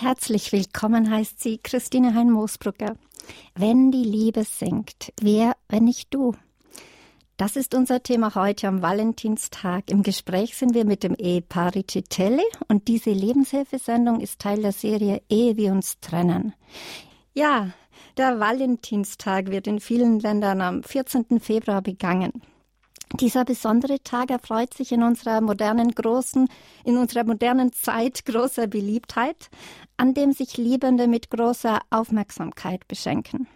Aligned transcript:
Herzlich 0.00 0.52
willkommen 0.52 1.10
heißt 1.10 1.40
sie 1.40 1.58
Christine 1.58 2.14
Hein-Moosbrugger. 2.14 2.94
Wenn 3.56 3.90
die 3.90 4.04
Liebe 4.04 4.44
singt, 4.44 5.12
wer, 5.20 5.56
wenn 5.68 5.86
nicht 5.86 6.14
du? 6.14 6.36
Das 7.36 7.56
ist 7.56 7.74
unser 7.74 8.00
Thema 8.00 8.36
heute 8.36 8.68
am 8.68 8.80
Valentinstag. 8.80 9.90
Im 9.90 10.04
Gespräch 10.04 10.56
sind 10.56 10.74
wir 10.74 10.84
mit 10.84 11.02
dem 11.02 11.16
Ehepaar 11.16 11.74
Riccitelli 11.74 12.44
und 12.68 12.86
diese 12.86 13.10
Lebenshilfesendung 13.10 14.20
ist 14.20 14.38
Teil 14.38 14.62
der 14.62 14.70
Serie 14.70 15.20
Ehe 15.28 15.56
wir 15.56 15.72
uns 15.72 15.98
trennen. 15.98 16.54
Ja, 17.34 17.72
der 18.16 18.38
Valentinstag 18.38 19.50
wird 19.50 19.66
in 19.66 19.80
vielen 19.80 20.20
Ländern 20.20 20.60
am 20.60 20.84
14. 20.84 21.40
Februar 21.40 21.82
begangen. 21.82 22.40
Dieser 23.14 23.44
besondere 23.44 24.02
Tag 24.02 24.30
erfreut 24.30 24.74
sich 24.74 24.92
in 24.92 25.02
unserer 25.02 25.40
modernen 25.40 25.90
großen, 25.90 26.48
in 26.84 26.96
unserer 26.98 27.24
modernen 27.24 27.72
Zeit 27.72 28.24
großer 28.26 28.66
Beliebtheit, 28.66 29.48
an 29.96 30.14
dem 30.14 30.32
sich 30.32 30.56
Liebende 30.56 31.08
mit 31.08 31.30
großer 31.30 31.80
Aufmerksamkeit 31.90 32.86
beschenken. 32.86 33.48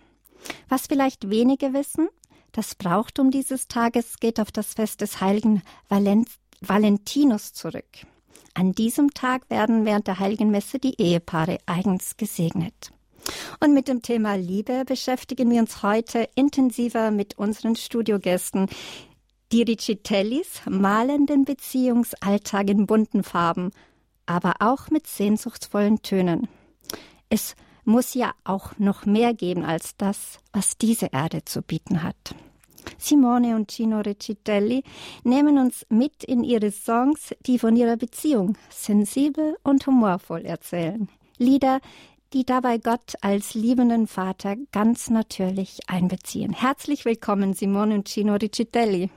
Was 0.69 0.87
vielleicht 0.87 1.29
wenige 1.29 1.75
wissen, 1.75 2.09
das 2.53 2.75
Brauchtum 2.75 3.31
dieses 3.31 3.69
Tages 3.69 4.19
geht 4.21 4.41
auf 4.41 4.51
das 4.53 4.75
Fest 4.75 5.01
des 5.01 5.21
heiligen 5.21 5.63
Valent 5.89 6.29
Valentinus 6.61 7.53
zurück. 7.53 8.07
An 8.55 8.73
diesem 8.73 9.13
Tag 9.15 9.51
werden 9.51 9.85
während 9.85 10.07
der 10.07 10.21
heiligen 10.21 10.51
Messe 10.51 10.79
die 10.79 11.01
Ehepaare 11.01 11.59
eigens 11.67 12.17
gesegnet. 12.17 12.93
Und 13.61 13.75
mit 13.75 13.89
dem 13.89 14.03
Thema 14.03 14.35
Liebe 14.35 14.85
beschäftigen 14.85 15.51
wir 15.51 15.61
uns 15.61 15.83
heute 15.83 16.29
intensiver 16.35 17.11
mit 17.11 17.39
unseren 17.39 17.77
Studiogästen. 17.77 18.69
Die 19.53 19.61
Riccitellis 19.61 20.63
malen 20.67 21.27
den 21.27 21.45
Beziehungsalltag 21.45 22.71
in 22.71 22.87
bunten 22.87 23.23
Farben, 23.23 23.71
aber 24.25 24.55
auch 24.61 24.89
mit 24.89 25.07
sehnsuchtsvollen 25.07 26.01
Tönen. 26.01 26.49
Es 27.29 27.55
muss 27.85 28.15
ja 28.15 28.33
auch 28.45 28.79
noch 28.79 29.05
mehr 29.05 29.35
geben 29.35 29.63
als 29.63 29.95
das, 29.99 30.39
was 30.55 30.79
diese 30.79 31.11
Erde 31.13 31.45
zu 31.45 31.61
bieten 31.61 32.03
hat. 32.03 32.35
Simone 32.97 33.55
und 33.55 33.71
Gino 33.71 34.01
Riccitelli 34.01 34.85
nehmen 35.23 35.59
uns 35.59 35.85
mit 35.91 36.25
in 36.25 36.45
ihre 36.45 36.71
Songs, 36.71 37.35
die 37.45 37.59
von 37.59 37.77
ihrer 37.77 37.99
Beziehung 37.99 38.57
sensibel 38.71 39.59
und 39.65 39.87
humorvoll 39.87 40.47
erzählen. 40.47 41.11
Lieder, 41.37 41.81
die 42.33 42.47
dabei 42.47 42.79
Gott 42.79 43.17
als 43.21 43.53
liebenden 43.53 44.07
Vater 44.07 44.57
ganz 44.73 45.11
natürlich 45.11 45.81
einbeziehen. 45.89 46.55
Herzlich 46.55 47.05
willkommen, 47.05 47.53
Simone 47.53 47.97
und 47.97 48.09
Gino 48.09 48.37
Riccitelli. 48.37 49.11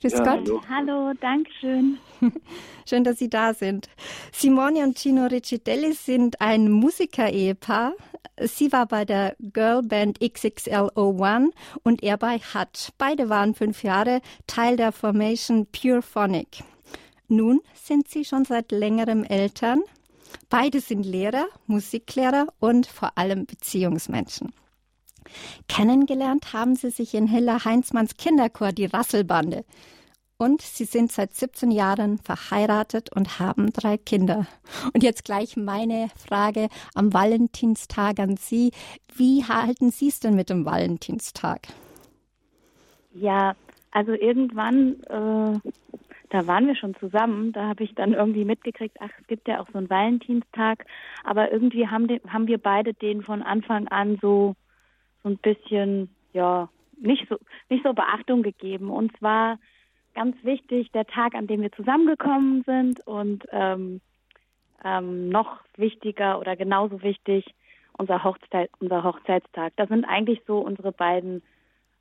Grüß 0.00 0.12
ja, 0.12 0.24
Gott. 0.24 0.48
Hallo. 0.48 0.62
hallo, 0.68 1.12
danke 1.20 1.50
schön. 1.60 1.98
Schön, 2.88 3.04
dass 3.04 3.18
Sie 3.18 3.28
da 3.28 3.54
sind. 3.54 3.88
Simone 4.32 4.82
und 4.82 4.98
Gino 4.98 5.26
Riccitelli 5.26 5.92
sind 5.92 6.40
ein 6.40 6.70
Musiker-Ehepaar. 6.70 7.92
Sie 8.40 8.72
war 8.72 8.86
bei 8.86 9.04
der 9.04 9.36
Girlband 9.38 10.18
XXL01 10.20 11.50
und 11.82 12.02
er 12.02 12.16
bei 12.16 12.38
Hutch. 12.38 12.90
Beide 12.96 13.28
waren 13.28 13.54
fünf 13.54 13.82
Jahre 13.82 14.22
Teil 14.46 14.76
der 14.76 14.92
Formation 14.92 15.66
Pure 15.66 16.02
Phonic. 16.02 16.64
Nun 17.28 17.60
sind 17.74 18.08
sie 18.08 18.24
schon 18.24 18.44
seit 18.44 18.72
längerem 18.72 19.24
Eltern. 19.24 19.82
Beide 20.48 20.80
sind 20.80 21.04
Lehrer, 21.04 21.46
Musiklehrer 21.66 22.46
und 22.58 22.86
vor 22.86 23.12
allem 23.16 23.46
Beziehungsmenschen. 23.46 24.52
Kennengelernt 25.68 26.52
haben 26.52 26.74
sie 26.74 26.90
sich 26.90 27.14
in 27.14 27.26
Hilla 27.26 27.64
Heinzmanns 27.64 28.16
Kinderchor, 28.16 28.72
die 28.72 28.86
Rasselbande. 28.86 29.64
Und 30.40 30.62
sie 30.62 30.86
sind 30.86 31.12
seit 31.12 31.34
17 31.34 31.70
Jahren 31.70 32.16
verheiratet 32.16 33.14
und 33.14 33.40
haben 33.40 33.74
drei 33.74 33.98
Kinder. 33.98 34.46
Und 34.94 35.02
jetzt 35.02 35.26
gleich 35.26 35.54
meine 35.58 36.08
Frage 36.16 36.68
am 36.94 37.12
Valentinstag 37.12 38.18
an 38.18 38.38
Sie. 38.38 38.70
Wie 39.14 39.44
halten 39.44 39.90
Sie 39.90 40.08
es 40.08 40.18
denn 40.18 40.34
mit 40.34 40.48
dem 40.48 40.64
Valentinstag? 40.64 41.68
Ja, 43.12 43.54
also 43.90 44.12
irgendwann, 44.12 45.02
äh, 45.02 45.70
da 46.30 46.46
waren 46.46 46.66
wir 46.66 46.76
schon 46.76 46.94
zusammen. 46.94 47.52
Da 47.52 47.68
habe 47.68 47.84
ich 47.84 47.94
dann 47.94 48.14
irgendwie 48.14 48.46
mitgekriegt, 48.46 48.96
ach, 49.00 49.10
es 49.20 49.26
gibt 49.26 49.46
ja 49.46 49.60
auch 49.60 49.68
so 49.72 49.76
einen 49.76 49.90
Valentinstag. 49.90 50.86
Aber 51.22 51.52
irgendwie 51.52 51.86
haben, 51.86 52.08
den, 52.08 52.20
haben 52.26 52.46
wir 52.46 52.56
beide 52.56 52.94
den 52.94 53.20
von 53.22 53.42
Anfang 53.42 53.88
an 53.88 54.18
so 54.22 54.54
so 55.22 55.30
ein 55.30 55.38
bisschen, 55.38 56.14
ja, 56.32 56.68
nicht 57.00 57.26
so, 57.28 57.38
nicht 57.68 57.84
so 57.84 57.92
Beachtung 57.92 58.42
gegeben. 58.42 58.90
Und 58.90 59.16
zwar 59.18 59.58
ganz 60.14 60.36
wichtig 60.42 60.90
der 60.92 61.06
Tag, 61.06 61.34
an 61.34 61.46
dem 61.46 61.62
wir 61.62 61.72
zusammengekommen 61.72 62.62
sind 62.64 63.06
und 63.06 63.46
ähm, 63.52 64.00
ähm, 64.84 65.28
noch 65.28 65.60
wichtiger 65.76 66.38
oder 66.38 66.56
genauso 66.56 67.02
wichtig 67.02 67.44
unser, 67.96 68.24
Hochzeit, 68.24 68.70
unser 68.80 69.04
Hochzeitstag. 69.04 69.72
Das 69.76 69.88
sind 69.88 70.04
eigentlich 70.04 70.42
so 70.46 70.58
unsere 70.58 70.92
beiden 70.92 71.42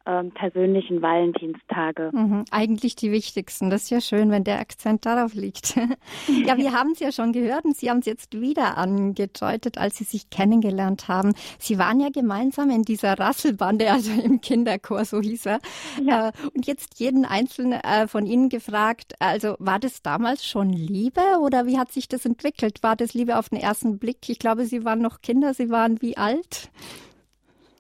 ähm, 0.05 0.31
persönlichen 0.31 1.01
Valentinstage. 1.01 2.09
Mhm, 2.13 2.45
eigentlich 2.51 2.95
die 2.95 3.11
wichtigsten. 3.11 3.69
Das 3.69 3.83
ist 3.83 3.89
ja 3.89 4.01
schön, 4.01 4.31
wenn 4.31 4.43
der 4.43 4.59
Akzent 4.59 5.05
darauf 5.05 5.33
liegt. 5.33 5.75
ja, 6.45 6.57
wir 6.57 6.73
haben 6.77 6.91
es 6.91 6.99
ja 6.99 7.11
schon 7.11 7.33
gehört 7.33 7.65
und 7.65 7.75
Sie 7.75 7.89
haben 7.89 7.99
es 7.99 8.05
jetzt 8.05 8.39
wieder 8.39 8.77
angedeutet, 8.77 9.77
als 9.77 9.97
Sie 9.97 10.03
sich 10.03 10.29
kennengelernt 10.29 11.07
haben. 11.07 11.33
Sie 11.59 11.77
waren 11.77 11.99
ja 11.99 12.09
gemeinsam 12.09 12.69
in 12.69 12.83
dieser 12.83 13.19
Rasselbande, 13.19 13.91
also 13.91 14.11
im 14.11 14.41
Kinderchor, 14.41 15.05
so 15.05 15.21
hieß 15.21 15.45
er. 15.47 15.59
Ja. 16.03 16.29
Äh, 16.29 16.31
und 16.55 16.67
jetzt 16.67 16.99
jeden 16.99 17.25
einzelnen 17.25 17.73
äh, 17.73 18.07
von 18.07 18.25
Ihnen 18.25 18.49
gefragt, 18.49 19.13
also 19.19 19.55
war 19.59 19.79
das 19.79 20.01
damals 20.01 20.45
schon 20.45 20.71
Liebe 20.71 21.21
oder 21.41 21.65
wie 21.65 21.77
hat 21.77 21.91
sich 21.91 22.07
das 22.07 22.25
entwickelt? 22.25 22.81
War 22.83 22.95
das 22.95 23.13
Liebe 23.13 23.37
auf 23.37 23.49
den 23.49 23.59
ersten 23.59 23.99
Blick? 23.99 24.29
Ich 24.29 24.39
glaube, 24.39 24.65
Sie 24.65 24.85
waren 24.85 25.01
noch 25.01 25.21
Kinder, 25.21 25.53
Sie 25.53 25.69
waren 25.69 26.01
wie 26.01 26.17
alt? 26.17 26.71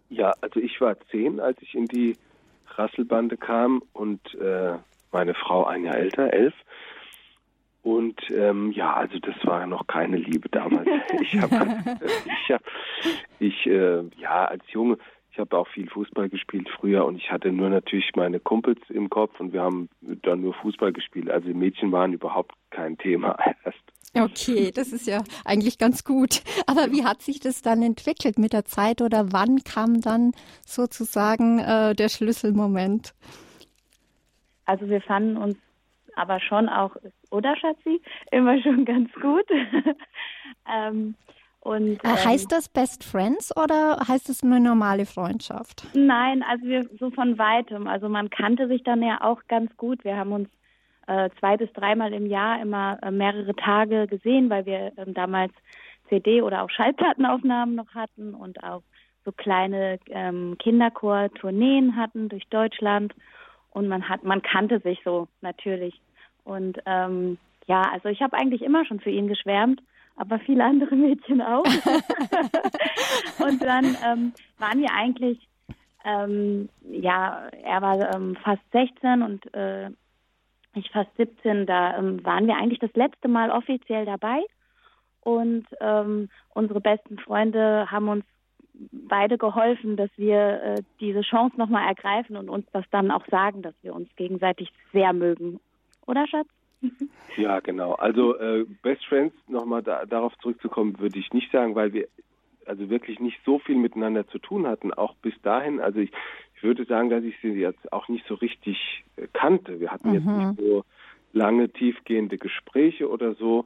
Ja, 0.09 0.33
also 0.41 0.59
ich 0.59 0.81
war 0.81 0.99
zehn, 1.11 1.39
als 1.39 1.61
ich 1.61 1.75
in 1.75 1.85
die 1.85 2.17
Rasselbande 2.75 3.37
kam 3.37 3.81
und 3.93 4.35
äh, 4.35 4.73
meine 5.11 5.33
Frau 5.33 5.65
ein 5.65 5.83
Jahr 5.83 5.97
älter, 5.97 6.33
elf. 6.33 6.53
Und 7.81 8.19
ähm, 8.31 8.71
ja, 8.71 8.93
also 8.93 9.19
das 9.19 9.35
war 9.43 9.65
noch 9.65 9.87
keine 9.87 10.17
Liebe 10.17 10.49
damals. 10.49 10.87
ich 11.21 11.39
habe, 11.39 11.77
ich, 12.25 12.51
hab, 12.51 12.61
ich 13.39 13.65
äh, 13.67 14.03
ja 14.17 14.45
als 14.45 14.63
Junge, 14.71 14.97
ich 15.31 15.39
habe 15.39 15.57
auch 15.57 15.67
viel 15.69 15.89
Fußball 15.89 16.27
gespielt 16.27 16.67
früher 16.69 17.05
und 17.05 17.15
ich 17.15 17.31
hatte 17.31 17.51
nur 17.51 17.69
natürlich 17.69 18.11
meine 18.15 18.39
Kumpels 18.39 18.79
im 18.89 19.09
Kopf 19.09 19.39
und 19.39 19.53
wir 19.53 19.61
haben 19.61 19.89
dann 20.01 20.41
nur 20.41 20.53
Fußball 20.55 20.91
gespielt. 20.91 21.29
Also 21.29 21.49
Mädchen 21.49 21.91
waren 21.91 22.13
überhaupt 22.13 22.53
kein 22.71 22.97
Thema 22.97 23.37
erst. 23.63 23.79
Okay, 24.13 24.71
das 24.71 24.91
ist 24.91 25.07
ja 25.07 25.23
eigentlich 25.45 25.77
ganz 25.77 26.03
gut. 26.03 26.41
Aber 26.65 26.91
wie 26.91 27.03
hat 27.03 27.21
sich 27.21 27.39
das 27.39 27.61
dann 27.61 27.83
entwickelt 27.83 28.39
mit 28.39 28.53
der 28.53 28.65
Zeit 28.65 29.01
oder 29.01 29.31
wann 29.31 29.63
kam 29.63 30.01
dann 30.01 30.31
sozusagen 30.65 31.59
äh, 31.59 31.93
der 31.93 32.09
Schlüsselmoment? 32.09 33.13
Also 34.65 34.87
wir 34.89 35.01
fanden 35.01 35.37
uns 35.37 35.57
aber 36.15 36.39
schon 36.39 36.69
auch, 36.69 36.95
oder 37.31 37.55
Schatzi, 37.55 38.01
immer 38.31 38.61
schon 38.61 38.85
ganz 38.85 39.11
gut. 39.13 39.45
ähm, 40.71 41.15
und, 41.61 42.03
äh, 42.03 42.07
ähm, 42.07 42.25
heißt 42.25 42.51
das 42.51 42.69
Best 42.69 43.03
Friends 43.03 43.55
oder 43.55 43.99
heißt 44.07 44.29
es 44.29 44.43
eine 44.43 44.59
normale 44.59 45.05
Freundschaft? 45.05 45.87
Nein, 45.93 46.43
also 46.43 46.65
wir 46.65 46.89
so 46.99 47.11
von 47.11 47.37
weitem. 47.37 47.87
Also 47.87 48.09
man 48.09 48.29
kannte 48.29 48.67
sich 48.67 48.83
dann 48.83 49.01
ja 49.03 49.21
auch 49.21 49.41
ganz 49.47 49.75
gut. 49.77 50.03
Wir 50.03 50.17
haben 50.17 50.31
uns 50.31 50.49
äh, 51.09 51.29
zwei 51.39 51.57
bis 51.57 51.71
dreimal 51.73 52.13
im 52.13 52.27
Jahr 52.27 52.61
immer 52.61 52.99
äh, 53.01 53.09
mehrere 53.09 53.55
Tage 53.55 54.05
gesehen, 54.05 54.49
weil 54.49 54.65
wir 54.67 54.93
ähm, 54.95 55.15
damals 55.15 55.51
CD 56.07 56.41
oder 56.43 56.63
auch 56.63 56.69
Schallplattenaufnahmen 56.69 57.75
noch 57.75 57.93
hatten 57.95 58.35
und 58.35 58.63
auch 58.63 58.83
so 59.25 59.31
kleine 59.31 59.99
ähm, 60.09 60.55
Kinderchor-Tourneen 60.59 61.95
hatten 61.95 62.29
durch 62.29 62.47
Deutschland 62.49 63.13
und 63.71 63.87
man 63.87 64.07
hat, 64.07 64.23
man 64.23 64.43
kannte 64.43 64.79
sich 64.81 65.01
so 65.03 65.27
natürlich 65.41 65.99
und 66.43 66.79
ähm, 66.85 67.39
ja, 67.65 67.81
also 67.91 68.09
ich 68.09 68.21
habe 68.21 68.37
eigentlich 68.37 68.61
immer 68.61 68.85
schon 68.85 68.99
für 68.99 69.11
ihn 69.11 69.27
geschwärmt, 69.27 69.81
aber 70.15 70.39
viele 70.39 70.63
andere 70.63 70.95
Mädchen 70.95 71.41
auch. 71.41 71.63
und 73.39 73.63
dann 73.63 73.97
ähm, 74.05 74.33
waren 74.57 74.81
wir 74.81 74.91
eigentlich, 74.93 75.39
ähm, 76.05 76.69
ja, 76.83 77.47
er 77.63 77.81
war 77.81 78.15
ähm, 78.15 78.35
fast 78.43 78.61
16 78.71 79.21
und 79.21 79.53
äh, 79.53 79.89
ich 80.75 80.91
fast 80.91 81.15
17, 81.17 81.65
da 81.65 81.97
ähm, 81.97 82.23
waren 82.25 82.47
wir 82.47 82.55
eigentlich 82.55 82.79
das 82.79 82.93
letzte 82.93 83.27
Mal 83.27 83.51
offiziell 83.51 84.05
dabei. 84.05 84.41
Und 85.21 85.65
ähm, 85.81 86.29
unsere 86.53 86.81
besten 86.81 87.19
Freunde 87.19 87.91
haben 87.91 88.07
uns 88.07 88.25
beide 88.91 89.37
geholfen, 89.37 89.97
dass 89.97 90.09
wir 90.15 90.63
äh, 90.63 90.81
diese 90.99 91.21
Chance 91.21 91.57
nochmal 91.57 91.87
ergreifen 91.87 92.37
und 92.37 92.49
uns 92.49 92.65
das 92.71 92.85
dann 92.91 93.11
auch 93.11 93.25
sagen, 93.27 93.61
dass 93.61 93.73
wir 93.81 93.93
uns 93.93 94.09
gegenseitig 94.15 94.71
sehr 94.93 95.13
mögen. 95.13 95.59
Oder, 96.05 96.27
Schatz? 96.27 96.47
Ja, 97.37 97.59
genau. 97.59 97.93
Also 97.93 98.37
äh, 98.37 98.65
Best 98.81 99.05
Friends, 99.05 99.33
nochmal 99.47 99.83
da, 99.83 100.05
darauf 100.05 100.37
zurückzukommen, 100.39 100.99
würde 100.99 101.19
ich 101.19 101.31
nicht 101.31 101.51
sagen, 101.51 101.75
weil 101.75 101.93
wir 101.93 102.07
also 102.65 102.89
wirklich 102.89 103.19
nicht 103.19 103.39
so 103.45 103.59
viel 103.59 103.75
miteinander 103.75 104.27
zu 104.27 104.39
tun 104.39 104.67
hatten, 104.67 104.93
auch 104.93 105.15
bis 105.15 105.33
dahin. 105.41 105.79
Also 105.79 105.99
ich, 105.99 106.11
ich 106.59 106.63
würde 106.63 106.83
sagen, 106.83 107.09
dass 107.09 107.23
ich 107.23 107.35
sie 107.41 107.53
jetzt 107.53 107.93
auch 107.93 108.09
nicht 108.09 108.25
so 108.27 108.33
richtig 108.35 109.05
äh, 109.15 109.27
kannte. 109.31 109.79
Wir 109.79 109.91
hatten 109.91 110.09
mhm. 110.09 110.13
jetzt 110.15 110.25
nicht 110.25 110.59
so 110.59 110.83
lange, 111.31 111.69
tiefgehende 111.69 112.37
Gespräche 112.37 113.09
oder 113.09 113.33
so. 113.35 113.65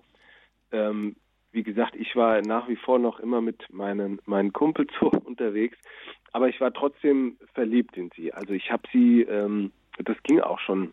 Ähm, 0.71 1.15
wie 1.51 1.63
gesagt, 1.63 1.95
ich 1.95 2.15
war 2.15 2.39
nach 2.43 2.67
wie 2.67 2.75
vor 2.75 2.99
noch 2.99 3.19
immer 3.19 3.41
mit 3.41 3.65
meinen, 3.73 4.19
meinen 4.25 4.53
Kumpels 4.53 4.91
so 4.99 5.07
unterwegs, 5.07 5.77
aber 6.33 6.49
ich 6.49 6.61
war 6.61 6.71
trotzdem 6.71 7.37
verliebt 7.55 7.97
in 7.97 8.11
sie. 8.15 8.31
Also 8.31 8.53
ich 8.53 8.71
habe 8.71 8.83
sie, 8.91 9.23
ähm, 9.23 9.71
das 9.97 10.21
ging 10.21 10.39
auch 10.39 10.59
schon 10.59 10.91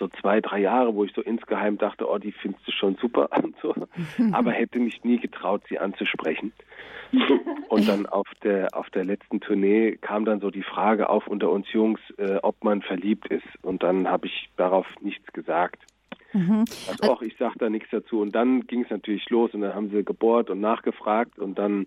so 0.00 0.08
zwei, 0.20 0.40
drei 0.40 0.58
Jahre, 0.58 0.94
wo 0.94 1.04
ich 1.04 1.12
so 1.12 1.20
insgeheim 1.20 1.78
dachte, 1.78 2.10
oh, 2.10 2.18
die 2.18 2.32
findest 2.32 2.66
du 2.66 2.72
schon 2.72 2.96
super 2.96 3.28
und 3.42 3.54
so, 3.62 3.72
aber 4.32 4.50
hätte 4.50 4.80
mich 4.80 5.04
nie 5.04 5.18
getraut, 5.18 5.62
sie 5.68 5.78
anzusprechen. 5.78 6.52
Und 7.68 7.88
dann 7.88 8.06
auf 8.06 8.28
der 8.42 8.68
auf 8.72 8.88
der 8.90 9.04
letzten 9.04 9.40
Tournee 9.40 9.96
kam 9.96 10.24
dann 10.24 10.40
so 10.40 10.50
die 10.50 10.62
Frage 10.62 11.08
auf 11.08 11.26
unter 11.26 11.50
uns 11.50 11.70
Jungs, 11.72 12.00
äh, 12.18 12.36
ob 12.42 12.62
man 12.62 12.82
verliebt 12.82 13.26
ist. 13.28 13.46
Und 13.62 13.82
dann 13.82 14.08
habe 14.08 14.28
ich 14.28 14.48
darauf 14.56 14.86
nichts 15.00 15.26
gesagt. 15.32 15.82
Mhm. 16.32 16.64
Also 16.88 17.12
auch 17.12 17.22
ich 17.22 17.36
sage 17.36 17.58
da 17.58 17.68
nichts 17.68 17.88
dazu. 17.90 18.20
Und 18.20 18.32
dann 18.34 18.66
ging 18.66 18.84
es 18.84 18.90
natürlich 18.90 19.28
los 19.30 19.52
und 19.54 19.62
dann 19.62 19.74
haben 19.74 19.90
sie 19.90 20.04
gebohrt 20.04 20.50
und 20.50 20.60
nachgefragt 20.60 21.38
und 21.38 21.58
dann 21.58 21.86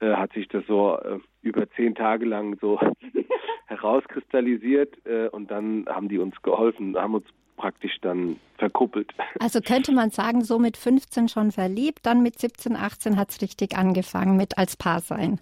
äh, 0.00 0.14
hat 0.14 0.32
sich 0.32 0.48
das 0.48 0.64
so 0.66 0.98
äh, 0.98 1.18
über 1.48 1.68
zehn 1.70 1.94
Tage 1.94 2.24
lang 2.24 2.56
so 2.60 2.78
herauskristallisiert 3.66 4.94
äh, 5.06 5.28
und 5.28 5.50
dann 5.50 5.86
haben 5.88 6.08
die 6.08 6.18
uns 6.18 6.40
geholfen, 6.42 6.96
haben 6.96 7.14
uns 7.14 7.26
praktisch 7.56 7.98
dann 8.00 8.36
verkuppelt. 8.56 9.12
Also 9.40 9.60
könnte 9.60 9.92
man 9.92 10.10
sagen, 10.10 10.42
so 10.42 10.58
mit 10.58 10.76
15 10.76 11.28
schon 11.28 11.50
verliebt, 11.50 12.06
dann 12.06 12.22
mit 12.22 12.38
17, 12.38 12.76
18 12.76 13.16
hat 13.16 13.30
es 13.30 13.42
richtig 13.42 13.76
angefangen 13.76 14.36
mit 14.36 14.56
als 14.56 14.76
Paar 14.76 15.00
sein. 15.00 15.40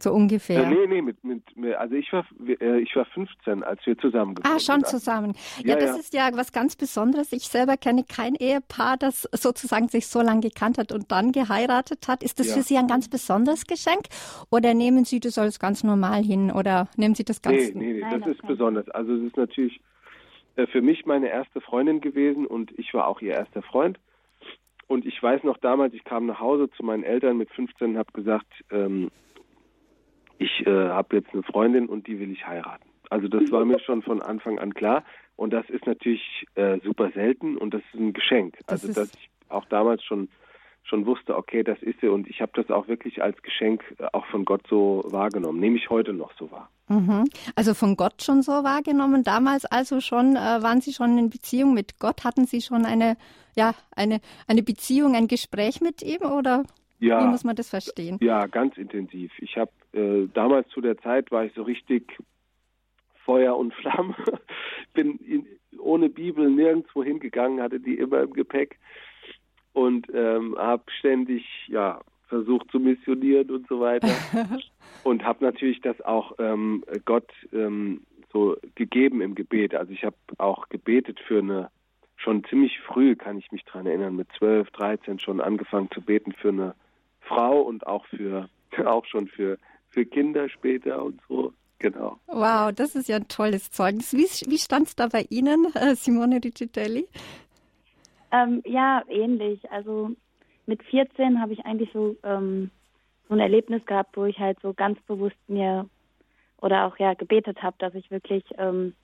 So 0.00 0.12
ungefähr. 0.12 0.62
Ja, 0.62 0.70
nee, 0.70 0.86
nee, 0.88 1.02
mit, 1.02 1.22
mit, 1.22 1.42
also 1.76 1.94
ich 1.94 2.12
war, 2.12 2.26
äh, 2.60 2.80
ich 2.80 2.94
war 2.96 3.04
15, 3.04 3.62
als 3.62 3.80
wir 3.86 3.96
zusammengekommen 3.96 4.56
Ah, 4.56 4.58
schon 4.58 4.80
sind. 4.80 4.88
zusammen. 4.88 5.34
Ja, 5.62 5.70
ja 5.70 5.76
das 5.76 5.90
ja. 5.90 5.96
ist 5.96 6.14
ja 6.14 6.30
was 6.34 6.52
ganz 6.52 6.74
Besonderes. 6.74 7.32
Ich 7.32 7.44
selber 7.44 7.76
kenne 7.76 8.04
kein 8.04 8.34
Ehepaar, 8.34 8.96
das 8.96 9.28
sozusagen 9.32 9.88
sich 9.88 10.08
so 10.08 10.20
lange 10.20 10.40
gekannt 10.40 10.78
hat 10.78 10.90
und 10.90 11.12
dann 11.12 11.30
geheiratet 11.30 12.08
hat. 12.08 12.22
Ist 12.22 12.40
das 12.40 12.48
ja. 12.48 12.54
für 12.54 12.62
Sie 12.62 12.76
ein 12.76 12.88
ganz 12.88 13.08
besonderes 13.08 13.66
Geschenk? 13.66 14.06
Oder 14.50 14.74
nehmen 14.74 15.04
Sie 15.04 15.20
das 15.20 15.38
als 15.38 15.60
ganz 15.60 15.84
normal 15.84 16.22
hin? 16.24 16.50
Oder 16.50 16.88
nehmen 16.96 17.14
Sie 17.14 17.24
das 17.24 17.40
ganz... 17.40 17.56
Nee, 17.56 17.72
nee, 17.74 17.92
nee 17.94 18.00
Nein, 18.00 18.20
das 18.20 18.30
ist 18.30 18.38
okay. 18.42 18.52
besonders. 18.52 18.88
Also 18.90 19.14
es 19.14 19.22
ist 19.22 19.36
natürlich 19.36 19.80
äh, 20.56 20.66
für 20.66 20.82
mich 20.82 21.06
meine 21.06 21.28
erste 21.28 21.60
Freundin 21.60 22.00
gewesen 22.00 22.46
und 22.46 22.76
ich 22.78 22.92
war 22.94 23.06
auch 23.06 23.20
ihr 23.20 23.34
erster 23.34 23.62
Freund. 23.62 23.98
Und 24.86 25.06
ich 25.06 25.22
weiß 25.22 25.44
noch 25.44 25.58
damals, 25.58 25.94
ich 25.94 26.04
kam 26.04 26.26
nach 26.26 26.40
Hause 26.40 26.68
zu 26.76 26.82
meinen 26.82 27.04
Eltern 27.04 27.38
mit 27.38 27.50
15 27.50 27.90
und 27.92 27.98
habe 27.98 28.12
gesagt, 28.12 28.46
ähm, 28.70 29.10
ich 30.38 30.66
äh, 30.66 30.88
habe 30.88 31.16
jetzt 31.16 31.32
eine 31.32 31.42
Freundin 31.42 31.86
und 31.86 32.06
die 32.06 32.18
will 32.18 32.30
ich 32.30 32.46
heiraten. 32.46 32.88
Also 33.10 33.28
das 33.28 33.50
war 33.52 33.64
mir 33.64 33.78
schon 33.80 34.02
von 34.02 34.22
Anfang 34.22 34.58
an 34.58 34.74
klar. 34.74 35.04
Und 35.36 35.52
das 35.52 35.68
ist 35.68 35.86
natürlich 35.86 36.46
äh, 36.54 36.78
super 36.84 37.10
selten 37.12 37.56
und 37.56 37.74
das 37.74 37.82
ist 37.92 38.00
ein 38.00 38.12
Geschenk. 38.12 38.56
Das 38.66 38.84
also 38.84 39.00
dass 39.00 39.12
ich 39.14 39.30
auch 39.48 39.64
damals 39.66 40.02
schon 40.04 40.28
schon 40.84 41.06
wusste, 41.06 41.36
okay, 41.36 41.62
das 41.62 41.78
ist 41.82 42.00
sie 42.00 42.08
und 42.08 42.28
ich 42.28 42.42
habe 42.42 42.52
das 42.54 42.70
auch 42.70 42.88
wirklich 42.88 43.22
als 43.22 43.40
Geschenk 43.42 43.82
äh, 43.98 44.06
auch 44.12 44.26
von 44.26 44.44
Gott 44.44 44.62
so 44.68 45.02
wahrgenommen, 45.06 45.58
nehme 45.58 45.76
ich 45.76 45.88
heute 45.88 46.12
noch 46.12 46.32
so 46.38 46.50
wahr. 46.50 46.68
Mhm. 46.88 47.24
Also 47.56 47.72
von 47.72 47.96
Gott 47.96 48.22
schon 48.22 48.42
so 48.42 48.52
wahrgenommen. 48.52 49.24
Damals 49.24 49.64
also 49.64 50.00
schon, 50.00 50.36
äh, 50.36 50.62
waren 50.62 50.82
Sie 50.82 50.92
schon 50.92 51.16
in 51.16 51.30
Beziehung 51.30 51.72
mit 51.72 51.98
Gott? 51.98 52.24
Hatten 52.24 52.46
Sie 52.46 52.60
schon 52.60 52.84
eine, 52.84 53.16
ja, 53.56 53.74
eine, 53.96 54.20
eine 54.46 54.62
Beziehung, 54.62 55.14
ein 55.14 55.26
Gespräch 55.26 55.80
mit 55.80 56.02
ihm 56.02 56.22
oder 56.22 56.64
ja, 57.06 57.22
wie 57.22 57.28
muss 57.28 57.44
man 57.44 57.56
das 57.56 57.70
verstehen? 57.70 58.18
Ja, 58.20 58.46
ganz 58.46 58.76
intensiv. 58.76 59.32
Ich 59.38 59.56
habe 59.56 59.70
äh, 59.92 60.28
damals 60.32 60.68
zu 60.68 60.80
der 60.80 60.98
Zeit 60.98 61.30
war 61.30 61.44
ich 61.44 61.52
so 61.54 61.62
richtig 61.62 62.18
Feuer 63.24 63.56
und 63.56 63.74
Flamme. 63.74 64.14
Bin 64.94 65.18
in, 65.18 65.46
ohne 65.78 66.08
Bibel 66.08 66.50
nirgendwo 66.50 67.02
hingegangen, 67.02 67.60
hatte 67.60 67.80
die 67.80 67.94
immer 67.98 68.20
im 68.20 68.32
Gepäck 68.32 68.78
und 69.72 70.06
ähm, 70.14 70.56
habe 70.58 70.84
ständig 70.98 71.44
ja 71.68 72.00
versucht 72.28 72.70
zu 72.70 72.80
missionieren 72.80 73.50
und 73.50 73.68
so 73.68 73.80
weiter 73.80 74.08
und 75.04 75.24
habe 75.24 75.44
natürlich 75.44 75.80
das 75.80 76.00
auch 76.00 76.32
ähm, 76.38 76.84
Gott 77.04 77.30
ähm, 77.52 78.02
so 78.32 78.56
gegeben 78.74 79.20
im 79.20 79.34
Gebet. 79.34 79.74
Also 79.74 79.92
ich 79.92 80.04
habe 80.04 80.16
auch 80.38 80.68
gebetet 80.68 81.20
für 81.20 81.38
eine 81.38 81.70
schon 82.16 82.44
ziemlich 82.44 82.80
früh 82.80 83.16
kann 83.16 83.38
ich 83.38 83.52
mich 83.52 83.64
daran 83.64 83.86
erinnern 83.86 84.16
mit 84.16 84.28
12, 84.38 84.70
13 84.70 85.18
schon 85.18 85.40
angefangen 85.40 85.90
zu 85.92 86.00
beten 86.00 86.32
für 86.32 86.48
eine 86.48 86.74
Frau 87.26 87.60
und 87.60 87.86
auch 87.86 88.04
für 88.06 88.48
auch 88.84 89.04
schon 89.06 89.28
für 89.28 89.58
für 89.88 90.04
Kinder 90.04 90.48
später 90.48 91.02
und 91.02 91.20
so. 91.28 91.52
Genau. 91.78 92.18
Wow, 92.26 92.72
das 92.72 92.94
ist 92.94 93.08
ja 93.08 93.16
ein 93.16 93.28
tolles 93.28 93.70
Zeugnis. 93.70 94.12
Wie, 94.14 94.50
wie 94.50 94.58
stand 94.58 94.88
es 94.88 94.96
da 94.96 95.08
bei 95.08 95.26
Ihnen, 95.28 95.66
äh, 95.74 95.94
Simone 95.94 96.40
Ricitelli? 96.42 97.06
Ähm, 98.32 98.62
ja, 98.64 99.02
ähnlich. 99.08 99.70
Also 99.70 100.10
mit 100.66 100.82
14 100.82 101.40
habe 101.40 101.52
ich 101.52 101.64
eigentlich 101.66 101.90
so, 101.92 102.16
ähm, 102.22 102.70
so 103.28 103.34
ein 103.34 103.40
Erlebnis 103.40 103.84
gehabt, 103.86 104.16
wo 104.16 104.24
ich 104.24 104.38
halt 104.38 104.58
so 104.62 104.72
ganz 104.72 105.00
bewusst 105.02 105.36
mir 105.46 105.88
oder 106.60 106.86
auch 106.86 106.98
ja 106.98 107.14
gebetet 107.14 107.62
habe, 107.62 107.76
dass 107.78 107.94
ich 107.94 108.10
wirklich 108.10 108.44
ähm, 108.56 108.94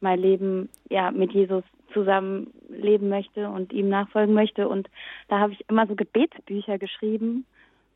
mein 0.00 0.20
Leben 0.20 0.68
ja 0.90 1.10
mit 1.10 1.32
Jesus 1.32 1.64
zusammen 1.92 2.52
leben 2.68 3.08
möchte 3.08 3.48
und 3.48 3.72
ihm 3.72 3.88
nachfolgen 3.88 4.34
möchte. 4.34 4.68
Und 4.68 4.88
da 5.28 5.38
habe 5.38 5.54
ich 5.54 5.64
immer 5.68 5.86
so 5.86 5.94
Gebetsbücher 5.94 6.78
geschrieben. 6.78 7.46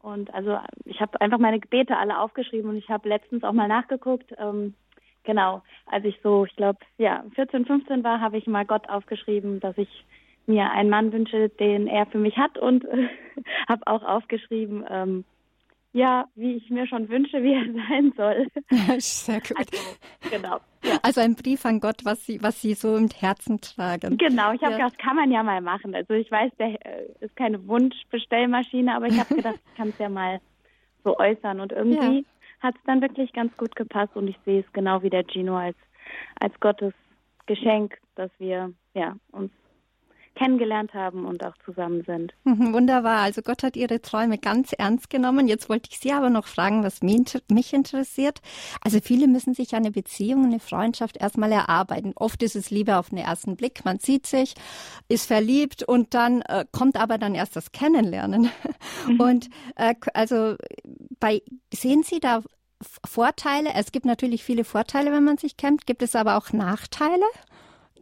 Und 0.03 0.33
also 0.33 0.59
ich 0.85 1.01
habe 1.01 1.21
einfach 1.21 1.39
meine 1.39 1.61
Gebete 1.61 1.97
alle 1.97 2.19
aufgeschrieben 2.19 2.71
und 2.71 2.77
ich 2.77 2.89
habe 2.89 3.09
letztens 3.09 3.45
auch 3.45 3.53
mal 3.53 3.69
nachgeguckt. 3.69 4.33
Ähm, 4.39 4.75
genau, 5.25 5.63
als 5.87 6.05
ich 6.05 6.19
so, 6.23 6.47
ich 6.47 6.57
glaube, 6.57 6.79
ja, 6.99 7.25
14, 7.35 7.67
15 7.67 8.03
war, 8.03 8.21
habe 8.21 8.39
ich 8.39 8.47
mal 8.47 8.65
Gott 8.65 8.89
aufgeschrieben, 8.89 9.61
dass 9.61 9.77
ich 9.77 10.05
mir 10.47 10.71
einen 10.71 10.91
Mann 10.91 11.13
wünsche, 11.13 11.49
den 11.49 11.87
er 11.87 12.07
für 12.07 12.19
mich 12.19 12.37
hat 12.37 12.59
und 12.59 12.85
habe 13.69 13.87
auch 13.87 14.03
aufgeschrieben, 14.03 14.85
ähm, 14.89 15.25
ja, 15.93 16.27
wie 16.35 16.55
ich 16.55 16.71
mir 16.71 16.87
schon 16.87 17.09
wünsche, 17.09 17.43
wie 17.43 17.53
er 17.53 17.65
sein 17.89 18.13
soll. 18.17 18.47
Sehr 19.01 19.41
gut. 19.41 19.57
Also, 19.57 20.31
genau. 20.31 20.61
Ja. 20.85 20.99
Also 21.03 21.21
ein 21.21 21.35
Brief 21.35 21.65
an 21.67 21.81
Gott, 21.81 22.05
was 22.05 22.25
Sie, 22.25 22.43
was 22.43 22.61
Sie 22.63 22.75
so 22.75 22.97
im 22.97 23.09
Herzen 23.09 23.61
tragen. 23.61 24.17
Genau, 24.17 24.53
ich 24.53 24.63
habe 24.63 24.73
ja. 24.73 24.79
gedacht, 24.79 24.99
kann 24.99 25.17
man 25.17 25.31
ja 25.31 25.43
mal 25.43 25.61
machen. 25.61 25.95
Also 25.95 26.15
ich 26.15 26.31
weiß, 26.31 26.53
der 26.59 26.87
äh, 26.87 27.07
ist 27.21 27.37
keine 27.37 27.67
Wunschbestellmaschine, 27.67 28.95
aber 28.95 29.09
ich 29.09 29.19
habe 29.19 29.35
gedacht, 29.37 29.59
ich 29.67 29.77
kann 29.77 29.89
es 29.89 29.99
ja 29.99 30.09
mal 30.09 30.41
so 31.05 31.19
äußern. 31.19 31.61
Und 31.61 31.73
irgendwie 31.73 32.19
ja. 32.19 32.25
hat 32.61 32.77
es 32.77 32.83
dann 32.87 33.03
wirklich 33.03 33.33
ganz 33.33 33.55
gut 33.57 33.75
gepasst 33.77 34.17
und 34.17 34.29
ich 34.29 34.39
sehe 34.45 34.61
es 34.61 34.73
genau 34.73 35.03
wie 35.03 35.11
der 35.11 35.25
Gino 35.25 35.57
als, 35.57 35.77
als 36.41 36.59
Gottes 36.61 36.95
Geschenk, 37.47 37.99
dass 38.15 38.31
wir 38.39 38.73
ja, 38.95 39.17
uns 39.33 39.51
kennengelernt 40.41 40.95
haben 40.95 41.27
und 41.27 41.45
auch 41.45 41.55
zusammen 41.67 42.03
sind. 42.07 42.33
Mhm, 42.45 42.73
wunderbar. 42.73 43.19
Also 43.19 43.43
Gott 43.43 43.63
hat 43.63 43.77
Ihre 43.77 44.01
Träume 44.01 44.39
ganz 44.39 44.73
ernst 44.73 45.11
genommen. 45.11 45.49
Jetzt 45.49 45.69
wollte 45.69 45.91
ich 45.93 45.99
Sie 45.99 46.13
aber 46.13 46.31
noch 46.31 46.47
fragen, 46.47 46.83
was 46.83 47.03
mich 47.03 47.73
interessiert. 47.75 48.41
Also 48.81 49.01
viele 49.03 49.29
müssen 49.29 49.53
sich 49.53 49.75
eine 49.75 49.91
Beziehung, 49.91 50.47
eine 50.47 50.59
Freundschaft 50.59 51.19
erstmal 51.19 51.53
erarbeiten. 51.53 52.15
Oft 52.17 52.43
ist 52.43 52.57
es 52.57 52.71
lieber 52.71 52.99
auf 52.99 53.11
den 53.11 53.19
ersten 53.19 53.55
Blick. 53.55 53.85
Man 53.85 53.99
sieht 53.99 54.27
sich, 54.27 54.55
ist 55.09 55.27
verliebt 55.27 55.83
und 55.83 56.15
dann 56.15 56.41
äh, 56.41 56.65
kommt 56.73 56.99
aber 56.99 57.19
dann 57.19 57.35
erst 57.35 57.55
das 57.57 57.73
Kennenlernen. 57.73 58.49
Mhm. 59.07 59.21
Und 59.21 59.51
äh, 59.77 59.95
also 60.15 60.57
bei 61.19 61.43
sehen 61.73 62.03
Sie 62.03 62.19
da 62.19 62.41
Vorteile? 63.05 63.71
Es 63.75 63.93
gibt 63.93 64.07
natürlich 64.07 64.43
viele 64.43 64.65
Vorteile, 64.65 65.13
wenn 65.13 65.25
man 65.25 65.37
sich 65.37 65.59
kennt. 65.59 65.87
Gibt 65.87 66.03
es 66.03 66.17
aber 66.17 66.39
auch 66.39 66.53
Nachteile? 66.53 67.25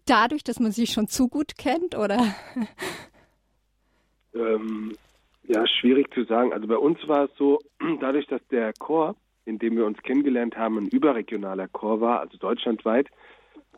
Dadurch, 0.09 0.45
dass 0.45 0.61
man 0.61 0.73
sich 0.73 0.91
schon 0.91 1.09
zu 1.09 1.29
gut 1.29 1.57
kennt, 1.59 1.97
oder? 1.97 2.35
Ähm, 4.35 4.93
ja, 5.45 5.67
schwierig 5.67 6.13
zu 6.13 6.25
sagen. 6.25 6.53
Also 6.53 6.67
bei 6.67 6.77
uns 6.77 6.99
war 7.09 7.25
es 7.25 7.31
so, 7.37 7.59
dadurch, 8.01 8.27
dass 8.27 8.47
der 8.49 8.73
Chor, 8.75 9.17
in 9.45 9.59
dem 9.59 9.77
wir 9.77 9.87
uns 9.87 10.01
kennengelernt 10.03 10.57
haben, 10.57 10.79
ein 10.79 10.89
überregionaler 10.89 11.69
Chor 11.69 12.01
war, 12.01 12.21
also 12.21 12.37
deutschlandweit, 12.39 13.09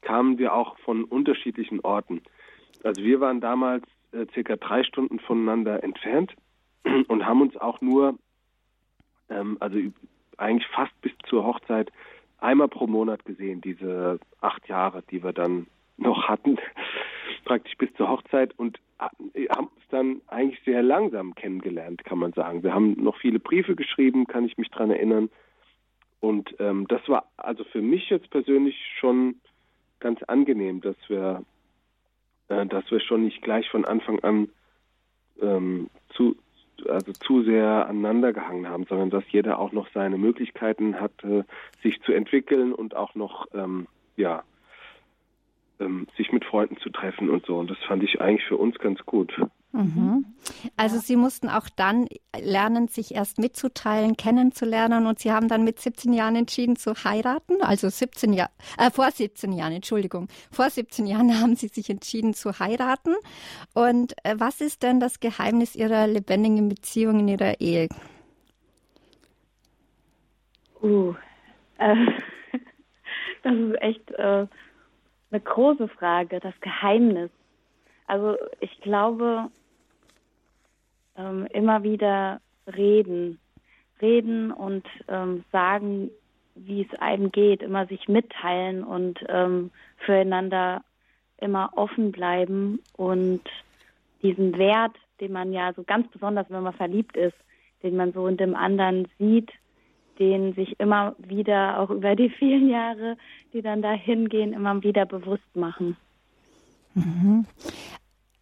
kamen 0.03 0.39
wir 0.39 0.55
auch 0.55 0.79
von 0.81 1.05
unterschiedlichen 1.05 1.81
Orten. 1.81 2.23
Also 2.83 3.03
wir 3.03 3.21
waren 3.21 3.41
damals 3.41 3.85
äh, 4.13 4.27
circa 4.33 4.57
drei 4.57 4.83
Stunden 4.83 5.21
voneinander 5.21 5.85
entfernt 5.85 6.35
und 7.09 7.27
haben 7.27 7.43
uns 7.43 7.57
auch 7.57 7.81
nur, 7.81 8.19
ähm, 9.29 9.57
also 9.61 9.79
eigentlich 10.37 10.67
fast 10.69 10.99
bis 11.03 11.13
zur 11.29 11.45
Hochzeit, 11.45 11.93
einmal 12.39 12.69
pro 12.69 12.87
Monat 12.87 13.25
gesehen, 13.25 13.61
diese 13.61 14.19
acht 14.41 14.67
Jahre, 14.69 15.03
die 15.11 15.23
wir 15.23 15.33
dann 15.33 15.67
noch 16.01 16.29
hatten, 16.29 16.59
praktisch 17.45 17.77
bis 17.79 17.93
zur 17.95 18.09
Hochzeit 18.09 18.59
und 18.59 18.79
äh, 19.35 19.47
haben 19.49 19.71
es 19.79 19.89
dann 19.91 20.21
eigentlich 20.29 20.61
sehr 20.65 20.83
langsam 20.83 21.35
kennengelernt, 21.35 22.05
kann 22.05 22.19
man 22.19 22.33
sagen. 22.33 22.63
Wir 22.63 22.75
haben 22.75 22.93
noch 23.03 23.17
viele 23.17 23.39
Briefe 23.39 23.75
geschrieben, 23.77 24.27
kann 24.27 24.45
ich 24.45 24.59
mich 24.59 24.71
daran 24.71 24.91
erinnern. 24.91 25.31
Und 26.21 26.55
ähm, 26.59 26.87
das 26.89 27.01
war 27.09 27.31
also 27.37 27.65
für 27.65 27.81
mich 27.81 28.11
jetzt 28.11 28.31
persönlich 28.31 28.77
schon 28.99 29.37
ganz 30.01 30.23
angenehm, 30.25 30.81
dass 30.81 30.97
wir, 31.09 31.45
äh, 32.49 32.67
dass 32.67 32.91
wir 32.91 33.01
schon 33.01 33.25
nicht 33.25 33.43
gleich 33.43 33.69
von 33.71 33.85
Anfang 33.85 34.21
an 34.21 34.49
ähm, 35.41 35.89
zu, 36.11 36.37
also 36.89 37.13
zu 37.13 37.43
sehr 37.43 37.87
aneinander 37.89 38.33
gehangen 38.33 38.69
haben, 38.69 38.85
sondern 38.85 39.11
dass 39.11 39.25
jeder 39.31 39.59
auch 39.59 39.73
noch 39.73 39.89
seine 39.95 40.19
Möglichkeiten 40.19 41.01
hatte, 41.01 41.47
sich 41.83 42.01
zu 42.03 42.13
entwickeln 42.13 42.75
und 42.75 42.95
auch 42.95 43.15
noch 43.15 43.47
ähm, 43.55 43.87
ja 44.17 44.43
ähm, 45.81 46.07
sich 46.17 46.31
mit 46.33 46.45
Freunden 46.45 46.77
zu 46.79 46.91
treffen 46.91 47.31
und 47.31 47.47
so. 47.47 47.59
Und 47.59 47.71
das 47.71 47.79
fand 47.87 48.03
ich 48.03 48.21
eigentlich 48.21 48.45
für 48.47 48.57
uns 48.57 48.79
ganz 48.79 49.01
gut. 49.07 49.33
Mhm. 49.73 50.27
Also. 50.77 50.99
Sie 50.99 51.17
mussten 51.17 51.49
auch 51.49 51.69
dann 51.69 52.09
lernen, 52.39 52.89
sich 52.89 53.15
erst 53.15 53.39
mitzuteilen, 53.39 54.17
kennenzulernen 54.17 55.07
und 55.07 55.19
Sie 55.19 55.33
haben 55.33 55.49
dann 55.49 55.65
mit 55.65 55.81
17 55.81 56.13
Jahren 56.13 56.37
entschieden 56.37 56.77
zu 56.77 56.93
heiraten, 57.05 57.63
also 57.63 57.89
17 57.89 58.33
Jahre, 58.33 58.51
äh, 58.79 58.91
vor 58.91 59.11
17 59.11 59.53
Jahren, 59.53 59.73
Entschuldigung, 59.73 60.29
vor 60.51 60.69
17 60.69 61.07
Jahren 61.07 61.31
haben 61.41 61.57
Sie 61.57 61.69
sich 61.69 61.89
entschieden 61.89 62.35
zu 62.35 62.59
heiraten. 62.59 63.15
Und 63.75 64.15
äh, 64.25 64.35
was 64.39 64.61
ist 64.61 64.83
denn 64.83 65.01
das 65.01 65.21
Geheimnis 65.21 65.77
Ihrer 65.77 66.07
lebendigen 66.07 66.69
Beziehung 66.69 67.21
in 67.21 67.29
Ihrer 67.29 67.61
Ehe? 67.61 67.89
Uh, 70.83 71.15
äh, 71.79 71.95
das 73.43 73.55
ist 73.55 73.83
echt 73.83 74.11
äh, 74.13 74.47
eine 75.31 75.41
große 75.41 75.89
Frage, 75.89 76.41
das 76.41 76.55
Geheimnis. 76.61 77.31
Also 78.07 78.37
ich 78.61 78.81
glaube, 78.81 79.49
ähm, 81.17 81.47
immer 81.53 81.83
wieder 81.83 82.41
reden, 82.67 83.39
reden 84.01 84.51
und 84.51 84.87
ähm, 85.09 85.45
sagen, 85.53 86.11
wie 86.55 86.83
es 86.83 87.01
einem 87.01 87.31
geht, 87.31 87.63
immer 87.63 87.87
sich 87.87 88.09
mitteilen 88.09 88.83
und 88.83 89.19
ähm, 89.29 89.71
füreinander 89.99 90.83
immer 91.39 91.71
offen 91.77 92.13
bleiben 92.13 92.81
und 92.97 93.43
diesen 94.23 94.59
Wert, 94.59 94.97
den 95.21 95.33
man 95.33 95.53
ja 95.53 95.73
so 95.75 95.83
ganz 95.83 96.11
besonders, 96.11 96.47
wenn 96.51 96.63
man 96.63 96.75
verliebt 96.75 97.17
ist, 97.17 97.37
den 97.83 97.97
man 97.97 98.13
so 98.13 98.27
in 98.27 98.37
dem 98.37 98.55
anderen 98.55 99.09
sieht, 99.19 99.51
den 100.21 100.53
sich 100.53 100.79
immer 100.79 101.17
wieder, 101.19 101.81
auch 101.81 101.91
über 101.91 102.15
die 102.15 102.29
vielen 102.29 102.69
Jahre, 102.69 103.17
die 103.53 103.63
dann 103.63 103.83
dahin 103.83 104.29
gehen, 104.29 104.53
immer 104.53 104.81
wieder 104.83 105.07
bewusst 105.07 105.57
machen. 105.57 105.97
Mhm. 106.95 107.47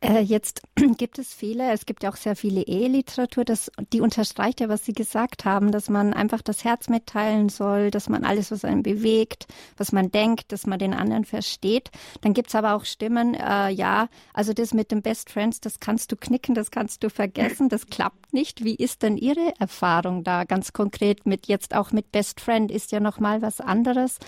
Äh, 0.00 0.20
jetzt 0.20 0.62
gibt 0.96 1.18
es 1.18 1.34
viele, 1.34 1.72
es 1.72 1.84
gibt 1.84 2.04
ja 2.04 2.10
auch 2.10 2.16
sehr 2.16 2.36
viele 2.36 2.62
Eheliteratur, 2.62 3.44
das, 3.44 3.72
die 3.92 4.00
unterstreicht 4.00 4.60
ja, 4.60 4.68
was 4.68 4.84
Sie 4.84 4.92
gesagt 4.92 5.44
haben, 5.44 5.72
dass 5.72 5.90
man 5.90 6.14
einfach 6.14 6.40
das 6.40 6.62
Herz 6.62 6.88
mitteilen 6.88 7.48
soll, 7.48 7.90
dass 7.90 8.08
man 8.08 8.24
alles, 8.24 8.52
was 8.52 8.64
einen 8.64 8.84
bewegt, 8.84 9.48
was 9.76 9.90
man 9.90 10.12
denkt, 10.12 10.52
dass 10.52 10.66
man 10.66 10.78
den 10.78 10.94
anderen 10.94 11.24
versteht. 11.24 11.90
Dann 12.20 12.32
gibt 12.32 12.48
es 12.48 12.54
aber 12.54 12.74
auch 12.74 12.84
Stimmen, 12.84 13.34
äh, 13.34 13.70
ja, 13.70 14.08
also 14.32 14.52
das 14.52 14.72
mit 14.72 14.92
den 14.92 15.02
Best 15.02 15.30
Friends, 15.30 15.60
das 15.60 15.80
kannst 15.80 16.12
du 16.12 16.16
knicken, 16.16 16.54
das 16.54 16.70
kannst 16.70 17.02
du 17.02 17.10
vergessen, 17.10 17.68
das 17.68 17.86
klappt 17.86 18.32
nicht. 18.32 18.62
Wie 18.62 18.76
ist 18.76 19.02
denn 19.02 19.16
Ihre 19.16 19.52
Erfahrung 19.58 20.22
da 20.22 20.44
ganz 20.44 20.72
konkret 20.72 21.26
mit 21.26 21.48
jetzt 21.48 21.74
auch 21.74 21.90
mit 21.90 22.12
Best 22.12 22.40
Friend? 22.40 22.70
Ist 22.70 22.92
ja 22.92 23.00
nochmal 23.00 23.42
was 23.42 23.60
anderes, 23.60 24.18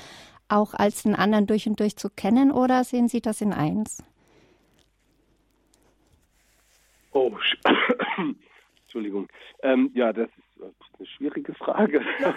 auch 0.48 0.74
als 0.74 1.04
den 1.04 1.14
anderen 1.14 1.46
durch 1.46 1.68
und 1.68 1.78
durch 1.78 1.96
zu 1.96 2.10
kennen 2.10 2.50
oder 2.50 2.82
sehen 2.82 3.06
Sie 3.06 3.20
das 3.20 3.40
in 3.40 3.52
eins? 3.52 3.98
Oh, 7.12 7.32
Entschuldigung. 8.82 9.28
Ähm, 9.62 9.90
ja, 9.94 10.12
das 10.12 10.28
ist, 10.28 10.72
eine 10.98 11.06
schwierige 11.06 11.54
Frage. 11.54 12.00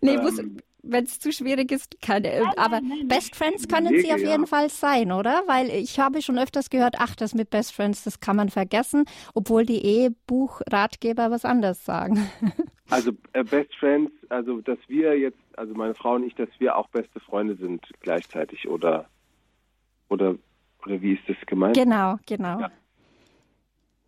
nee, 0.00 0.14
ähm, 0.14 0.56
wenn 0.88 1.04
es 1.04 1.18
zu 1.18 1.32
schwierig 1.32 1.72
ist, 1.72 2.00
keine. 2.00 2.40
Nein, 2.40 2.52
aber 2.56 2.80
nein, 2.80 2.88
nein, 2.88 3.08
Best 3.08 3.34
Friends 3.34 3.68
können 3.68 3.90
Wege, 3.90 4.02
sie 4.02 4.12
auf 4.12 4.20
jeden 4.20 4.42
ja. 4.42 4.46
Fall 4.46 4.70
sein, 4.70 5.12
oder? 5.12 5.42
Weil 5.46 5.70
ich 5.70 5.98
habe 5.98 6.22
schon 6.22 6.38
öfters 6.38 6.70
gehört, 6.70 6.96
ach, 6.98 7.14
das 7.16 7.34
mit 7.34 7.50
Best 7.50 7.74
Friends, 7.74 8.04
das 8.04 8.20
kann 8.20 8.36
man 8.36 8.48
vergessen, 8.48 9.04
obwohl 9.34 9.66
die 9.66 9.84
Ehebuchratgeber 9.84 11.30
was 11.30 11.44
anderes 11.44 11.84
sagen. 11.84 12.28
Also 12.88 13.10
äh, 13.32 13.42
Best 13.42 13.74
Friends, 13.80 14.12
also 14.28 14.60
dass 14.60 14.78
wir 14.86 15.18
jetzt, 15.18 15.40
also 15.56 15.74
meine 15.74 15.96
Frau 15.96 16.14
und 16.14 16.22
ich, 16.22 16.36
dass 16.36 16.48
wir 16.60 16.76
auch 16.76 16.86
beste 16.90 17.18
Freunde 17.18 17.56
sind 17.56 17.84
gleichzeitig, 17.98 18.68
oder? 18.68 19.08
Oder 20.08 20.36
oder 20.86 21.02
wie 21.02 21.14
ist 21.14 21.28
das 21.28 21.36
gemeint? 21.46 21.76
Genau, 21.76 22.16
genau. 22.26 22.60
Ja. 22.60 22.70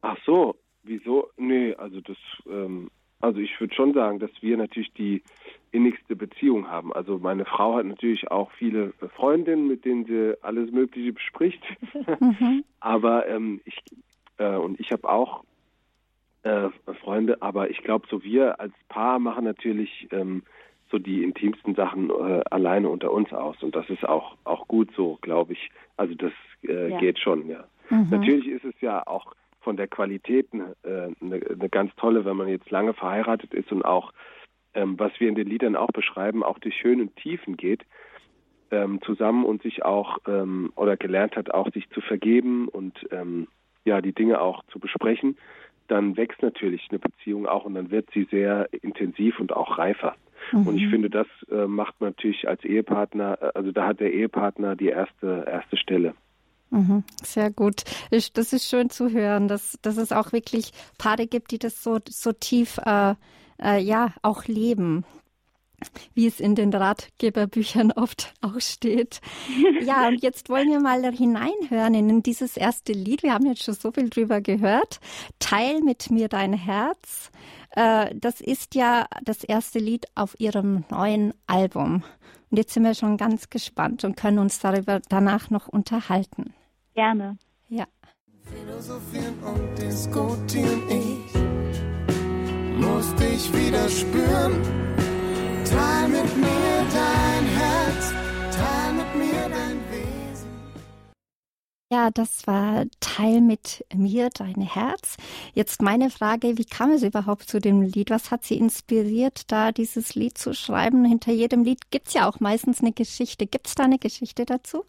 Ach 0.01 0.17
so, 0.25 0.55
wieso? 0.85 1.29
Nee, 1.37 1.75
also 1.75 2.01
das, 2.01 2.17
ähm, 2.49 2.91
also 3.21 3.41
ich 3.41 3.59
würde 3.61 3.75
schon 3.75 3.95
sagen, 3.95 4.21
dass 4.21 4.31
wir 4.41 4.57
natürlich 4.57 4.93
die 4.95 5.23
innigste 5.73 6.17
Beziehung 6.17 6.69
haben. 6.69 6.93
Also 6.93 7.19
meine 7.19 7.45
Frau 7.45 7.77
hat 7.77 7.87
natürlich 7.87 8.31
auch 8.31 8.51
viele 8.53 8.93
Freundinnen, 9.17 9.67
mit 9.67 9.85
denen 9.85 10.07
sie 10.07 10.37
alles 10.43 10.71
Mögliche 10.71 11.13
bespricht. 11.13 11.63
Mhm. 12.21 12.65
aber 12.81 13.27
ähm, 13.29 13.61
ich 13.65 13.77
äh, 14.39 14.57
und 14.57 14.81
ich 14.81 14.93
habe 14.93 15.09
auch 15.09 15.45
äh, 16.43 16.69
Freunde, 17.03 17.43
aber 17.43 17.71
ich 17.71 17.79
glaube, 17.79 18.07
so 18.11 18.23
wir 18.23 18.61
als 18.61 18.73
Paar 18.89 19.19
machen 19.19 19.45
natürlich 19.45 20.09
ähm, 20.11 20.43
so 20.91 20.99
die 20.99 21.23
intimsten 21.23 21.75
Sachen 21.75 22.11
äh, 22.11 22.43
alleine 22.51 22.89
unter 22.89 23.13
uns 23.13 23.33
aus. 23.33 23.63
Und 23.63 23.77
das 23.77 23.89
ist 23.91 24.09
auch, 24.09 24.37
auch 24.45 24.67
gut 24.69 24.91
so, 24.97 25.19
glaube 25.21 25.53
ich. 25.53 25.71
Also 25.97 26.15
das 26.15 26.33
äh, 26.63 26.91
ja. 26.91 26.99
geht 26.99 27.19
schon, 27.19 27.49
ja. 27.49 27.65
Mhm. 27.91 28.09
Natürlich 28.11 28.49
ist 28.49 28.65
es 28.65 28.81
ja 28.81 29.07
auch 29.07 29.33
von 29.61 29.77
der 29.77 29.89
Qualität 29.89 30.49
eine, 30.53 30.75
äh, 30.83 31.11
eine, 31.21 31.69
ganz 31.69 31.95
tolle, 31.97 32.25
wenn 32.25 32.37
man 32.37 32.49
jetzt 32.49 32.71
lange 32.71 32.95
verheiratet 32.95 33.55
ist 33.55 33.71
und 33.73 33.85
auch, 33.85 34.13
ähm, 34.75 34.99
was 34.99 35.13
wir 35.19 35.29
in 35.29 35.35
den 35.35 35.49
Liedern 35.49 35.77
auch 35.77 35.89
beschreiben, 35.89 36.43
auch 36.43 36.59
durch 36.59 36.83
Höhen 36.83 37.01
und 37.01 37.17
Tiefen 37.17 37.57
geht, 37.57 37.85
ähm, 38.71 39.01
zusammen 39.03 39.45
und 39.45 39.63
sich 39.63 39.85
auch 39.85 40.19
ähm, 40.27 40.73
oder 40.77 40.97
gelernt 40.97 41.37
hat, 41.37 41.53
auch 41.53 41.71
sich 41.73 41.89
zu 41.91 42.01
vergeben 42.01 42.69
und 42.69 43.07
ähm, 43.11 43.49
ja, 43.85 44.01
die 44.01 44.13
Dinge 44.13 44.41
auch 44.41 44.63
zu 44.71 44.79
besprechen, 44.79 45.39
dann 45.89 46.17
wächst 46.17 46.43
natürlich 46.43 46.87
eine 46.91 46.99
Beziehung 46.99 47.47
auch 47.47 47.65
und 47.65 47.75
dann 47.75 47.91
wird 47.91 48.11
sie 48.13 48.25
sehr 48.31 48.69
intensiv 48.83 49.41
und 49.41 49.55
auch 49.55 49.79
reifer. 49.79 50.15
Und 50.53 50.77
ich 50.77 50.87
mhm. 50.87 50.91
finde, 50.91 51.11
das 51.11 51.27
äh, 51.51 51.67
macht 51.67 52.01
man 52.01 52.11
natürlich 52.11 52.49
als 52.49 52.65
Ehepartner, 52.65 53.39
äh, 53.41 53.51
also 53.55 53.73
da 53.73 53.87
hat 53.87 54.01
der 54.01 54.13
Ehepartner 54.13 54.77
die 54.77 54.89
erste, 54.89 55.45
erste 55.47 55.77
Stelle. 55.77 56.15
Mhm, 56.71 57.05
sehr 57.25 57.51
gut. 57.51 57.83
Das 58.35 58.53
ist 58.53 58.69
schön 58.69 58.91
zu 58.91 59.11
hören, 59.11 59.49
dass, 59.49 59.79
dass 59.83 59.97
es 59.97 60.13
auch 60.13 60.33
wirklich 60.33 60.73
Paare 60.99 61.27
gibt, 61.27 61.51
die 61.51 61.59
das 61.59 61.83
so, 61.83 61.99
so 62.09 62.33
tief 62.33 62.79
äh, 62.85 63.15
äh, 63.63 63.81
ja 63.81 64.13
auch 64.23 64.45
leben 64.45 65.05
wie 66.15 66.27
es 66.27 66.41
in 66.41 66.55
den 66.55 66.73
Ratgeberbüchern 66.73 67.93
oft 67.93 68.35
auch 68.41 68.61
steht. 68.61 69.21
Ja, 69.81 70.09
und 70.09 70.23
jetzt 70.23 70.49
wollen 70.49 70.69
wir 70.69 70.81
mal 70.81 71.13
hineinhören 71.13 71.95
in 71.95 72.23
dieses 72.23 72.57
erste 72.57 72.93
Lied. 72.93 73.23
Wir 73.23 73.35
haben 73.35 73.47
jetzt 73.47 73.63
schon 73.63 73.75
so 73.75 73.93
viel 73.93 74.11
drüber 74.11 74.41
gehört. 74.41 75.01
Teil 75.39 75.81
mit 75.81 76.11
mir 76.11 76.29
dein 76.29 76.53
Herz. 76.53 77.31
Äh, 77.71 78.15
das 78.15 78.41
ist 78.41 78.75
ja 78.75 79.07
das 79.25 79.45
erste 79.45 79.79
Lied 79.79 80.07
auf 80.15 80.35
ihrem 80.41 80.85
neuen 80.91 81.33
Album. 81.47 82.03
Und 82.51 82.57
jetzt 82.57 82.73
sind 82.75 82.83
wir 82.83 82.95
schon 82.95 83.17
ganz 83.17 83.51
gespannt 83.51 84.05
und 84.05 84.17
können 84.17 84.39
uns 84.39 84.59
darüber 84.59 85.01
danach 85.09 85.51
noch 85.51 85.69
unterhalten. 85.69 86.55
Gerne. 86.99 87.39
Ja. 87.69 87.87
Philosophieren 88.43 89.39
und 89.45 89.79
diskutieren, 89.79 90.83
ich 90.89 91.33
muss 92.77 93.15
dich 93.15 93.55
wieder 93.55 93.89
spüren. 93.89 94.61
Teil 95.65 96.09
mit 96.09 96.37
mir 96.37 96.87
dein 96.93 97.45
Herz, 97.57 98.13
teil 98.51 98.93
mit 98.95 99.15
mir 99.15 99.49
dein 99.49 99.79
Wesen. 99.93 100.51
Ja, 101.93 102.11
das 102.11 102.49
war 102.49 102.85
Teil 102.99 103.43
mit 103.43 103.85
mir 103.95 104.31
dein 104.31 104.61
Herz. 104.61 105.19
Jetzt 105.55 105.81
meine 105.81 106.11
Frage, 106.11 106.59
wie 106.59 106.65
kam 106.65 106.91
es 106.91 107.05
überhaupt 107.05 107.49
zu 107.49 107.61
dem 107.61 107.81
Lied? 107.81 108.11
Was 108.11 108.33
hat 108.33 108.45
Sie 108.45 108.59
inspiriert, 108.59 109.53
da 109.53 109.71
dieses 109.71 110.17
Lied 110.17 110.37
zu 110.37 110.53
schreiben? 110.53 111.05
Hinter 111.05 111.31
jedem 111.31 111.63
Lied 111.63 111.93
gibt 111.93 112.09
es 112.09 112.15
ja 112.15 112.29
auch 112.29 112.41
meistens 112.41 112.81
eine 112.81 112.91
Geschichte. 112.91 113.47
Gibt 113.47 113.69
es 113.69 113.77
da 113.77 113.85
eine 113.85 114.01
Geschichte 114.01 114.47
dazu? 114.47 114.85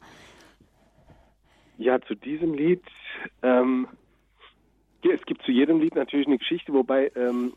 Ja, 1.79 2.01
zu 2.01 2.13
diesem 2.13 2.53
Lied, 2.53 2.83
ähm, 3.41 3.87
es 5.01 5.25
gibt 5.25 5.43
zu 5.43 5.51
jedem 5.53 5.79
Lied 5.79 5.95
natürlich 5.95 6.27
eine 6.27 6.37
Geschichte, 6.37 6.73
wobei 6.73 7.09
ähm, 7.15 7.53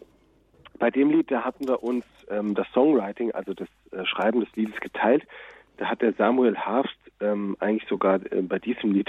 bei 0.79 0.93
dem 0.93 1.11
Lied, 1.11 1.29
da 1.33 1.43
hatten 1.43 1.67
wir 1.67 1.83
uns 1.83 2.05
ähm, 2.31 2.55
das 2.55 2.69
Songwriting, 2.73 3.33
also 3.33 3.53
das 3.53 3.67
äh, 3.91 4.05
Schreiben 4.05 4.39
des 4.39 4.49
Liedes 4.55 4.81
geteilt. 4.81 5.25
Da 5.77 5.87
hat 5.87 6.03
der 6.03 6.13
Samuel 6.13 6.57
Harfst 6.57 6.97
ähm, 7.19 7.57
eigentlich 7.59 7.89
sogar 7.89 8.21
äh, 8.31 8.43
bei 8.43 8.61
diesem 8.61 8.93
Lied 8.93 9.09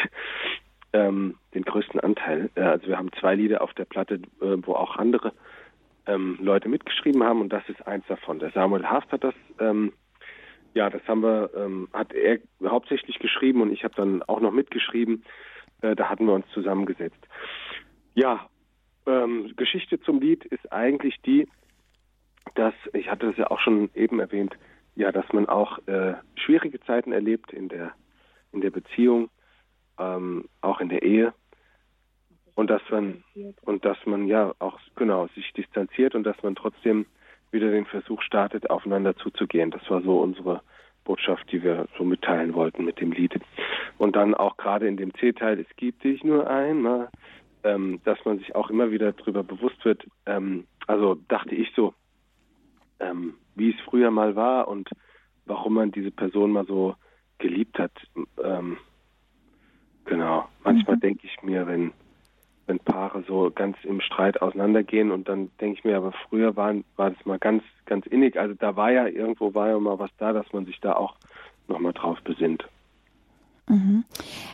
ähm, 0.94 1.36
den 1.54 1.62
größten 1.62 2.00
Anteil. 2.00 2.50
Äh, 2.56 2.62
also 2.62 2.88
wir 2.88 2.98
haben 2.98 3.12
zwei 3.20 3.36
Lieder 3.36 3.62
auf 3.62 3.76
der 3.76 3.86
Platte, 3.86 4.16
äh, 4.16 4.20
wo 4.40 4.74
auch 4.74 4.98
andere 4.98 5.32
ähm, 6.08 6.40
Leute 6.42 6.70
mitgeschrieben 6.70 7.24
haben 7.24 7.40
und 7.40 7.54
das 7.54 7.70
ist 7.70 7.86
eins 7.86 8.06
davon. 8.08 8.40
Der 8.40 8.50
Samuel 8.50 8.88
Harfst 8.88 9.12
hat 9.12 9.24
das, 9.24 9.36
ähm, 9.60 9.94
ja, 10.74 10.90
das 10.90 11.02
haben 11.08 11.22
wir, 11.22 11.52
ähm, 11.56 11.88
hat 11.94 12.14
er 12.14 12.40
hauptsächlich 12.66 13.20
geschrieben 13.20 13.62
und 13.62 13.72
ich 13.72 13.84
habe 13.84 13.96
dann 13.96 14.24
auch 14.24 14.40
noch 14.40 14.52
mitgeschrieben. 14.52 15.24
Äh, 15.82 15.96
da 15.96 16.10
hatten 16.10 16.26
wir 16.26 16.34
uns 16.34 16.48
zusammengesetzt. 16.54 17.28
Ja, 18.16 18.48
ähm, 19.06 19.54
Geschichte 19.56 20.00
zum 20.02 20.20
Lied 20.20 20.46
ist 20.46 20.72
eigentlich 20.72 21.22
die, 21.22 21.48
dass, 22.56 22.74
ich 22.94 23.10
hatte 23.10 23.28
das 23.28 23.38
ja 23.38 23.52
auch 23.52 23.60
schon 23.60 23.90
eben 23.94 24.20
erwähnt, 24.20 24.56
ja, 24.96 25.12
dass 25.12 25.32
man 25.34 25.48
auch 25.48 25.80
äh, 25.88 26.14
schwierige 26.36 26.80
Zeiten 26.82 27.12
erlebt 27.12 27.52
in 27.52 27.70
der, 27.70 27.94
in 28.52 28.62
der 28.62 28.70
Beziehung, 28.70 29.30
ähm, 30.00 30.46
auch 30.62 30.80
in 30.80 30.90
der 30.90 31.04
Ehe. 31.04 31.34
Und 32.56 32.70
dass 32.70 32.84
man, 32.92 33.24
und 33.64 33.84
dass 33.84 33.98
man 34.06 34.28
ja 34.28 34.54
auch, 34.60 34.80
genau, 34.96 35.28
sich 35.36 35.52
distanziert 35.54 36.14
und 36.14 36.24
dass 36.24 36.42
man 36.44 36.56
trotzdem 36.56 37.08
wieder 37.54 37.72
den 37.72 37.86
Versuch 37.86 38.22
startet, 38.22 38.70
aufeinander 38.70 39.16
zuzugehen. 39.16 39.72
Das 39.72 39.90
war 39.90 40.02
so 40.02 40.20
unsere 40.20 40.62
Botschaft, 41.04 41.52
die 41.52 41.64
wir 41.64 41.88
so 41.98 42.04
mitteilen 42.04 42.54
wollten 42.54 42.86
mit 42.86 43.00
dem 43.00 43.12
Lied. 43.12 43.40
Und 43.98 44.16
dann 44.16 44.34
auch 44.34 44.58
gerade 44.58 44.88
in 44.88 44.98
dem 44.98 45.14
C-Teil, 45.16 45.60
es 45.60 45.76
gibt 45.76 46.04
dich 46.04 46.24
nur 46.24 46.50
einmal, 46.50 47.10
ähm, 47.64 48.02
dass 48.04 48.24
man 48.26 48.40
sich 48.40 48.56
auch 48.56 48.70
immer 48.70 48.92
wieder 48.92 49.12
darüber 49.12 49.44
bewusst 49.44 49.84
wird. 49.86 50.06
Ähm, 50.26 50.66
also 50.88 51.16
dachte 51.28 51.56
ich 51.56 51.72
so, 51.76 51.94
ähm, 53.00 53.36
wie 53.56 53.72
es 53.72 53.80
früher 53.82 54.12
mal 54.12 54.36
war 54.36 54.68
und 54.68 54.90
warum 55.46 55.76
man 55.76 55.92
diese 55.92 56.12
Person 56.12 56.52
mal 56.52 56.66
so 56.66 56.96
geliebt 57.38 57.78
hat. 57.80 57.92
Ähm, 58.44 58.78
genau. 60.06 60.48
Manchmal 60.64 60.98
mhm. 60.98 61.02
denke 61.02 61.28
ich 61.28 61.42
mir, 61.44 61.68
wenn 61.68 61.92
wenn 62.66 62.80
Paare 62.80 63.24
so 63.28 63.52
ganz 63.54 63.78
im 63.84 64.02
Streit 64.02 64.42
auseinandergehen 64.42 65.12
und 65.12 65.28
dann 65.28 65.52
denke 65.60 65.80
ich 65.80 65.84
mir, 65.84 65.98
aber 65.98 66.14
früher 66.30 66.56
war, 66.56 66.74
war 66.96 67.12
das 67.12 67.26
mal 67.26 67.40
ganz, 67.40 67.64
ganz 67.86 68.06
innig. 68.08 68.40
Also 68.40 68.56
da 68.56 68.76
war 68.76 68.92
ja 68.92 69.08
irgendwo 69.08 69.54
war 69.54 69.70
ja 69.70 69.80
mal 69.80 70.00
was 70.00 70.12
da, 70.18 70.34
dass 70.34 70.52
man 70.54 70.66
sich 70.66 70.80
da 70.80 70.94
auch 70.94 71.16
nochmal 71.68 71.94
drauf 71.94 72.20
besinnt. 72.24 72.64
Mhm. 73.68 74.04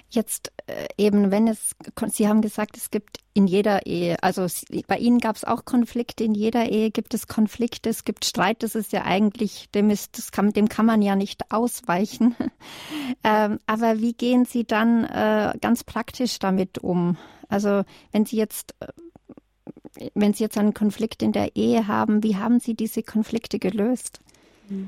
Jetzt 0.09 0.51
äh, 0.67 0.87
eben, 0.97 1.31
wenn 1.31 1.47
es, 1.47 1.75
Sie 2.07 2.27
haben 2.27 2.41
gesagt, 2.41 2.77
es 2.77 2.91
gibt 2.91 3.17
in 3.33 3.47
jeder 3.47 3.85
Ehe, 3.87 4.21
also 4.21 4.45
bei 4.87 4.97
Ihnen 4.97 5.19
gab 5.19 5.35
es 5.35 5.45
auch 5.45 5.65
Konflikte, 5.65 6.23
in 6.23 6.35
jeder 6.35 6.69
Ehe 6.69 6.91
gibt 6.91 7.13
es 7.15 7.27
Konflikte, 7.27 7.89
es 7.89 8.03
gibt 8.03 8.25
Streit, 8.25 8.61
das 8.61 8.75
ist 8.75 8.91
ja 8.93 9.05
eigentlich, 9.05 9.69
dem, 9.71 9.89
ist, 9.89 10.31
kann, 10.31 10.51
dem 10.51 10.69
kann 10.69 10.85
man 10.85 11.01
ja 11.01 11.15
nicht 11.15 11.51
ausweichen. 11.51 12.35
ähm, 13.23 13.59
aber 13.65 13.99
wie 13.99 14.13
gehen 14.13 14.45
Sie 14.45 14.63
dann 14.63 15.05
äh, 15.05 15.53
ganz 15.59 15.83
praktisch 15.83 16.37
damit 16.37 16.77
um? 16.77 17.17
Also 17.49 17.83
wenn 18.11 18.25
Sie 18.25 18.37
jetzt, 18.37 18.75
äh, 18.79 20.09
wenn 20.13 20.33
Sie 20.33 20.43
jetzt 20.43 20.57
einen 20.57 20.73
Konflikt 20.73 21.21
in 21.21 21.31
der 21.31 21.55
Ehe 21.55 21.87
haben, 21.87 22.23
wie 22.23 22.37
haben 22.37 22.59
Sie 22.59 22.75
diese 22.75 23.03
Konflikte 23.03 23.59
gelöst? 23.59 24.21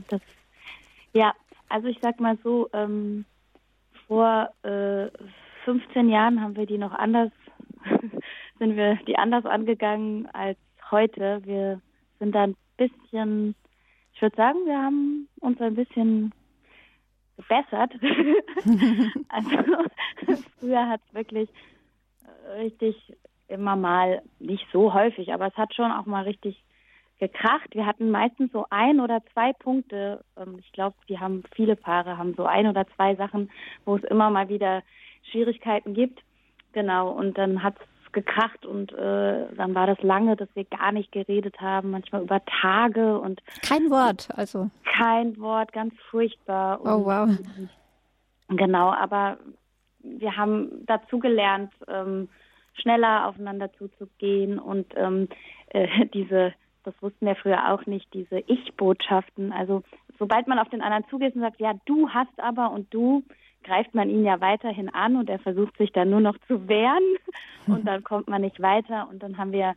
Das, 0.09 0.21
ja, 1.13 1.33
also 1.69 1.87
ich 1.87 1.97
sag 2.01 2.19
mal 2.19 2.37
so, 2.43 2.69
ähm, 2.73 3.25
vor 4.07 4.49
äh, 4.63 5.09
15 5.65 6.09
Jahren 6.09 6.41
haben 6.41 6.55
wir 6.55 6.65
die 6.65 6.77
noch 6.77 6.93
anders, 6.93 7.31
sind 8.59 8.75
wir 8.75 8.95
die 9.07 9.17
anders 9.17 9.45
angegangen 9.45 10.27
als 10.33 10.57
heute. 10.91 11.41
Wir 11.45 11.81
sind 12.19 12.33
da 12.33 12.43
ein 12.43 12.55
bisschen, 12.77 13.55
ich 14.13 14.21
würde 14.21 14.35
sagen, 14.35 14.59
wir 14.65 14.77
haben 14.77 15.27
uns 15.39 15.59
ein 15.61 15.75
bisschen 15.75 16.33
gebessert. 17.37 17.93
also 19.29 20.41
früher 20.59 20.87
hat 20.87 21.01
es 21.07 21.13
wirklich 21.13 21.49
richtig 22.57 22.95
immer 23.47 23.75
mal, 23.75 24.21
nicht 24.39 24.65
so 24.71 24.93
häufig, 24.93 25.33
aber 25.33 25.47
es 25.47 25.55
hat 25.55 25.73
schon 25.73 25.91
auch 25.91 26.05
mal 26.05 26.23
richtig 26.23 26.63
gekracht. 27.19 27.73
Wir 27.73 27.85
hatten 27.85 28.09
meistens 28.09 28.51
so 28.51 28.65
ein 28.69 28.99
oder 28.99 29.21
zwei 29.33 29.53
Punkte. 29.53 30.23
Ähm, 30.37 30.57
ich 30.59 30.71
glaube, 30.71 30.95
die 31.07 31.19
haben 31.19 31.43
viele 31.55 31.75
Paare 31.75 32.17
haben 32.17 32.33
so 32.35 32.45
ein 32.45 32.67
oder 32.67 32.85
zwei 32.95 33.15
Sachen, 33.15 33.49
wo 33.85 33.95
es 33.95 34.03
immer 34.05 34.29
mal 34.29 34.49
wieder 34.49 34.81
Schwierigkeiten 35.29 35.93
gibt. 35.93 36.19
Genau. 36.73 37.11
Und 37.11 37.37
dann 37.37 37.61
hat 37.61 37.75
es 37.79 38.11
gekracht 38.11 38.65
und 38.65 38.91
äh, 38.93 39.45
dann 39.55 39.75
war 39.75 39.87
das 39.87 40.01
lange, 40.01 40.35
dass 40.35 40.49
wir 40.55 40.65
gar 40.65 40.91
nicht 40.91 41.11
geredet 41.11 41.61
haben, 41.61 41.91
manchmal 41.91 42.23
über 42.23 42.43
Tage 42.61 43.19
und 43.19 43.41
kein 43.61 43.89
Wort, 43.89 44.27
also 44.35 44.69
kein 44.83 45.39
Wort, 45.39 45.71
ganz 45.71 45.93
furchtbar. 46.09 46.81
Oh 46.83 47.05
wow. 47.05 47.29
Genau, 48.49 48.91
aber 48.91 49.37
wir 50.03 50.37
haben 50.37 50.85
dazu 50.85 51.19
gelernt, 51.19 51.73
ähm, 51.87 52.29
schneller 52.73 53.27
aufeinander 53.27 53.71
zuzugehen 53.73 54.59
und 54.59 54.87
ähm, 54.95 55.27
äh, 55.69 56.05
diese 56.13 56.53
das 56.83 56.93
wussten 57.01 57.27
wir 57.27 57.35
früher 57.35 57.71
auch 57.71 57.85
nicht, 57.85 58.11
diese 58.13 58.39
Ich-Botschaften. 58.39 59.51
Also 59.51 59.83
sobald 60.17 60.47
man 60.47 60.59
auf 60.59 60.69
den 60.69 60.81
anderen 60.81 61.07
zugeht 61.09 61.35
und 61.35 61.41
sagt, 61.41 61.59
ja, 61.59 61.73
du 61.85 62.09
hast 62.09 62.39
aber 62.39 62.71
und 62.71 62.91
du, 62.93 63.23
greift 63.63 63.93
man 63.93 64.09
ihn 64.09 64.23
ja 64.23 64.41
weiterhin 64.41 64.89
an 64.89 65.15
und 65.15 65.29
er 65.29 65.39
versucht 65.39 65.77
sich 65.77 65.91
dann 65.91 66.09
nur 66.09 66.21
noch 66.21 66.37
zu 66.47 66.67
wehren 66.67 67.03
und 67.67 67.85
dann 67.87 68.03
kommt 68.03 68.27
man 68.27 68.41
nicht 68.41 68.59
weiter 68.61 69.07
und 69.09 69.21
dann 69.21 69.37
haben 69.37 69.51
wir 69.51 69.75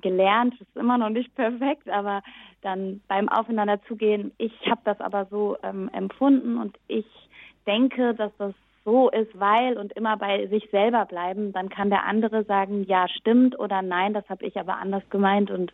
gelernt, 0.00 0.54
ist 0.60 0.76
immer 0.76 0.96
noch 0.96 1.08
nicht 1.08 1.34
perfekt, 1.34 1.88
aber 1.88 2.22
dann 2.62 3.00
beim 3.08 3.28
Aufeinander 3.28 3.82
zugehen, 3.88 4.32
ich 4.38 4.52
habe 4.70 4.80
das 4.84 5.00
aber 5.00 5.26
so 5.26 5.56
ähm, 5.64 5.90
empfunden 5.92 6.56
und 6.56 6.78
ich 6.86 7.06
denke, 7.66 8.14
dass 8.14 8.30
das 8.38 8.54
so 8.88 9.10
ist, 9.10 9.38
weil 9.38 9.76
und 9.76 9.92
immer 9.92 10.16
bei 10.16 10.46
sich 10.46 10.66
selber 10.70 11.04
bleiben, 11.04 11.52
dann 11.52 11.68
kann 11.68 11.90
der 11.90 12.06
andere 12.06 12.44
sagen, 12.44 12.84
ja, 12.84 13.06
stimmt 13.08 13.58
oder 13.58 13.82
nein, 13.82 14.14
das 14.14 14.26
habe 14.30 14.46
ich 14.46 14.58
aber 14.58 14.78
anders 14.78 15.02
gemeint 15.10 15.50
und 15.50 15.72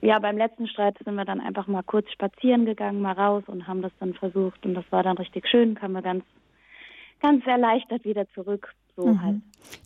ja, 0.00 0.18
beim 0.18 0.38
letzten 0.38 0.66
Streit 0.68 0.96
sind 1.04 1.14
wir 1.14 1.24
dann 1.24 1.40
einfach 1.40 1.66
mal 1.66 1.82
kurz 1.82 2.10
spazieren 2.10 2.64
gegangen, 2.64 3.02
mal 3.02 3.12
raus 3.12 3.44
und 3.46 3.66
haben 3.66 3.82
das 3.82 3.92
dann 4.00 4.14
versucht 4.14 4.64
und 4.64 4.74
das 4.74 4.84
war 4.90 5.02
dann 5.02 5.18
richtig 5.18 5.46
schön, 5.48 5.74
kamen 5.74 5.94
wir 5.94 6.02
ganz, 6.02 6.24
ganz 7.20 7.46
erleichtert 7.46 8.04
wieder 8.04 8.26
zurück. 8.30 8.74
So 8.96 9.06
mhm. 9.06 9.22
halt. 9.22 9.36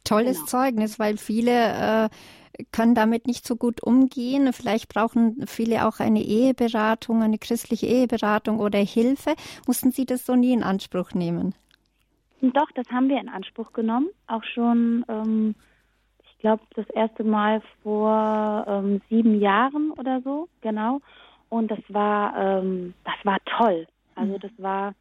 Tolles 0.05 0.37
genau. 0.37 0.47
Zeugnis, 0.47 0.99
weil 0.99 1.17
viele 1.17 1.53
äh, 1.53 2.09
können 2.73 2.95
damit 2.95 3.27
nicht 3.27 3.47
so 3.47 3.55
gut 3.55 3.81
umgehen. 3.83 4.53
Vielleicht 4.53 4.89
brauchen 4.89 5.45
viele 5.47 5.87
auch 5.87 6.01
eine 6.01 6.23
Eheberatung, 6.23 7.23
eine 7.23 7.39
christliche 7.39 7.87
Eheberatung 7.87 8.59
oder 8.59 8.79
Hilfe. 8.79 9.35
Mussten 9.67 9.93
Sie 9.93 10.07
das 10.07 10.27
so 10.27 10.35
nie 10.35 10.53
in 10.53 10.65
Anspruch 10.65 11.13
nehmen? 11.13 11.55
Doch, 12.53 12.71
das 12.75 12.89
haben 12.91 13.09
wir 13.09 13.21
in 13.21 13.29
Anspruch 13.29 13.73
genommen, 13.73 14.09
auch 14.27 14.45
schon. 14.45 15.05
Ähm, 15.09 15.55
ich 16.23 16.39
glaube, 16.39 16.63
das 16.75 16.89
erste 16.91 17.25
Mal 17.25 17.63
vor 17.83 18.65
ähm, 18.69 19.01
sieben 19.09 19.41
Jahren 19.41 19.91
oder 19.93 20.21
so, 20.21 20.49
genau. 20.61 21.01
Und 21.49 21.71
das 21.71 21.81
war, 21.89 22.37
ähm, 22.37 22.95
das 23.05 23.15
war 23.25 23.39
toll. 23.47 23.87
Also 24.15 24.35
mhm. 24.35 24.41
das 24.41 24.51
war, 24.59 24.95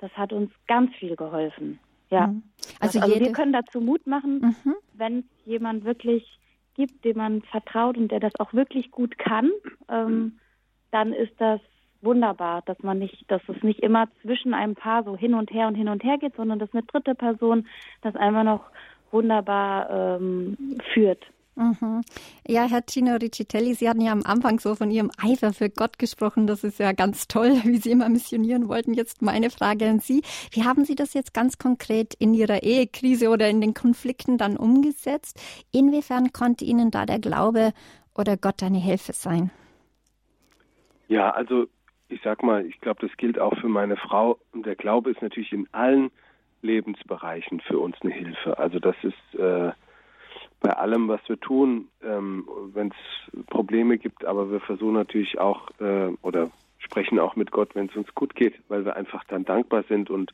das 0.00 0.10
hat 0.12 0.32
uns 0.32 0.50
ganz 0.66 0.94
viel 0.96 1.14
geholfen. 1.14 1.78
Ja. 2.10 2.26
Mhm. 2.26 2.42
Also, 2.80 3.00
also 3.00 3.20
wir 3.20 3.32
können 3.32 3.52
dazu 3.52 3.80
Mut 3.80 4.06
machen, 4.06 4.56
mhm. 4.64 4.74
wenn 4.94 5.18
es 5.20 5.46
jemand 5.46 5.84
wirklich 5.84 6.38
gibt, 6.74 7.04
dem 7.04 7.18
man 7.18 7.42
vertraut 7.42 7.96
und 7.96 8.08
der 8.10 8.20
das 8.20 8.34
auch 8.38 8.52
wirklich 8.52 8.90
gut 8.90 9.16
kann, 9.18 9.50
ähm, 9.88 10.38
dann 10.90 11.12
ist 11.12 11.32
das 11.38 11.60
wunderbar, 12.04 12.62
dass 12.62 12.82
man 12.82 12.98
nicht, 12.98 13.24
dass 13.28 13.42
es 13.48 13.62
nicht 13.62 13.80
immer 13.80 14.08
zwischen 14.22 14.54
einem 14.54 14.74
Paar 14.74 15.04
so 15.04 15.16
hin 15.16 15.34
und 15.34 15.50
her 15.50 15.68
und 15.68 15.74
hin 15.74 15.88
und 15.88 16.04
her 16.04 16.18
geht, 16.18 16.36
sondern 16.36 16.58
dass 16.58 16.72
eine 16.72 16.82
dritte 16.82 17.14
Person 17.14 17.66
das 18.02 18.14
einfach 18.16 18.44
noch 18.44 18.64
wunderbar 19.10 20.18
ähm, 20.18 20.56
führt. 20.92 21.24
Mhm. 21.56 22.02
Ja, 22.48 22.64
Herr 22.68 22.84
Tino 22.84 23.14
Riccitelli, 23.14 23.74
Sie 23.74 23.88
hatten 23.88 24.00
ja 24.00 24.10
am 24.10 24.24
Anfang 24.24 24.58
so 24.58 24.74
von 24.74 24.90
Ihrem 24.90 25.10
Eifer 25.22 25.52
für 25.52 25.70
Gott 25.70 26.00
gesprochen. 26.00 26.48
Das 26.48 26.64
ist 26.64 26.80
ja 26.80 26.92
ganz 26.92 27.28
toll, 27.28 27.50
wie 27.64 27.76
Sie 27.76 27.92
immer 27.92 28.08
missionieren 28.08 28.68
wollten. 28.68 28.94
Jetzt 28.94 29.22
meine 29.22 29.50
Frage 29.50 29.88
an 29.88 30.00
Sie. 30.00 30.22
Wie 30.50 30.64
haben 30.64 30.84
Sie 30.84 30.96
das 30.96 31.14
jetzt 31.14 31.32
ganz 31.32 31.58
konkret 31.58 32.14
in 32.14 32.34
Ihrer 32.34 32.64
Ehekrise 32.64 33.28
oder 33.28 33.48
in 33.48 33.60
den 33.60 33.72
Konflikten 33.72 34.36
dann 34.36 34.56
umgesetzt? 34.56 35.40
Inwiefern 35.70 36.32
konnte 36.32 36.64
Ihnen 36.64 36.90
da 36.90 37.06
der 37.06 37.20
Glaube 37.20 37.72
oder 38.16 38.36
Gott 38.36 38.62
eine 38.62 38.78
Hilfe 38.78 39.12
sein? 39.12 39.50
Ja, 41.06 41.30
also 41.30 41.66
ich 42.14 42.20
sag 42.22 42.44
mal, 42.44 42.64
ich 42.64 42.80
glaube, 42.80 43.06
das 43.06 43.16
gilt 43.16 43.40
auch 43.40 43.56
für 43.58 43.68
meine 43.68 43.96
Frau. 43.96 44.38
Und 44.52 44.64
der 44.66 44.76
Glaube 44.76 45.10
ist 45.10 45.20
natürlich 45.20 45.52
in 45.52 45.68
allen 45.72 46.12
Lebensbereichen 46.62 47.60
für 47.60 47.78
uns 47.78 47.96
eine 48.02 48.12
Hilfe. 48.12 48.56
Also 48.56 48.78
das 48.78 48.94
ist 49.02 49.38
äh, 49.38 49.72
bei 50.60 50.70
allem, 50.70 51.08
was 51.08 51.20
wir 51.28 51.38
tun, 51.40 51.88
ähm, 52.02 52.48
wenn 52.72 52.88
es 52.88 53.46
Probleme 53.46 53.98
gibt, 53.98 54.24
aber 54.24 54.50
wir 54.50 54.60
versuchen 54.60 54.94
natürlich 54.94 55.38
auch 55.38 55.68
äh, 55.80 56.12
oder 56.22 56.50
sprechen 56.78 57.18
auch 57.18 57.34
mit 57.34 57.50
Gott, 57.50 57.74
wenn 57.74 57.86
es 57.86 57.96
uns 57.96 58.14
gut 58.14 58.34
geht, 58.36 58.54
weil 58.68 58.84
wir 58.84 58.96
einfach 58.96 59.24
dann 59.24 59.44
dankbar 59.44 59.82
sind 59.88 60.08
und 60.08 60.32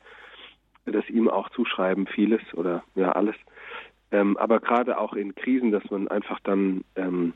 das 0.85 1.09
ihm 1.09 1.29
auch 1.29 1.49
zuschreiben, 1.51 2.07
vieles 2.07 2.43
oder 2.55 2.85
ja 2.95 3.13
alles. 3.13 3.37
Ähm, 4.13 4.37
aber 4.37 4.61
gerade 4.61 4.99
auch 4.99 5.15
in 5.15 5.35
Krisen, 5.35 5.71
dass 5.73 5.89
man 5.91 6.09
einfach 6.09 6.41
dann 6.41 6.85
ähm, 6.97 7.33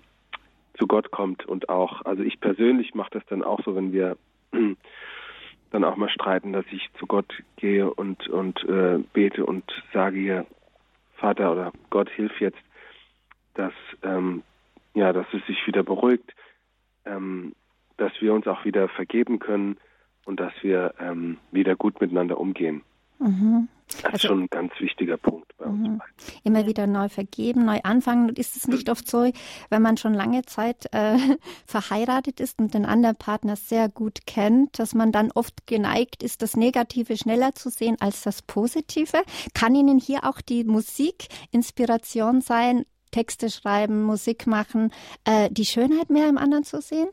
zu 0.78 0.87
Gott 0.87 1.11
kommt 1.11 1.46
und 1.46 1.68
auch, 1.68 2.04
also 2.04 2.22
ich 2.22 2.40
persönlich 2.40 2.94
mache 2.94 3.11
das 3.12 3.24
dann 3.26 3.42
auch 3.42 3.62
so, 3.64 3.76
wenn 3.76 3.92
wir 3.92 4.16
dann 5.71 5.85
auch 5.85 5.97
mal 5.97 6.09
streiten, 6.09 6.53
dass 6.53 6.64
ich 6.71 6.88
zu 6.99 7.07
Gott 7.07 7.33
gehe 7.57 7.93
und, 7.93 8.29
und 8.29 8.62
äh, 8.64 8.99
bete 9.12 9.45
und 9.45 9.64
sage 9.93 10.19
hier, 10.19 10.47
Vater 11.17 11.53
oder 11.53 11.73
Gott, 11.90 12.11
hilf 12.11 12.40
jetzt, 12.40 12.59
dass, 13.55 13.73
ähm, 14.03 14.43
ja, 14.95 15.12
dass 15.12 15.27
es 15.33 15.45
sich 15.47 15.67
wieder 15.67 15.83
beruhigt, 15.83 16.35
ähm, 17.05 17.55
dass 17.97 18.12
wir 18.21 18.35
uns 18.35 18.47
auch 18.47 18.64
wieder 18.64 18.88
vergeben 18.88 19.38
können 19.38 19.77
und 20.25 20.40
dass 20.40 20.53
wir 20.62 20.95
ähm, 20.99 21.38
wieder 21.51 21.77
gut 21.77 22.01
miteinander 22.01 22.38
umgehen. 22.38 22.83
Mhm. 23.24 23.68
Das 23.87 24.04
also, 24.04 24.14
ist 24.16 24.22
schon 24.22 24.42
ein 24.42 24.48
ganz 24.48 24.72
wichtiger 24.80 25.16
Punkt 25.16 25.56
bei 25.56 25.66
uns. 25.66 25.88
Mhm. 25.88 26.02
Immer 26.42 26.66
wieder 26.66 26.87
neu 26.87 27.08
vergeben, 27.08 27.64
neu 27.64 27.80
anfangen. 27.82 28.30
Ist 28.30 28.56
es 28.56 28.66
nicht 28.66 28.90
oft 28.90 29.08
so, 29.08 29.30
wenn 29.70 29.82
man 29.82 29.96
schon 29.96 30.14
lange 30.14 30.42
Zeit 30.42 30.87
äh, 30.92 31.16
verheiratet 31.66 32.40
ist 32.40 32.58
und 32.60 32.74
den 32.74 32.87
anderen 32.87 33.16
Partner 33.16 33.56
sehr 33.56 33.88
gut 33.88 34.26
kennt, 34.26 34.78
dass 34.78 34.94
man 34.94 35.12
dann 35.12 35.30
oft 35.32 35.66
geneigt 35.66 36.22
ist, 36.22 36.42
das 36.42 36.56
Negative 36.56 37.16
schneller 37.16 37.54
zu 37.54 37.70
sehen 37.70 37.96
als 38.00 38.22
das 38.22 38.42
Positive? 38.42 39.22
Kann 39.54 39.74
Ihnen 39.74 39.98
hier 39.98 40.24
auch 40.24 40.40
die 40.40 40.64
Musik 40.64 41.28
Inspiration 41.50 42.40
sein, 42.40 42.84
Texte 43.10 43.48
schreiben, 43.48 44.02
Musik 44.02 44.46
machen, 44.46 44.92
äh, 45.24 45.48
die 45.50 45.64
Schönheit 45.64 46.10
mehr 46.10 46.28
im 46.28 46.38
anderen 46.38 46.64
zu 46.64 46.80
sehen? 46.80 47.08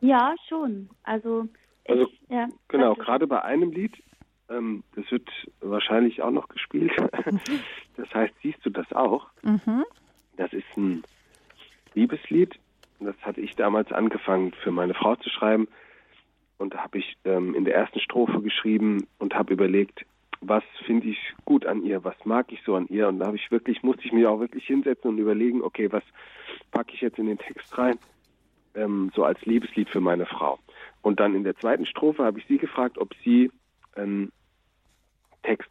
Ja, 0.00 0.34
schon. 0.48 0.90
Also 1.02 1.48
Also 1.88 2.02
ich, 2.02 2.20
ja, 2.28 2.48
genau, 2.68 2.94
gerade 2.94 3.26
bei 3.26 3.42
einem 3.42 3.70
Lied, 3.70 4.02
ähm, 4.52 4.82
das 4.94 5.10
wird 5.10 5.28
wahrscheinlich 5.60 6.22
auch 6.22 6.30
noch 6.30 6.48
gespielt. 6.48 6.92
das 7.96 8.14
heißt, 8.14 8.34
siehst 8.42 8.64
du 8.64 8.70
das 8.70 8.92
auch? 8.92 9.26
Mhm. 9.42 9.84
Das 10.36 10.52
ist 10.52 10.76
ein 10.76 11.02
Liebeslied. 11.94 12.58
Das 13.00 13.16
hatte 13.22 13.40
ich 13.40 13.56
damals 13.56 13.92
angefangen 13.92 14.52
für 14.62 14.70
meine 14.70 14.94
Frau 14.94 15.16
zu 15.16 15.28
schreiben. 15.28 15.68
Und 16.58 16.74
da 16.74 16.78
habe 16.78 16.98
ich 16.98 17.16
ähm, 17.24 17.54
in 17.54 17.64
der 17.64 17.74
ersten 17.74 18.00
Strophe 18.00 18.40
geschrieben 18.40 19.06
und 19.18 19.34
habe 19.34 19.52
überlegt, 19.52 20.04
was 20.40 20.62
finde 20.86 21.08
ich 21.08 21.18
gut 21.44 21.66
an 21.66 21.84
ihr, 21.84 22.04
was 22.04 22.14
mag 22.24 22.52
ich 22.52 22.62
so 22.64 22.74
an 22.74 22.86
ihr. 22.88 23.08
Und 23.08 23.18
da 23.18 23.26
habe 23.26 23.36
ich 23.36 23.50
wirklich, 23.50 23.82
musste 23.82 24.04
ich 24.04 24.12
mir 24.12 24.30
auch 24.30 24.40
wirklich 24.40 24.66
hinsetzen 24.66 25.10
und 25.10 25.18
überlegen, 25.18 25.62
okay, 25.62 25.90
was 25.90 26.04
packe 26.70 26.94
ich 26.94 27.00
jetzt 27.00 27.18
in 27.18 27.26
den 27.26 27.38
Text 27.38 27.76
rein, 27.78 27.98
ähm, 28.74 29.10
so 29.14 29.24
als 29.24 29.40
Liebeslied 29.44 29.88
für 29.88 30.00
meine 30.00 30.26
Frau. 30.26 30.58
Und 31.00 31.20
dann 31.20 31.34
in 31.34 31.44
der 31.44 31.56
zweiten 31.56 31.86
Strophe 31.86 32.24
habe 32.24 32.38
ich 32.38 32.46
sie 32.46 32.58
gefragt, 32.58 32.98
ob 32.98 33.14
sie 33.24 33.50
einen 33.94 34.32
Text 35.42 35.70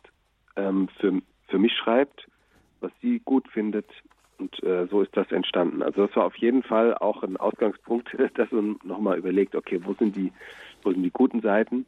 ähm, 0.55 0.89
für, 0.99 1.21
für 1.47 1.59
mich 1.59 1.73
schreibt, 1.73 2.27
was 2.79 2.91
sie 3.01 3.19
gut 3.23 3.47
findet. 3.49 3.85
Und 4.37 4.61
äh, 4.63 4.87
so 4.87 5.01
ist 5.01 5.15
das 5.15 5.31
entstanden. 5.31 5.83
Also 5.83 6.07
das 6.07 6.15
war 6.15 6.25
auf 6.25 6.35
jeden 6.37 6.63
Fall 6.63 6.95
auch 6.97 7.21
ein 7.23 7.37
Ausgangspunkt, 7.37 8.09
dass 8.35 8.51
man 8.51 8.79
nochmal 8.83 9.17
überlegt, 9.17 9.55
okay, 9.55 9.79
wo 9.83 9.93
sind 9.93 10.15
die, 10.15 10.31
wo 10.83 10.91
sind 10.91 11.03
die 11.03 11.11
guten 11.11 11.41
Seiten? 11.41 11.85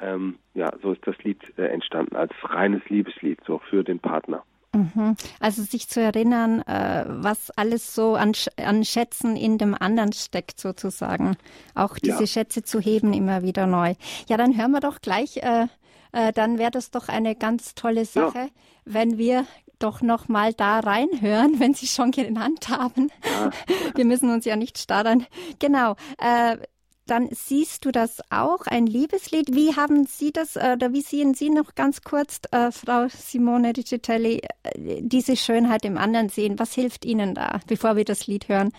Ähm, 0.00 0.38
ja, 0.54 0.72
so 0.82 0.92
ist 0.92 1.06
das 1.06 1.16
Lied 1.22 1.40
äh, 1.56 1.66
entstanden, 1.66 2.16
als 2.16 2.32
reines 2.42 2.82
Liebeslied, 2.88 3.38
so 3.46 3.60
für 3.70 3.84
den 3.84 4.00
Partner. 4.00 4.42
Mhm. 4.74 5.16
Also 5.38 5.62
sich 5.62 5.88
zu 5.88 6.00
erinnern, 6.00 6.62
äh, 6.62 7.04
was 7.06 7.50
alles 7.50 7.94
so 7.94 8.14
an, 8.14 8.32
an, 8.56 8.84
Schätzen 8.84 9.36
in 9.36 9.58
dem 9.58 9.74
anderen 9.78 10.12
steckt, 10.12 10.58
sozusagen. 10.58 11.36
Auch 11.74 11.98
diese 11.98 12.20
ja. 12.20 12.26
Schätze 12.26 12.62
zu 12.62 12.80
heben 12.80 13.12
immer 13.12 13.42
wieder 13.42 13.66
neu. 13.66 13.94
Ja, 14.28 14.38
dann 14.38 14.56
hören 14.56 14.72
wir 14.72 14.80
doch 14.80 15.00
gleich, 15.00 15.36
äh, 15.36 15.66
äh, 16.12 16.32
dann 16.32 16.58
wäre 16.58 16.70
das 16.70 16.90
doch 16.90 17.08
eine 17.08 17.34
ganz 17.34 17.74
tolle 17.74 18.04
Sache, 18.04 18.38
ja. 18.38 18.48
wenn 18.84 19.18
wir 19.18 19.46
doch 19.78 20.00
noch 20.00 20.28
mal 20.28 20.52
da 20.52 20.80
reinhören, 20.80 21.58
wenn 21.60 21.74
Sie 21.74 21.86
schon 21.86 22.10
genannt 22.10 22.68
haben. 22.68 23.10
Ja. 23.24 23.50
Wir 23.94 24.04
müssen 24.04 24.30
uns 24.30 24.44
ja 24.44 24.56
nicht 24.56 24.78
starren. 24.78 25.26
Genau. 25.58 25.96
Äh, 26.18 26.58
dann 27.06 27.28
siehst 27.32 27.84
du 27.84 27.90
das 27.90 28.20
auch, 28.30 28.66
ein 28.66 28.86
Liebeslied. 28.86 29.54
Wie 29.54 29.74
haben 29.74 30.06
Sie 30.06 30.32
das, 30.32 30.56
äh, 30.56 30.74
oder 30.76 30.92
wie 30.92 31.00
sehen 31.00 31.34
Sie 31.34 31.50
noch 31.50 31.74
ganz 31.74 32.02
kurz, 32.02 32.40
äh, 32.52 32.70
Frau 32.70 33.08
Simone 33.08 33.72
Digitelli, 33.72 34.40
äh, 34.62 35.00
diese 35.02 35.36
Schönheit 35.36 35.84
im 35.84 35.98
anderen 35.98 36.28
sehen? 36.28 36.58
Was 36.58 36.74
hilft 36.74 37.04
Ihnen 37.04 37.34
da, 37.34 37.60
bevor 37.66 37.96
wir 37.96 38.04
das 38.04 38.28
Lied 38.28 38.48
hören? 38.48 38.72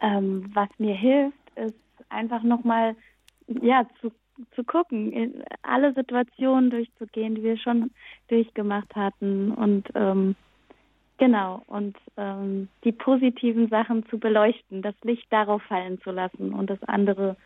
Ähm, 0.00 0.50
was 0.54 0.68
mir 0.78 0.94
hilft, 0.94 1.36
ist 1.56 1.74
einfach 2.08 2.42
nochmal 2.42 2.96
ja, 3.46 3.86
zu, 4.00 4.10
zu 4.54 4.64
gucken, 4.64 5.44
alle 5.62 5.92
Situationen 5.94 6.70
durchzugehen, 6.70 7.34
die 7.34 7.42
wir 7.42 7.56
schon 7.56 7.90
durchgemacht 8.28 8.94
hatten. 8.94 9.52
Und 9.52 9.88
ähm, 9.94 10.34
Genau, 11.16 11.62
und 11.68 11.96
ähm, 12.16 12.68
die 12.82 12.90
positiven 12.90 13.68
Sachen 13.68 14.04
zu 14.08 14.18
beleuchten, 14.18 14.82
das 14.82 14.96
Licht 15.02 15.26
darauf 15.30 15.62
fallen 15.62 16.00
zu 16.00 16.10
lassen 16.10 16.52
und 16.52 16.70
das 16.70 16.82
andere 16.82 17.36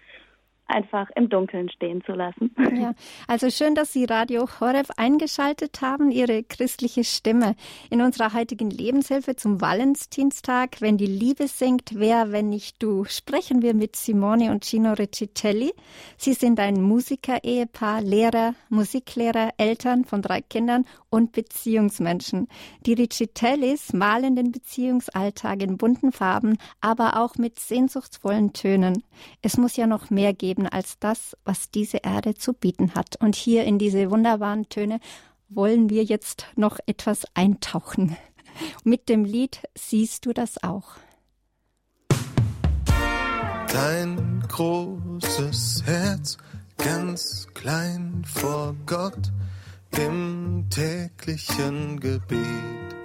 einfach 0.68 1.08
im 1.16 1.28
Dunkeln 1.28 1.70
stehen 1.70 2.02
zu 2.04 2.12
lassen. 2.12 2.54
Ja, 2.78 2.92
also 3.26 3.50
schön, 3.50 3.74
dass 3.74 3.92
Sie 3.92 4.04
Radio 4.04 4.46
Horeb 4.60 4.88
eingeschaltet 4.96 5.80
haben, 5.80 6.10
Ihre 6.10 6.44
christliche 6.44 7.02
Stimme. 7.02 7.56
In 7.90 8.02
unserer 8.02 8.34
heutigen 8.34 8.70
Lebenshilfe 8.70 9.36
zum 9.36 9.60
Valentinstag, 9.60 10.80
wenn 10.80 10.96
die 10.96 11.06
Liebe 11.06 11.48
singt, 11.48 11.92
wer, 11.94 12.30
wenn 12.30 12.50
nicht 12.50 12.82
du, 12.82 13.04
sprechen 13.04 13.62
wir 13.62 13.74
mit 13.74 13.96
Simone 13.96 14.50
und 14.50 14.64
Gino 14.64 14.92
Recitelli. 14.92 15.72
Sie 16.16 16.34
sind 16.34 16.60
ein 16.60 16.82
Musiker-Ehepaar, 16.82 18.02
Lehrer, 18.02 18.54
Musiklehrer, 18.68 19.50
Eltern 19.56 20.04
von 20.04 20.22
drei 20.22 20.40
Kindern 20.42 20.84
und 21.10 21.32
Beziehungsmenschen. 21.32 22.48
Die 22.86 22.92
Recitellis 22.92 23.92
malen 23.92 24.36
den 24.36 24.52
Beziehungsalltag 24.52 25.62
in 25.62 25.78
bunten 25.78 26.12
Farben, 26.12 26.58
aber 26.80 27.20
auch 27.20 27.36
mit 27.36 27.58
sehnsuchtsvollen 27.58 28.52
Tönen. 28.52 29.02
Es 29.42 29.56
muss 29.56 29.76
ja 29.76 29.86
noch 29.86 30.10
mehr 30.10 30.34
geben 30.34 30.57
Leben 30.58 30.68
als 30.68 30.98
das, 30.98 31.36
was 31.44 31.70
diese 31.70 31.98
Erde 31.98 32.34
zu 32.34 32.52
bieten 32.52 32.94
hat. 32.94 33.16
Und 33.20 33.36
hier 33.36 33.64
in 33.64 33.78
diese 33.78 34.10
wunderbaren 34.10 34.68
Töne 34.68 35.00
wollen 35.48 35.88
wir 35.88 36.04
jetzt 36.04 36.46
noch 36.56 36.78
etwas 36.86 37.24
eintauchen. 37.34 38.16
Mit 38.84 39.08
dem 39.08 39.24
Lied 39.24 39.62
siehst 39.76 40.26
du 40.26 40.32
das 40.32 40.62
auch. 40.62 40.96
Dein 43.72 44.42
großes 44.48 45.82
Herz, 45.84 46.38
ganz 46.76 47.46
klein 47.54 48.24
vor 48.26 48.74
Gott, 48.86 49.32
im 49.92 50.66
täglichen 50.70 52.00
Gebet 52.00 52.97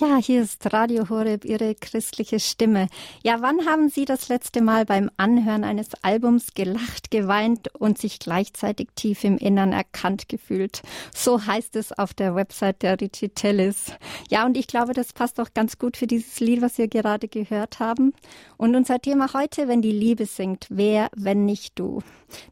Ja, 0.00 0.18
hier 0.18 0.42
ist 0.42 0.72
Radio 0.72 1.08
Horeb, 1.08 1.44
Ihre 1.44 1.74
christliche 1.74 2.38
Stimme. 2.38 2.86
Ja, 3.24 3.42
wann 3.42 3.66
haben 3.66 3.88
Sie 3.88 4.04
das 4.04 4.28
letzte 4.28 4.62
Mal 4.62 4.84
beim 4.84 5.10
Anhören 5.16 5.64
eines 5.64 5.88
Albums 6.02 6.54
gelacht, 6.54 7.10
geweint 7.10 7.74
und 7.74 7.98
sich 7.98 8.20
gleichzeitig 8.20 8.90
tief 8.94 9.24
im 9.24 9.38
Innern 9.38 9.72
erkannt 9.72 10.28
gefühlt? 10.28 10.82
So 11.12 11.44
heißt 11.44 11.74
es 11.74 11.90
auf 11.90 12.14
der 12.14 12.36
Website 12.36 12.82
der 12.82 13.00
Rigitellis. 13.00 13.86
Ja, 14.30 14.46
und 14.46 14.56
ich 14.56 14.68
glaube, 14.68 14.92
das 14.92 15.12
passt 15.12 15.40
auch 15.40 15.52
ganz 15.52 15.78
gut 15.78 15.96
für 15.96 16.06
dieses 16.06 16.38
Lied, 16.38 16.62
was 16.62 16.78
wir 16.78 16.86
gerade 16.86 17.26
gehört 17.26 17.80
haben. 17.80 18.12
Und 18.56 18.76
unser 18.76 19.00
Thema 19.00 19.32
heute, 19.34 19.66
wenn 19.66 19.82
die 19.82 19.90
Liebe 19.90 20.26
singt, 20.26 20.68
wer, 20.70 21.08
wenn 21.16 21.44
nicht 21.44 21.76
du? 21.76 22.04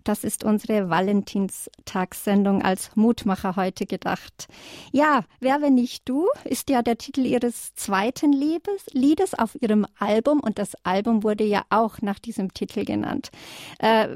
Das 0.05 0.25
ist 0.25 0.45
unsere 0.45 0.89
Valentinstagssendung 0.89 2.63
als 2.63 2.95
Mutmacher 2.97 3.57
heute 3.57 3.87
gedacht. 3.87 4.49
Ja, 4.93 5.25
wer, 5.41 5.63
wenn 5.63 5.75
nicht 5.75 6.09
du, 6.09 6.29
ist 6.45 6.71
ja 6.71 6.83
der 6.83 6.99
Titel 6.99 7.27
ihres 7.27 7.75
zweiten 7.75 8.33
Liedes 8.33 9.35
auf 9.35 9.61
ihrem 9.61 9.87
Album 9.99 10.41
und 10.41 10.59
das 10.59 10.75
Album 10.85 11.23
wurde 11.23 11.45
ja 11.45 11.65
auch 11.71 12.01
nach 12.03 12.19
diesem 12.19 12.55
Titel 12.55 12.85
genannt. 12.85 13.31
Äh, 13.79 14.09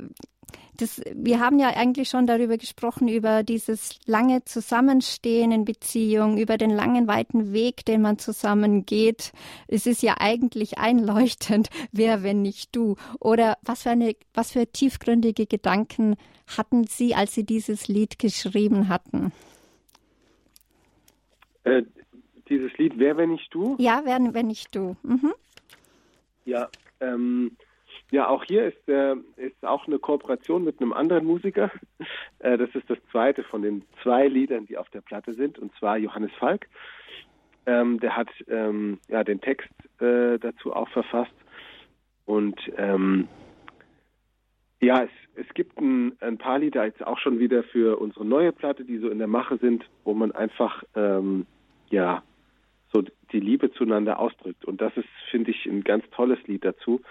das, 0.81 1.01
wir 1.15 1.41
haben 1.41 1.59
ja 1.59 1.69
eigentlich 1.69 2.09
schon 2.09 2.27
darüber 2.27 2.57
gesprochen, 2.57 3.09
über 3.09 3.43
dieses 3.43 3.99
lange 4.07 4.45
Zusammenstehen 4.45 5.53
in 5.53 5.65
Beziehung, 5.65 6.39
über 6.39 6.57
den 6.57 6.71
langen, 6.71 7.07
weiten 7.07 7.53
Weg, 7.53 7.85
den 7.85 8.03
man 8.03 8.19
zusammen 8.19 8.87
geht. 8.87 9.33
Es 9.69 9.87
ist 9.87 10.03
ja 10.03 10.17
eigentlich 10.19 10.79
einleuchtend, 10.79 11.69
wer, 11.93 12.23
wenn 12.23 12.43
nicht 12.43 12.75
du. 12.75 12.97
Oder 13.19 13.59
was 13.63 13.83
für 13.83 13.91
eine, 13.91 14.15
was 14.33 14.53
für 14.53 14.67
tiefgründige 14.67 15.47
Gedanken 15.47 16.17
hatten 16.47 16.85
Sie, 16.85 17.15
als 17.15 17.35
Sie 17.35 17.45
dieses 17.45 17.89
Lied 17.89 18.19
geschrieben 18.19 18.89
hatten? 18.89 19.33
Äh, 21.65 21.83
dieses 22.49 22.77
Lied 22.79 22.95
Wer, 22.97 23.17
wenn 23.17 23.31
nicht 23.31 23.53
du? 23.55 23.77
Ja, 23.79 24.03
Wer, 24.05 24.19
wenn 24.33 24.47
nicht 24.47 24.75
du. 24.75 24.97
Mhm. 25.03 25.33
Ja, 26.45 26.69
ähm, 27.01 27.57
ja, 28.11 28.29
auch 28.29 28.45
hier 28.45 28.67
ist, 28.67 28.89
äh, 28.89 29.15
ist 29.37 29.65
auch 29.65 29.87
eine 29.87 29.99
Kooperation 29.99 30.65
mit 30.65 30.81
einem 30.81 30.93
anderen 30.93 31.25
Musiker. 31.25 31.71
Äh, 32.43 32.57
das 32.57 32.71
ist 32.75 32.89
das 32.89 32.97
zweite 33.11 33.43
von 33.43 33.61
den 33.61 33.85
zwei 34.03 34.27
Liedern, 34.27 34.65
die 34.65 34.79
auf 34.79 34.89
der 34.89 35.03
Platte 35.03 35.35
sind, 35.35 35.59
und 35.59 35.75
zwar 35.75 35.99
Johannes 35.99 36.33
Falk. 36.39 36.69
Ähm, 37.67 38.01
der 38.01 38.17
hat 38.17 38.31
ähm, 38.49 38.99
ja 39.09 39.23
den 39.25 39.43
Text 39.43 39.69
äh, 40.01 40.39
dazu 40.39 40.73
auch 40.73 40.89
verfasst. 40.89 41.35
Und 42.25 42.59
ähm, 42.79 43.29
ja, 44.81 45.03
es, 45.03 45.11
es 45.35 45.53
gibt 45.53 45.79
ein, 45.79 46.17
ein, 46.23 46.39
paar 46.39 46.61
Lieder 46.61 46.87
jetzt 46.87 47.07
auch 47.07 47.19
schon 47.19 47.39
wieder 47.39 47.63
für 47.63 48.01
unsere 48.01 48.25
neue 48.25 48.53
Platte, 48.53 48.87
die 48.87 48.97
so 48.97 49.11
in 49.11 49.19
der 49.19 49.29
Mache 49.29 49.59
sind, 49.59 49.85
wo 50.05 50.15
man 50.15 50.33
einfach 50.33 50.83
ähm, 50.97 51.45
ja 51.91 52.23
so 52.91 53.05
die 53.33 53.41
Liebe 53.41 53.71
zueinander 53.73 54.19
ausdrückt. 54.19 54.65
Und 54.65 54.81
das 54.81 54.97
ist, 54.97 55.09
finde 55.31 55.51
ich, 55.51 55.67
ein 55.67 55.85
ganz 55.85 56.09
tolles 56.11 56.39
Lied 56.47 56.65
dazu 56.65 57.03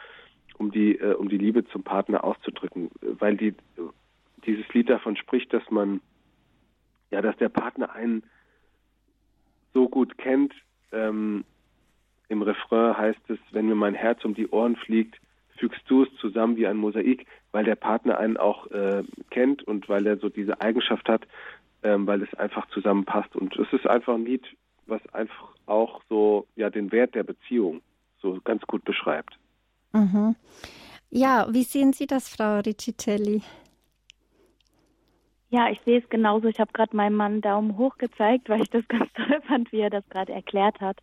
um 0.59 0.71
die, 0.71 0.99
äh, 0.99 1.13
um 1.13 1.29
die 1.29 1.37
Liebe 1.37 1.65
zum 1.65 1.83
Partner 1.83 2.23
auszudrücken, 2.23 2.91
weil 3.01 3.37
die, 3.37 3.55
dieses 4.45 4.67
Lied 4.73 4.89
davon 4.89 5.15
spricht, 5.15 5.51
dass 5.53 5.67
man, 5.71 6.01
ja, 7.09 7.21
dass 7.21 7.35
der 7.37 7.49
Partner 7.49 7.91
einen 7.93 8.23
so 9.73 9.89
gut 9.89 10.17
kennt. 10.17 10.53
Ähm, 10.91 11.43
Im 12.27 12.41
Refrain 12.41 12.97
heißt 12.97 13.29
es, 13.29 13.39
wenn 13.51 13.67
mir 13.67 13.75
mein 13.75 13.95
Herz 13.95 14.23
um 14.25 14.35
die 14.35 14.49
Ohren 14.49 14.75
fliegt, 14.75 15.19
fügst 15.57 15.81
du 15.87 16.03
es 16.03 16.09
zusammen 16.19 16.57
wie 16.57 16.67
ein 16.67 16.77
Mosaik, 16.77 17.25
weil 17.51 17.65
der 17.65 17.75
Partner 17.75 18.17
einen 18.17 18.37
auch 18.37 18.69
äh, 18.71 19.03
kennt 19.29 19.63
und 19.63 19.89
weil 19.89 20.05
er 20.05 20.17
so 20.17 20.29
diese 20.29 20.61
Eigenschaft 20.61 21.09
hat, 21.09 21.27
ähm, 21.83 22.05
weil 22.05 22.21
es 22.21 22.33
einfach 22.35 22.67
zusammenpasst. 22.69 23.35
Und 23.35 23.55
es 23.57 23.71
ist 23.73 23.87
einfach 23.87 24.13
ein 24.13 24.25
Lied, 24.25 24.45
was 24.87 25.01
einfach 25.13 25.49
auch 25.65 26.01
so 26.09 26.47
ja 26.55 26.69
den 26.69 26.91
Wert 26.91 27.15
der 27.15 27.23
Beziehung 27.23 27.81
so 28.21 28.39
ganz 28.43 28.61
gut 28.63 28.83
beschreibt. 28.83 29.38
Mhm. 29.93 30.35
Ja, 31.09 31.47
wie 31.49 31.63
sehen 31.63 31.93
Sie 31.93 32.07
das, 32.07 32.29
Frau 32.29 32.59
Riccitelli? 32.59 33.41
Ja, 35.49 35.69
ich 35.69 35.81
sehe 35.81 35.99
es 35.99 36.09
genauso. 36.09 36.47
Ich 36.47 36.59
habe 36.59 36.71
gerade 36.73 36.95
meinem 36.95 37.15
Mann 37.15 37.41
Daumen 37.41 37.77
hoch 37.77 37.97
gezeigt, 37.97 38.49
weil 38.49 38.61
ich 38.61 38.69
das 38.69 38.85
ganz 38.87 39.11
toll 39.13 39.41
fand, 39.47 39.71
wie 39.71 39.79
er 39.79 39.89
das 39.89 40.07
gerade 40.09 40.33
erklärt 40.33 40.79
hat. 40.79 40.97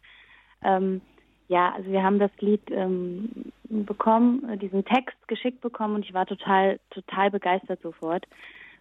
Ähm, 0.63 1.01
ja, 1.49 1.73
also 1.75 1.91
wir 1.91 2.03
haben 2.03 2.19
das 2.19 2.31
Lied 2.41 2.63
ähm, 2.71 3.53
bekommen, 3.69 4.49
äh, 4.49 4.57
diesen 4.57 4.85
Text 4.85 5.17
geschickt 5.29 5.61
bekommen 5.61 5.97
und 5.97 6.05
ich 6.05 6.15
war 6.15 6.27
total, 6.27 6.81
total 6.91 7.31
begeistert 7.31 7.81
sofort, 7.83 8.27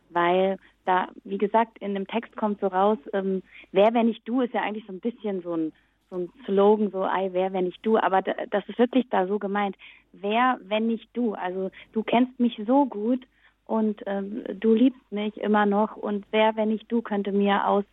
weil 0.10 0.58
da, 0.86 1.10
wie 1.24 1.38
gesagt, 1.38 1.78
in 1.80 1.94
dem 1.94 2.08
Text 2.08 2.36
kommt 2.36 2.60
so 2.60 2.68
raus, 2.68 2.98
ähm, 3.14 3.44
wer, 3.72 3.94
wenn 3.94 4.08
nicht 4.08 4.28
du, 4.28 4.42
ist 4.42 4.54
ja 4.54 4.62
eigentlich 4.62 4.86
so 4.86 4.94
ein 4.94 5.00
bisschen 5.00 5.42
so 5.42 5.56
ein, 5.56 5.74
so 6.10 6.18
ein 6.18 6.30
Slogan, 6.46 6.92
so, 6.92 7.04
ei, 7.04 7.30
wer, 7.32 7.54
wenn 7.54 7.66
nicht 7.66 7.86
du, 7.86 7.98
aber 7.98 8.22
das 8.22 8.68
ist 8.68 8.80
wirklich 8.80 9.08
da 9.10 9.28
so 9.28 9.40
gemeint. 9.40 9.76
Wer, 10.14 10.60
wenn 10.64 10.88
nicht 10.88 11.10
du? 11.14 11.34
Also 11.34 11.72
du 11.94 12.04
kennst 12.04 12.40
mich 12.40 12.60
so 12.66 12.86
gut 12.86 13.26
und 13.66 14.02
ähm, 14.06 14.44
du 14.60 14.74
liebst 14.74 15.12
mich 15.12 15.38
immer 15.38 15.66
noch 15.66 15.98
und 15.98 16.26
wer, 16.32 16.56
wenn 16.56 16.70
nicht 16.70 16.92
du, 16.92 17.02
könnte 17.02 17.32
mir 17.32 17.68
aus, 17.68 17.84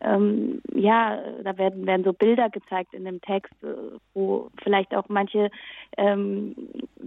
ähm, 0.00 0.60
ja, 0.74 1.22
da 1.44 1.56
werden, 1.58 1.86
werden 1.86 2.04
so 2.04 2.12
Bilder 2.12 2.50
gezeigt 2.50 2.92
in 2.92 3.04
dem 3.04 3.20
Text, 3.20 3.52
äh, 3.62 3.98
wo 4.14 4.50
vielleicht 4.62 4.94
auch 4.94 5.08
manche 5.08 5.50
ähm, 5.96 6.56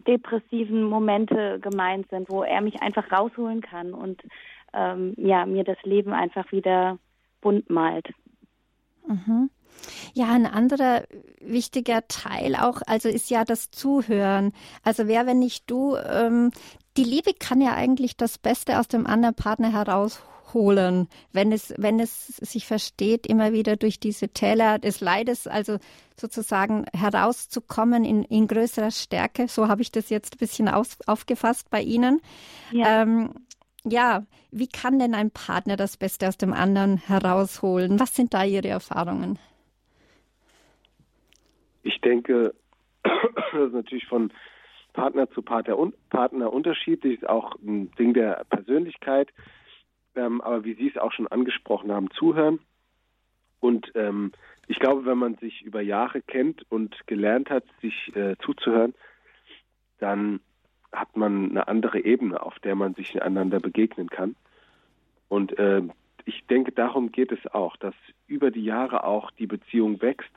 depressiven 0.08 0.84
Momente 0.84 1.60
gemeint 1.60 2.10
sind, 2.10 2.30
wo 2.30 2.44
er 2.44 2.62
mich 2.62 2.82
einfach 2.82 3.12
rausholen 3.12 3.62
kann 3.62 3.94
und 3.94 4.24
ähm, 4.74 5.14
ja, 5.18 5.46
mir 5.46 5.66
das 5.66 5.82
Leben 5.84 6.14
einfach 6.14 6.52
wieder 6.54 6.98
bunt 7.42 7.70
malt. 7.70 8.08
Mhm. 9.08 9.50
Ja, 10.14 10.32
ein 10.32 10.46
anderer 10.46 11.04
wichtiger 11.40 12.08
Teil 12.08 12.56
auch, 12.56 12.82
also 12.88 13.10
ist 13.10 13.30
ja 13.30 13.44
das 13.44 13.72
Zuhören. 13.72 14.54
Also 14.84 15.08
wer, 15.08 15.26
wenn 15.26 15.40
nicht 15.40 15.70
du, 15.70 15.96
ähm, 15.96 16.52
die 16.98 17.04
Liebe 17.04 17.34
kann 17.38 17.62
ja 17.62 17.74
eigentlich 17.74 18.16
das 18.16 18.38
Beste 18.38 18.80
aus 18.80 18.88
dem 18.88 19.06
anderen 19.06 19.36
Partner 19.36 19.72
herausholen, 19.72 21.10
wenn 21.34 21.52
es, 21.52 21.74
wenn 21.78 22.00
es 22.00 22.28
sich 22.28 22.66
versteht, 22.66 23.28
immer 23.28 23.52
wieder 23.52 23.76
durch 23.76 24.00
diese 24.00 24.30
Täler 24.30 24.80
des 24.80 25.02
Leides, 25.02 25.46
also 25.46 25.78
sozusagen 26.20 26.86
herauszukommen 26.94 28.06
in, 28.06 28.24
in 28.24 28.48
größerer 28.48 28.92
Stärke. 28.92 29.48
So 29.50 29.68
habe 29.68 29.82
ich 29.82 29.92
das 29.92 30.10
jetzt 30.10 30.36
ein 30.36 30.40
bisschen 30.40 30.70
aus, 30.70 30.98
aufgefasst 31.06 31.70
bei 31.70 31.82
Ihnen. 31.82 32.22
Ja. 32.72 33.02
Ähm, 33.02 33.34
ja, 33.86 34.24
wie 34.52 34.68
kann 34.68 35.00
denn 35.00 35.14
ein 35.14 35.32
Partner 35.32 35.76
das 35.76 35.98
Beste 35.98 36.28
aus 36.28 36.38
dem 36.38 36.54
anderen 36.54 36.98
herausholen? 36.98 38.00
Was 38.00 38.16
sind 38.16 38.34
da 38.34 38.44
Ihre 38.44 38.68
Erfahrungen? 38.68 39.40
Ich 41.84 42.02
denke, 42.02 42.54
das 43.04 43.68
ist 43.68 43.74
natürlich 43.74 44.08
von 44.08 44.32
Partner 44.94 45.30
zu 45.30 45.42
Partner, 45.42 45.78
Partner 46.10 46.52
unterschiedlich, 46.52 47.22
ist 47.22 47.30
auch 47.30 47.56
ein 47.56 47.92
Ding 47.92 48.14
der 48.14 48.46
Persönlichkeit. 48.50 49.30
Ähm, 50.16 50.42
aber 50.42 50.64
wie 50.64 50.74
Sie 50.74 50.88
es 50.88 50.98
auch 50.98 51.12
schon 51.12 51.28
angesprochen 51.28 51.92
haben, 51.92 52.10
zuhören. 52.12 52.60
Und 53.60 53.92
ähm, 53.96 54.32
ich 54.68 54.80
glaube, 54.80 55.06
wenn 55.06 55.18
man 55.18 55.36
sich 55.36 55.62
über 55.62 55.82
Jahre 55.82 56.22
kennt 56.22 56.66
und 56.72 56.96
gelernt 57.08 57.50
hat, 57.50 57.66
sich 57.82 58.16
äh, 58.16 58.36
zuzuhören, 58.44 58.94
dann 60.00 60.40
hat 60.96 61.16
man 61.16 61.52
eine 61.52 61.68
andere 61.68 62.00
Ebene, 62.00 62.42
auf 62.42 62.58
der 62.60 62.76
man 62.76 62.94
sich 62.96 63.22
einander 63.22 63.60
begegnen 63.60 64.10
kann. 64.10 64.36
Und 65.28 65.58
äh, 65.60 65.82
ich 66.26 66.46
denke, 66.48 66.72
darum 66.72 67.12
geht 67.12 67.32
es 67.32 67.54
auch, 67.54 67.78
dass 67.78 67.96
über 68.28 68.52
die 68.52 68.64
Jahre 68.64 69.04
auch 69.04 69.32
die 69.32 69.48
Beziehung 69.48 70.02
wächst 70.02 70.32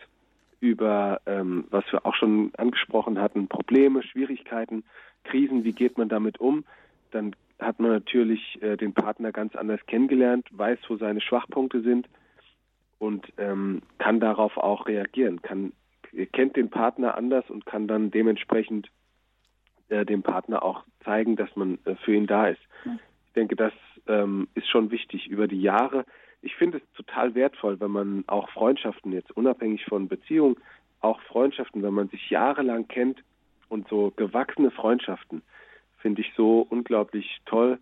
über, 0.61 1.21
ähm, 1.27 1.67
was 1.71 1.85
wir 1.93 2.05
auch 2.05 2.15
schon 2.15 2.53
angesprochen 2.57 3.21
hatten, 3.21 3.49
Probleme, 3.49 4.03
Schwierigkeiten, 4.03 4.85
Krisen, 5.25 5.65
wie 5.65 5.73
geht 5.73 5.99
man 5.99 6.09
damit 6.09 6.41
um, 6.41 6.65
dann 7.11 7.35
hat 7.61 7.81
man 7.81 7.91
natürlich 7.91 8.61
äh, 8.63 8.77
den 8.77 8.93
Partner 8.93 9.33
ganz 9.33 9.55
anders 9.57 9.81
kennengelernt, 9.87 10.47
weiß, 10.51 10.79
wo 10.89 10.97
seine 10.97 11.21
Schwachpunkte 11.21 11.81
sind 11.83 12.09
und 12.99 13.33
ähm, 13.39 13.83
kann 13.99 14.21
darauf 14.21 14.57
auch 14.57 14.87
reagieren, 14.87 15.43
kann, 15.43 15.73
kennt 16.33 16.57
den 16.57 16.71
Partner 16.71 17.17
anders 17.17 17.49
und 17.51 17.67
kann 17.67 17.87
dann 17.89 18.11
dementsprechend 18.11 18.91
äh, 19.89 20.05
dem 20.05 20.23
Partner 20.23 20.63
auch 20.63 20.85
zeigen, 21.05 21.37
dass 21.37 21.55
man 21.57 21.79
äh, 21.85 21.95
für 21.97 22.15
ihn 22.15 22.27
da 22.27 22.49
ist. 22.49 22.61
Ich 23.27 23.33
denke, 23.35 23.57
das 23.57 23.73
ähm, 24.07 24.49
ist 24.55 24.69
schon 24.69 24.91
wichtig 24.91 25.29
über 25.29 25.47
die 25.49 25.61
Jahre 25.61 26.05
ich 26.43 26.55
finde 26.57 26.79
es 26.79 26.93
total 26.95 27.35
wertvoll, 27.35 27.81
wenn 27.81 27.91
man 27.91 28.25
auch 28.27 28.49
Freundschaften 28.51 29.13
jetzt 29.13 29.31
unabhängig 29.37 29.85
von 29.87 30.09
Beziehungen, 30.09 30.57
auch 31.01 31.21
Freundschaften, 31.23 31.83
wenn 31.83 31.95
man 31.95 32.09
sich 32.09 32.31
jahrelang 32.31 32.89
kennt 32.89 33.23
und 33.69 33.89
so 33.89 34.13
gewachsene 34.17 34.71
Freundschaften, 34.71 35.43
finde 35.99 36.23
ich 36.23 36.33
so 36.37 36.67
unglaublich 36.69 37.41
toll 37.47 37.79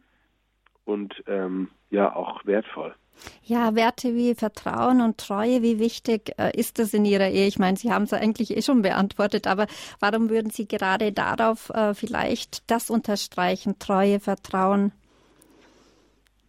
und 0.84 1.22
ähm, 1.26 1.68
ja 1.90 2.14
auch 2.14 2.44
wertvoll. 2.46 2.94
Ja, 3.42 3.74
Werte 3.74 4.14
wie 4.14 4.34
Vertrauen 4.34 5.00
und 5.00 5.18
Treue, 5.18 5.62
wie 5.62 5.78
wichtig 5.78 6.32
äh, 6.38 6.56
ist 6.58 6.78
das 6.78 6.94
in 6.94 7.04
Ihrer 7.04 7.28
Ehe? 7.28 7.46
Ich 7.46 7.58
meine, 7.58 7.76
Sie 7.76 7.92
haben 7.92 8.04
es 8.04 8.12
eigentlich 8.12 8.56
eh 8.56 8.62
schon 8.62 8.82
beantwortet, 8.82 9.46
aber 9.46 9.66
warum 10.00 10.30
würden 10.30 10.50
Sie 10.50 10.68
gerade 10.68 11.12
darauf 11.12 11.70
äh, 11.70 11.94
vielleicht 11.94 12.70
das 12.70 12.90
unterstreichen, 12.90 13.78
Treue, 13.78 14.20
Vertrauen? 14.20 14.92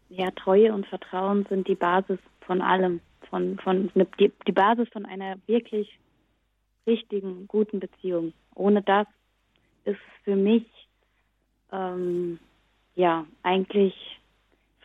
ja, 0.09 0.31
Treue 0.31 0.73
und 0.73 0.87
Vertrauen 0.87 1.45
sind 1.49 1.67
die 1.67 1.75
Basis 1.75 2.19
von 2.41 2.61
allem, 2.61 3.01
von, 3.29 3.59
von 3.59 3.91
ne, 3.93 4.07
die, 4.19 4.31
die 4.47 4.51
Basis 4.51 4.87
von 4.89 5.05
einer 5.05 5.35
wirklich 5.47 5.99
richtigen, 6.85 7.47
guten 7.47 7.79
Beziehung. 7.79 8.33
Ohne 8.55 8.81
das 8.81 9.07
ist 9.85 9.99
für 10.23 10.35
mich 10.35 10.65
ähm, 11.71 12.39
ja 12.95 13.25
eigentlich 13.43 13.93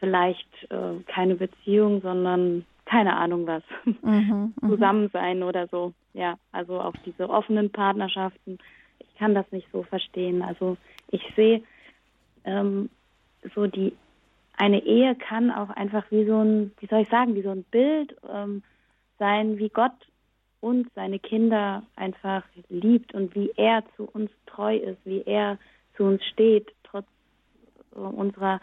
vielleicht 0.02 0.48
äh, 0.70 1.00
keine 1.06 1.36
Beziehung, 1.36 2.00
sondern 2.02 2.66
keine 2.86 3.16
Ahnung 3.16 3.46
was. 3.46 3.62
Mhm, 4.02 4.52
mhm, 4.60 4.68
Zusammen 4.68 5.10
sein 5.12 5.44
oder 5.44 5.68
so. 5.68 5.92
Ja, 6.12 6.34
also 6.50 6.80
auch 6.80 6.94
diese 7.06 7.30
offenen 7.30 7.70
Partnerschaften. 7.70 8.58
Ich 8.98 9.14
kann 9.16 9.32
das 9.32 9.50
nicht 9.52 9.68
so 9.70 9.84
verstehen. 9.84 10.42
Also 10.42 10.76
ich 11.08 11.22
sehe 11.36 11.62
ähm, 12.44 12.90
so 13.54 13.68
die 13.68 13.92
eine 14.56 14.84
Ehe 14.84 15.14
kann 15.14 15.52
auch 15.52 15.70
einfach 15.70 16.04
wie 16.10 16.26
so 16.26 16.42
ein, 16.42 16.72
wie 16.80 16.86
soll 16.86 17.02
ich 17.02 17.08
sagen, 17.08 17.36
wie 17.36 17.42
so 17.42 17.50
ein 17.50 17.64
Bild 17.64 18.16
ähm, 18.28 18.64
sein, 19.20 19.58
wie 19.58 19.68
Gott 19.68 19.92
uns, 20.60 20.88
seine 20.94 21.20
Kinder 21.20 21.84
einfach 21.94 22.42
liebt 22.68 23.14
und 23.14 23.36
wie 23.36 23.52
er 23.56 23.84
zu 23.96 24.08
uns 24.12 24.30
treu 24.46 24.76
ist, 24.76 24.98
wie 25.04 25.22
er 25.22 25.58
zu 25.96 26.04
uns 26.04 26.24
steht, 26.24 26.72
trotz 26.82 27.06
äh, 27.94 27.98
unserer 27.98 28.60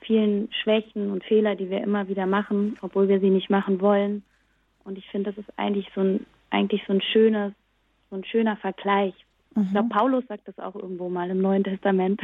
vielen 0.00 0.48
Schwächen 0.62 1.10
und 1.10 1.24
Fehler, 1.24 1.56
die 1.56 1.70
wir 1.70 1.82
immer 1.82 2.08
wieder 2.08 2.26
machen, 2.26 2.76
obwohl 2.82 3.08
wir 3.08 3.20
sie 3.20 3.30
nicht 3.30 3.50
machen 3.50 3.80
wollen. 3.80 4.22
Und 4.84 4.98
ich 4.98 5.08
finde, 5.10 5.30
das 5.32 5.38
ist 5.38 5.58
eigentlich 5.58 5.88
so 5.94 6.00
ein, 6.00 6.26
eigentlich 6.50 6.82
so 6.86 6.92
ein 6.92 7.02
schönes, 7.02 7.52
so 8.10 8.16
ein 8.16 8.24
schöner 8.24 8.56
Vergleich. 8.56 9.14
Mhm. 9.54 9.62
Ich 9.62 9.70
glaube, 9.72 9.88
Paulus 9.90 10.24
sagt 10.26 10.48
das 10.48 10.58
auch 10.58 10.74
irgendwo 10.74 11.08
mal 11.08 11.30
im 11.30 11.40
Neuen 11.40 11.64
Testament. 11.64 12.20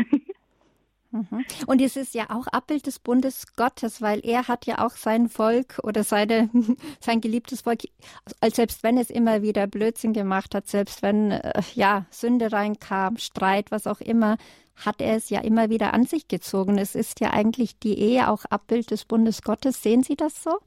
Mhm. 1.12 1.44
Und 1.66 1.80
es 1.80 1.96
ist 1.96 2.14
ja 2.14 2.30
auch 2.30 2.46
Abbild 2.48 2.86
des 2.86 2.98
Bundes 2.98 3.54
Gottes, 3.56 4.02
weil 4.02 4.20
er 4.24 4.48
hat 4.48 4.66
ja 4.66 4.84
auch 4.84 4.90
sein 4.90 5.28
Volk 5.28 5.80
oder 5.82 6.04
seine, 6.04 6.50
sein 7.00 7.20
geliebtes 7.20 7.62
Volk, 7.62 7.82
als 8.40 8.56
selbst 8.56 8.82
wenn 8.82 8.98
es 8.98 9.10
immer 9.10 9.42
wieder 9.42 9.66
Blödsinn 9.66 10.12
gemacht 10.12 10.54
hat, 10.54 10.66
selbst 10.66 11.02
wenn 11.02 11.30
äh, 11.30 11.62
ja 11.74 12.06
Sünde 12.10 12.52
reinkam, 12.52 13.16
Streit, 13.18 13.70
was 13.70 13.86
auch 13.86 14.00
immer, 14.00 14.36
hat 14.84 15.00
er 15.00 15.16
es 15.16 15.30
ja 15.30 15.40
immer 15.40 15.70
wieder 15.70 15.94
an 15.94 16.04
sich 16.04 16.28
gezogen. 16.28 16.78
Es 16.78 16.94
ist 16.94 17.20
ja 17.20 17.30
eigentlich 17.32 17.78
die 17.78 17.98
Ehe 17.98 18.28
auch 18.30 18.44
Abbild 18.46 18.90
des 18.90 19.04
Bundes 19.04 19.42
Gottes. 19.42 19.82
Sehen 19.82 20.02
Sie 20.02 20.16
das 20.16 20.42
so? 20.42 20.58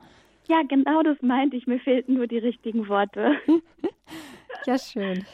Ja, 0.48 0.64
genau 0.68 1.04
das 1.04 1.22
meinte 1.22 1.58
ich. 1.58 1.68
Mir 1.68 1.80
fehlten 1.80 2.16
nur 2.16 2.28
die 2.28 2.40
richtigen 2.40 2.88
Worte. 2.88 3.34
ja, 4.66 4.80
schön. 4.80 5.26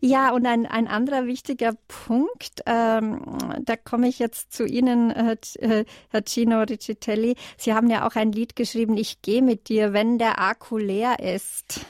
Ja, 0.00 0.32
und 0.32 0.46
ein, 0.46 0.66
ein 0.66 0.86
anderer 0.86 1.26
wichtiger 1.26 1.72
Punkt, 1.88 2.60
ähm, 2.66 3.38
da 3.62 3.76
komme 3.76 4.08
ich 4.08 4.18
jetzt 4.18 4.52
zu 4.52 4.66
Ihnen, 4.66 5.10
Herr, 5.10 5.38
äh, 5.58 5.84
Herr 6.10 6.22
Gino 6.24 6.60
Riccitelli. 6.60 7.34
Sie 7.56 7.72
haben 7.72 7.88
ja 7.88 8.06
auch 8.06 8.14
ein 8.14 8.30
Lied 8.30 8.56
geschrieben, 8.56 8.96
Ich 8.96 9.22
gehe 9.22 9.42
mit 9.42 9.68
dir, 9.68 9.92
wenn 9.92 10.18
der 10.18 10.38
Akku 10.40 10.76
leer 10.76 11.18
ist. 11.20 11.86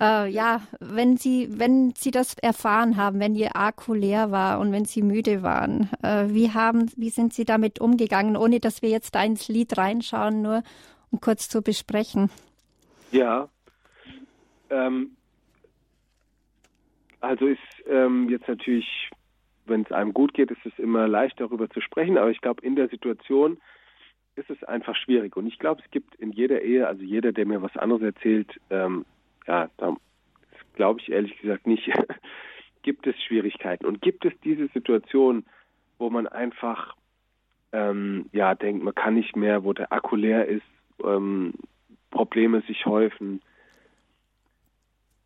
Äh, 0.00 0.28
ja, 0.30 0.62
wenn 0.80 1.16
Sie, 1.18 1.48
wenn 1.58 1.92
Sie 1.94 2.10
das 2.10 2.34
erfahren 2.38 2.96
haben, 2.96 3.20
wenn 3.20 3.34
Ihr 3.34 3.54
Akku 3.54 3.92
leer 3.92 4.30
war 4.30 4.58
und 4.58 4.72
wenn 4.72 4.86
Sie 4.86 5.02
müde 5.02 5.42
waren, 5.42 5.90
äh, 6.02 6.26
wie 6.28 6.50
haben, 6.50 6.90
wie 6.96 7.10
sind 7.10 7.34
Sie 7.34 7.44
damit 7.44 7.80
umgegangen, 7.80 8.36
ohne 8.36 8.60
dass 8.60 8.80
wir 8.80 8.88
jetzt 8.88 9.14
da 9.14 9.22
ins 9.22 9.48
Lied 9.48 9.76
reinschauen, 9.76 10.40
nur 10.40 10.62
um 11.10 11.20
kurz 11.20 11.48
zu 11.48 11.60
besprechen? 11.60 12.30
Ja, 13.12 13.48
ähm, 14.70 15.16
also 17.20 17.46
ist 17.46 17.58
ähm, 17.86 18.30
jetzt 18.30 18.48
natürlich, 18.48 19.10
wenn 19.66 19.82
es 19.82 19.92
einem 19.92 20.14
gut 20.14 20.32
geht, 20.32 20.50
ist 20.50 20.64
es 20.64 20.78
immer 20.78 21.08
leicht 21.08 21.38
darüber 21.40 21.68
zu 21.68 21.82
sprechen, 21.82 22.16
aber 22.16 22.30
ich 22.30 22.40
glaube, 22.40 22.64
in 22.64 22.76
der 22.76 22.88
Situation 22.88 23.58
ist 24.36 24.48
es 24.48 24.62
einfach 24.64 24.96
schwierig. 24.96 25.36
Und 25.36 25.46
ich 25.46 25.58
glaube, 25.58 25.82
es 25.84 25.90
gibt 25.90 26.14
in 26.14 26.32
jeder 26.32 26.62
Ehe, 26.62 26.86
also 26.86 27.02
jeder, 27.02 27.32
der 27.32 27.44
mir 27.44 27.60
was 27.60 27.76
anderes 27.76 28.02
erzählt, 28.02 28.58
ähm, 28.70 29.04
ja, 29.50 29.68
da 29.78 29.96
glaube 30.74 31.00
ich 31.00 31.10
ehrlich 31.10 31.36
gesagt 31.40 31.66
nicht, 31.66 31.90
gibt 32.82 33.06
es 33.06 33.20
Schwierigkeiten. 33.22 33.84
Und 33.84 34.00
gibt 34.00 34.24
es 34.24 34.32
diese 34.44 34.68
Situation, 34.68 35.44
wo 35.98 36.08
man 36.08 36.26
einfach 36.26 36.94
ähm, 37.72 38.26
ja 38.32 38.54
denkt, 38.54 38.82
man 38.84 38.94
kann 38.94 39.14
nicht 39.14 39.36
mehr, 39.36 39.64
wo 39.64 39.72
der 39.72 39.92
Akku 39.92 40.16
leer 40.16 40.46
ist, 40.46 40.66
ähm, 41.04 41.54
Probleme 42.10 42.62
sich 42.62 42.86
häufen, 42.86 43.40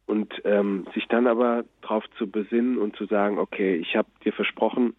und 0.07 0.35
ähm, 0.45 0.87
sich 0.95 1.07
dann 1.09 1.27
aber 1.27 1.65
darauf 1.81 2.05
zu 2.19 2.31
besinnen 2.31 2.79
und 2.79 2.97
zu 2.97 3.07
sagen, 3.07 3.39
okay, 3.39 3.77
ich 3.77 3.97
habe 3.97 4.09
dir 4.25 4.33
versprochen, 4.33 4.95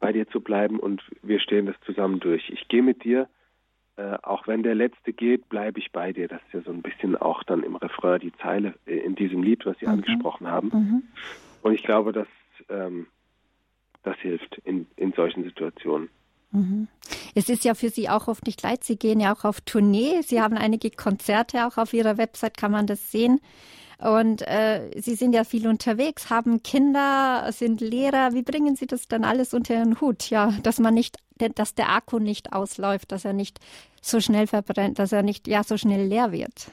bei 0.00 0.12
dir 0.12 0.28
zu 0.28 0.40
bleiben 0.40 0.78
und 0.78 1.02
wir 1.22 1.40
stehen 1.40 1.66
das 1.66 1.76
zusammen 1.84 2.20
durch. 2.20 2.48
Ich 2.50 2.68
gehe 2.68 2.82
mit 2.82 3.04
dir, 3.04 3.28
äh, 3.98 4.16
auch 4.22 4.46
wenn 4.46 4.62
der 4.62 4.76
Letzte 4.76 5.12
geht, 5.12 5.48
bleibe 5.48 5.80
ich 5.80 5.90
bei 5.90 6.12
dir. 6.12 6.28
Das 6.28 6.40
ist 6.46 6.54
ja 6.54 6.60
so 6.60 6.70
ein 6.70 6.82
bisschen 6.82 7.16
auch 7.16 7.42
dann 7.42 7.64
im 7.64 7.74
Refrain 7.74 8.20
die 8.20 8.32
Zeile 8.40 8.74
äh, 8.86 8.96
in 8.96 9.16
diesem 9.16 9.42
Lied, 9.42 9.66
was 9.66 9.76
Sie 9.80 9.86
mhm. 9.86 9.94
angesprochen 9.94 10.46
haben. 10.46 10.68
Mhm. 10.72 11.02
Und 11.62 11.74
ich 11.74 11.82
glaube, 11.82 12.12
dass 12.12 12.28
ähm, 12.68 13.08
das 14.04 14.16
hilft 14.18 14.58
in, 14.58 14.86
in 14.94 15.12
solchen 15.14 15.42
Situationen. 15.42 16.10
Mhm. 16.52 16.86
Es 17.34 17.48
ist 17.48 17.64
ja 17.64 17.74
für 17.74 17.90
Sie 17.90 18.08
auch 18.08 18.28
oft 18.28 18.46
nicht 18.46 18.62
leid. 18.62 18.84
Sie 18.84 18.96
gehen 18.96 19.18
ja 19.18 19.34
auch 19.34 19.44
auf 19.44 19.60
Tournee. 19.62 20.22
Sie 20.22 20.40
haben 20.40 20.56
einige 20.56 20.90
Konzerte 20.90 21.66
auch 21.66 21.76
auf 21.76 21.92
Ihrer 21.92 22.18
Website, 22.18 22.56
kann 22.56 22.70
man 22.70 22.86
das 22.86 23.10
sehen. 23.10 23.40
Und 24.00 24.42
äh, 24.46 24.90
Sie 24.96 25.16
sind 25.16 25.34
ja 25.34 25.42
viel 25.42 25.66
unterwegs, 25.66 26.30
haben 26.30 26.62
Kinder, 26.62 27.48
sind 27.50 27.80
Lehrer. 27.80 28.32
Wie 28.32 28.42
bringen 28.42 28.76
Sie 28.76 28.86
das 28.86 29.08
dann 29.08 29.24
alles 29.24 29.54
unter 29.54 29.74
Ihren 29.74 30.00
Hut? 30.00 30.30
Ja, 30.30 30.52
dass 30.62 30.78
man 30.78 30.94
nicht, 30.94 31.16
dass 31.56 31.74
der 31.74 31.90
Akku 31.90 32.20
nicht 32.20 32.52
ausläuft, 32.52 33.10
dass 33.10 33.24
er 33.24 33.32
nicht 33.32 33.58
so 34.00 34.20
schnell 34.20 34.46
verbrennt, 34.46 35.00
dass 35.00 35.12
er 35.12 35.22
nicht 35.22 35.48
ja 35.48 35.64
so 35.64 35.76
schnell 35.76 36.06
leer 36.06 36.30
wird. 36.30 36.70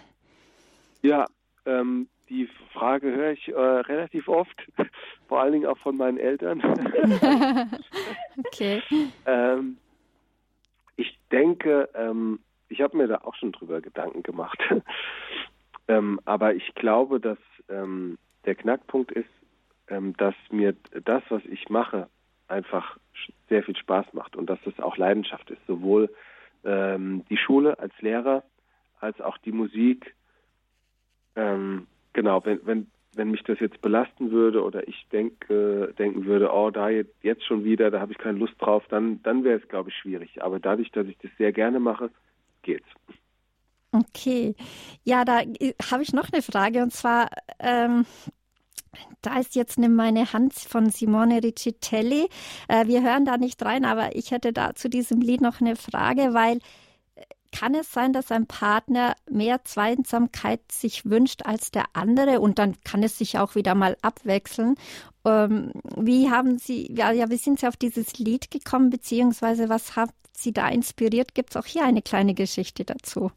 Ja, 1.02 1.26
ähm, 1.66 2.08
die 2.30 2.48
Frage 2.74 3.12
höre 3.12 3.32
ich 3.32 3.48
äh, 3.48 3.54
relativ 3.54 4.28
oft, 4.28 4.56
vor 5.28 5.42
allen 5.42 5.54
Dingen 5.54 5.66
auch 5.66 5.78
von 5.80 5.98
meinen 5.98 6.18
Eltern. 6.18 6.62
okay. 8.46 8.82
Ähm, 9.26 9.78
ich 10.98 11.18
denke, 11.32 11.90
ähm, 11.96 12.40
ich 12.70 12.82
habe 12.82 12.96
mir 12.96 13.08
da 13.08 13.18
auch 13.24 13.36
schon 13.36 13.52
drüber 13.52 13.82
Gedanken 13.82 14.24
gemacht. 14.24 14.58
Ähm, 15.88 16.20
aber 16.26 16.56
ich 16.56 16.74
glaube, 16.76 17.20
dass 17.20 17.38
ähm, 17.70 18.18
der 18.46 18.56
Knackpunkt 18.56 19.12
ist, 19.12 19.30
ähm, 19.88 20.16
dass 20.18 20.36
mir 20.50 20.76
das, 21.04 21.24
was 21.30 21.44
ich 21.46 21.70
mache, 21.70 22.08
einfach 22.48 22.98
sehr 23.50 23.64
viel 23.64 23.76
Spaß 23.76 24.14
macht 24.14 24.36
und 24.36 24.50
dass 24.50 24.60
es 24.66 24.80
auch 24.80 24.98
Leidenschaft 24.98 25.50
ist. 25.50 25.66
Sowohl 25.68 26.10
ähm, 26.64 27.24
die 27.30 27.38
Schule 27.38 27.80
als 27.80 27.94
Lehrer 28.02 28.44
als 29.00 29.20
auch 29.22 29.38
die 29.40 29.52
Musik. 29.52 30.16
Ähm, 31.36 31.88
genau, 32.14 32.44
wenn, 32.46 32.60
wenn, 32.66 32.88
wenn 33.14 33.32
mich 33.32 33.44
das 33.44 33.60
jetzt 33.60 33.82
belasten 33.82 34.32
würde 34.32 34.64
oder 34.64 34.88
ich 34.88 35.08
denke, 35.12 35.94
denken 35.98 36.26
würde, 36.26 36.52
oh, 36.52 36.72
da 36.72 36.90
jetzt, 36.90 37.14
jetzt 37.24 37.46
schon 37.46 37.64
wieder, 37.64 37.92
da 37.92 38.00
habe 38.00 38.12
ich 38.12 38.18
keine 38.18 38.40
Lust 38.40 38.56
drauf, 38.60 38.84
dann, 38.90 39.22
dann 39.24 39.44
wäre 39.44 39.60
es, 39.60 39.68
glaube 39.68 39.90
ich, 39.90 39.96
schwierig. 39.96 40.42
Aber 40.44 40.60
dadurch, 40.60 40.92
dass 40.92 41.08
ich 41.08 41.18
das 41.20 41.32
sehr 41.38 41.52
gerne 41.52 41.80
mache, 41.80 42.10
geht's. 42.64 42.88
Okay. 43.96 44.56
Ja, 45.04 45.24
da 45.24 45.42
äh, 45.42 45.74
habe 45.90 46.04
ich 46.04 46.12
noch 46.12 46.32
eine 46.32 46.42
Frage 46.42 46.84
und 46.84 46.92
zwar, 46.92 47.30
ähm, 47.60 48.06
da 49.22 49.40
ist 49.40 49.56
jetzt 49.56 49.78
meine 49.78 50.34
Hand 50.34 50.54
von 50.54 50.90
Simone 50.90 51.42
Riccitelli. 51.42 52.28
Äh, 52.68 52.88
wir 52.88 53.04
hören 53.04 53.26
da 53.26 53.38
nicht 53.38 53.64
rein, 53.64 53.86
aber 53.86 54.16
ich 54.16 54.32
hätte 54.32 54.52
da 54.52 54.76
zu 54.76 54.90
diesem 54.90 55.22
Lied 55.22 55.42
noch 55.42 55.62
eine 55.62 55.76
Frage, 55.78 56.34
weil 56.34 56.60
kann 57.56 57.74
es 57.74 57.92
sein, 57.92 58.12
dass 58.12 58.32
ein 58.32 58.48
Partner 58.48 59.16
mehr 59.30 59.64
Zweisamkeit 59.64 60.60
sich 60.70 61.06
wünscht 61.06 61.46
als 61.46 61.72
der 61.72 61.86
andere 61.94 62.42
und 62.42 62.60
dann 62.60 62.76
kann 62.84 63.02
es 63.02 63.18
sich 63.18 63.40
auch 63.40 63.56
wieder 63.56 63.76
mal 63.76 63.96
abwechseln? 64.02 64.76
Ähm, 65.24 65.72
wie 65.96 66.30
haben 66.30 66.58
Sie, 66.58 66.92
ja, 66.94 67.12
ja, 67.12 67.30
wie 67.30 67.38
sind 67.38 67.60
Sie 67.60 67.68
auf 67.68 67.78
dieses 67.78 68.20
Lied 68.20 68.52
gekommen, 68.52 68.90
beziehungsweise 68.90 69.70
was 69.70 69.96
hat 69.96 70.10
Sie 70.34 70.52
da 70.52 70.68
inspiriert? 70.68 71.34
Gibt 71.34 71.52
es 71.52 71.58
auch 71.58 71.66
hier 71.66 71.86
eine 71.86 72.02
kleine 72.02 72.34
Geschichte 72.34 72.84
dazu? 72.84 73.32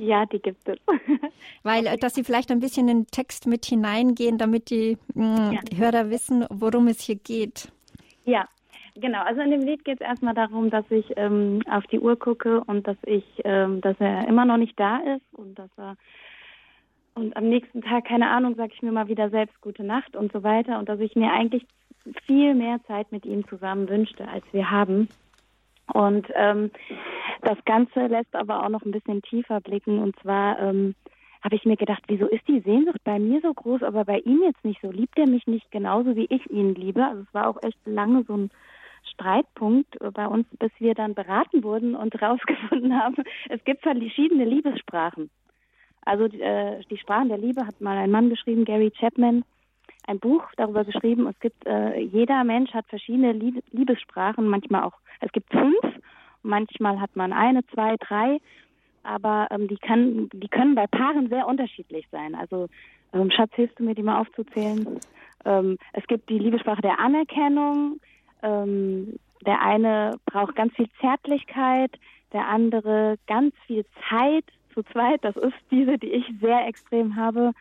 Ja, 0.00 0.26
die 0.26 0.40
gibt 0.40 0.68
es. 0.68 0.78
Weil, 1.62 1.86
äh, 1.86 1.96
dass 1.96 2.14
Sie 2.14 2.24
vielleicht 2.24 2.50
ein 2.50 2.58
bisschen 2.58 2.88
in 2.88 3.04
den 3.04 3.06
Text 3.06 3.46
mit 3.46 3.64
hineingehen, 3.66 4.36
damit 4.36 4.70
die 4.70 4.98
mh, 5.14 5.50
mm, 5.50 5.52
ja. 5.52 5.60
Hörer 5.76 6.10
wissen, 6.10 6.44
worum 6.50 6.88
es 6.88 7.00
hier 7.02 7.16
geht. 7.16 7.68
Ja, 8.24 8.48
Genau, 8.96 9.22
also 9.22 9.40
in 9.40 9.50
dem 9.50 9.62
Lied 9.62 9.84
geht 9.84 10.00
es 10.00 10.06
erstmal 10.06 10.34
darum, 10.34 10.70
dass 10.70 10.84
ich 10.90 11.06
ähm, 11.16 11.60
auf 11.70 11.86
die 11.88 12.00
Uhr 12.00 12.18
gucke 12.18 12.62
und 12.64 12.86
dass 12.86 12.96
ich, 13.06 13.24
ähm, 13.44 13.80
dass 13.80 13.96
er 14.00 14.26
immer 14.26 14.44
noch 14.44 14.56
nicht 14.56 14.78
da 14.78 14.98
ist 14.98 15.24
und 15.32 15.58
dass 15.58 15.70
er 15.76 15.96
und 17.14 17.36
am 17.36 17.48
nächsten 17.48 17.82
Tag, 17.82 18.04
keine 18.06 18.30
Ahnung, 18.30 18.54
sage 18.54 18.72
ich 18.74 18.82
mir 18.82 18.92
mal 18.92 19.08
wieder 19.08 19.30
selbst 19.30 19.60
gute 19.60 19.82
Nacht 19.82 20.16
und 20.16 20.32
so 20.32 20.42
weiter 20.42 20.78
und 20.78 20.88
dass 20.88 21.00
ich 21.00 21.16
mir 21.16 21.32
eigentlich 21.32 21.66
viel 22.24 22.54
mehr 22.54 22.80
Zeit 22.86 23.10
mit 23.12 23.26
ihm 23.26 23.46
zusammen 23.48 23.88
wünschte, 23.88 24.26
als 24.28 24.44
wir 24.52 24.70
haben. 24.70 25.08
Und 25.92 26.28
ähm, 26.34 26.70
das 27.42 27.58
Ganze 27.64 28.06
lässt 28.06 28.34
aber 28.34 28.64
auch 28.64 28.68
noch 28.68 28.84
ein 28.84 28.92
bisschen 28.92 29.22
tiefer 29.22 29.60
blicken 29.60 29.98
und 29.98 30.18
zwar 30.20 30.58
ähm, 30.60 30.94
habe 31.42 31.56
ich 31.56 31.64
mir 31.64 31.76
gedacht, 31.76 32.02
wieso 32.06 32.26
ist 32.26 32.46
die 32.48 32.60
Sehnsucht 32.60 33.02
bei 33.02 33.18
mir 33.18 33.40
so 33.40 33.52
groß, 33.52 33.82
aber 33.82 34.04
bei 34.04 34.18
ihm 34.20 34.42
jetzt 34.42 34.62
nicht 34.64 34.80
so? 34.82 34.90
Liebt 34.90 35.18
er 35.18 35.26
mich 35.26 35.46
nicht 35.46 35.70
genauso, 35.70 36.14
wie 36.14 36.26
ich 36.26 36.48
ihn 36.50 36.74
liebe? 36.74 37.04
Also 37.04 37.22
es 37.22 37.34
war 37.34 37.48
auch 37.48 37.62
echt 37.62 37.78
lange 37.86 38.24
so 38.24 38.36
ein 38.36 38.50
Streitpunkt 39.12 39.96
bei 40.14 40.26
uns, 40.26 40.46
bis 40.58 40.70
wir 40.78 40.94
dann 40.94 41.14
beraten 41.14 41.62
wurden 41.62 41.94
und 41.94 42.14
herausgefunden 42.20 42.98
haben, 42.98 43.16
es 43.48 43.62
gibt 43.64 43.82
verschiedene 43.82 44.44
Liebessprachen. 44.44 45.30
Also 46.04 46.24
äh, 46.24 46.80
die 46.90 46.98
Sprachen 46.98 47.28
der 47.28 47.38
Liebe 47.38 47.66
hat 47.66 47.80
mal 47.80 47.96
ein 47.96 48.10
Mann 48.10 48.30
geschrieben, 48.30 48.64
Gary 48.64 48.90
Chapman, 48.90 49.44
ein 50.06 50.18
Buch 50.18 50.42
darüber 50.56 50.84
geschrieben. 50.84 51.26
Es 51.26 51.38
gibt 51.40 51.66
äh, 51.66 52.00
jeder 52.00 52.42
Mensch 52.44 52.72
hat 52.72 52.86
verschiedene 52.88 53.32
Lieb 53.32 53.62
Liebessprachen, 53.70 54.46
manchmal 54.48 54.84
auch. 54.84 54.94
Es 55.20 55.30
gibt 55.32 55.50
fünf, 55.50 55.78
manchmal 56.42 57.00
hat 57.00 57.14
man 57.16 57.32
eine, 57.32 57.66
zwei, 57.66 57.96
drei, 58.00 58.38
aber 59.02 59.48
ähm, 59.50 59.68
die 59.68 59.76
kann, 59.76 60.28
die 60.32 60.48
können 60.48 60.74
bei 60.74 60.86
Paaren 60.86 61.28
sehr 61.28 61.46
unterschiedlich 61.46 62.06
sein. 62.10 62.34
Also 62.34 62.68
ähm, 63.12 63.30
Schatz, 63.30 63.52
hilfst 63.54 63.78
du 63.78 63.84
mir, 63.84 63.94
die 63.94 64.02
mal 64.02 64.20
aufzuzählen? 64.20 65.00
Ähm, 65.44 65.78
es 65.92 66.06
gibt 66.06 66.28
die 66.28 66.38
Liebessprache 66.38 66.82
der 66.82 66.98
Anerkennung, 66.98 68.00
ähm, 68.42 69.18
der 69.46 69.62
eine 69.62 70.18
braucht 70.26 70.56
ganz 70.56 70.74
viel 70.74 70.88
Zärtlichkeit, 71.00 71.92
der 72.32 72.48
andere 72.48 73.16
ganz 73.26 73.54
viel 73.66 73.84
Zeit 74.08 74.44
zu 74.74 74.82
zweit. 74.84 75.24
Das 75.24 75.36
ist 75.36 75.56
diese, 75.70 75.98
die 75.98 76.12
ich 76.12 76.24
sehr 76.40 76.66
extrem 76.66 77.16
habe. 77.16 77.52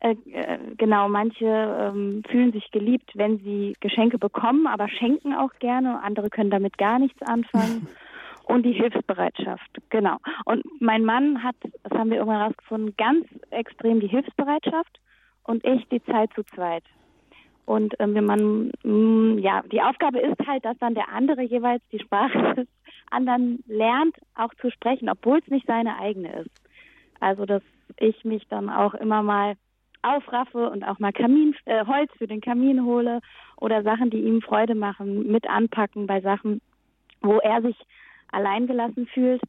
Äh, 0.00 0.16
äh, 0.32 0.58
genau, 0.76 1.08
manche 1.08 1.46
ähm, 1.46 2.22
fühlen 2.28 2.52
sich 2.52 2.70
geliebt, 2.70 3.10
wenn 3.14 3.38
sie 3.38 3.74
Geschenke 3.80 4.18
bekommen, 4.18 4.66
aber 4.66 4.88
schenken 4.88 5.34
auch 5.34 5.52
gerne. 5.58 6.02
Andere 6.02 6.30
können 6.30 6.50
damit 6.50 6.78
gar 6.78 6.98
nichts 6.98 7.20
anfangen. 7.22 7.88
Und 8.46 8.64
die 8.64 8.72
Hilfsbereitschaft, 8.72 9.70
genau. 9.88 10.18
Und 10.44 10.64
mein 10.78 11.02
Mann 11.02 11.42
hat, 11.42 11.56
das 11.82 11.98
haben 11.98 12.10
wir 12.10 12.18
irgendwann 12.18 12.40
herausgefunden, 12.40 12.94
ganz 12.98 13.26
extrem 13.48 14.00
die 14.00 14.06
Hilfsbereitschaft 14.06 15.00
und 15.44 15.64
ich 15.64 15.88
die 15.88 16.04
Zeit 16.04 16.30
zu 16.34 16.42
zweit. 16.54 16.84
Und 17.66 17.94
ähm, 17.98 18.14
wenn 18.14 18.26
man, 18.26 18.70
mh, 18.82 18.90
mm, 18.92 19.38
ja, 19.38 19.62
die 19.72 19.82
Aufgabe 19.82 20.20
ist 20.20 20.46
halt, 20.46 20.64
dass 20.64 20.78
dann 20.78 20.94
der 20.94 21.08
andere 21.08 21.42
jeweils 21.42 21.82
die 21.92 22.00
Sprache 22.00 22.54
des 22.56 22.68
anderen 23.10 23.62
lernt, 23.66 24.16
auch 24.34 24.52
zu 24.60 24.70
sprechen, 24.70 25.08
obwohl 25.08 25.38
es 25.38 25.48
nicht 25.48 25.66
seine 25.66 25.98
eigene 25.98 26.40
ist. 26.40 26.50
Also, 27.20 27.46
dass 27.46 27.62
ich 27.98 28.24
mich 28.24 28.46
dann 28.48 28.68
auch 28.68 28.94
immer 28.94 29.22
mal 29.22 29.54
aufraffe 30.02 30.68
und 30.68 30.84
auch 30.84 30.98
mal 30.98 31.12
Kamin, 31.12 31.54
äh, 31.64 31.86
Holz 31.86 32.10
für 32.18 32.26
den 32.26 32.40
Kamin 32.40 32.84
hole 32.84 33.20
oder 33.56 33.82
Sachen, 33.82 34.10
die 34.10 34.20
ihm 34.20 34.42
Freude 34.42 34.74
machen, 34.74 35.30
mit 35.30 35.48
anpacken 35.48 36.06
bei 36.06 36.20
Sachen, 36.20 36.60
wo 37.22 37.38
er 37.38 37.62
sich 37.62 37.76
alleingelassen 38.30 39.06
fühlt 39.06 39.40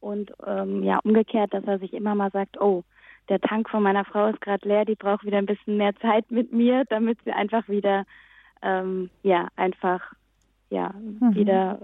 und 0.00 0.32
ähm, 0.44 0.82
ja 0.82 0.98
umgekehrt, 1.04 1.54
dass 1.54 1.64
er 1.64 1.78
sich 1.78 1.92
immer 1.92 2.14
mal 2.14 2.30
sagt, 2.30 2.60
oh, 2.60 2.82
der 3.30 3.40
Tank 3.40 3.70
von 3.70 3.82
meiner 3.82 4.04
Frau 4.04 4.26
ist 4.26 4.40
gerade 4.40 4.68
leer, 4.68 4.84
die 4.84 4.96
braucht 4.96 5.24
wieder 5.24 5.38
ein 5.38 5.46
bisschen 5.46 5.76
mehr 5.76 5.94
Zeit 5.96 6.30
mit 6.30 6.52
mir, 6.52 6.84
damit 6.88 7.18
sie 7.24 7.32
einfach 7.32 7.66
wieder, 7.68 8.04
ähm, 8.60 9.08
ja, 9.22 9.48
einfach, 9.56 10.12
ja, 10.68 10.92
mhm. 10.92 11.34
wieder 11.34 11.78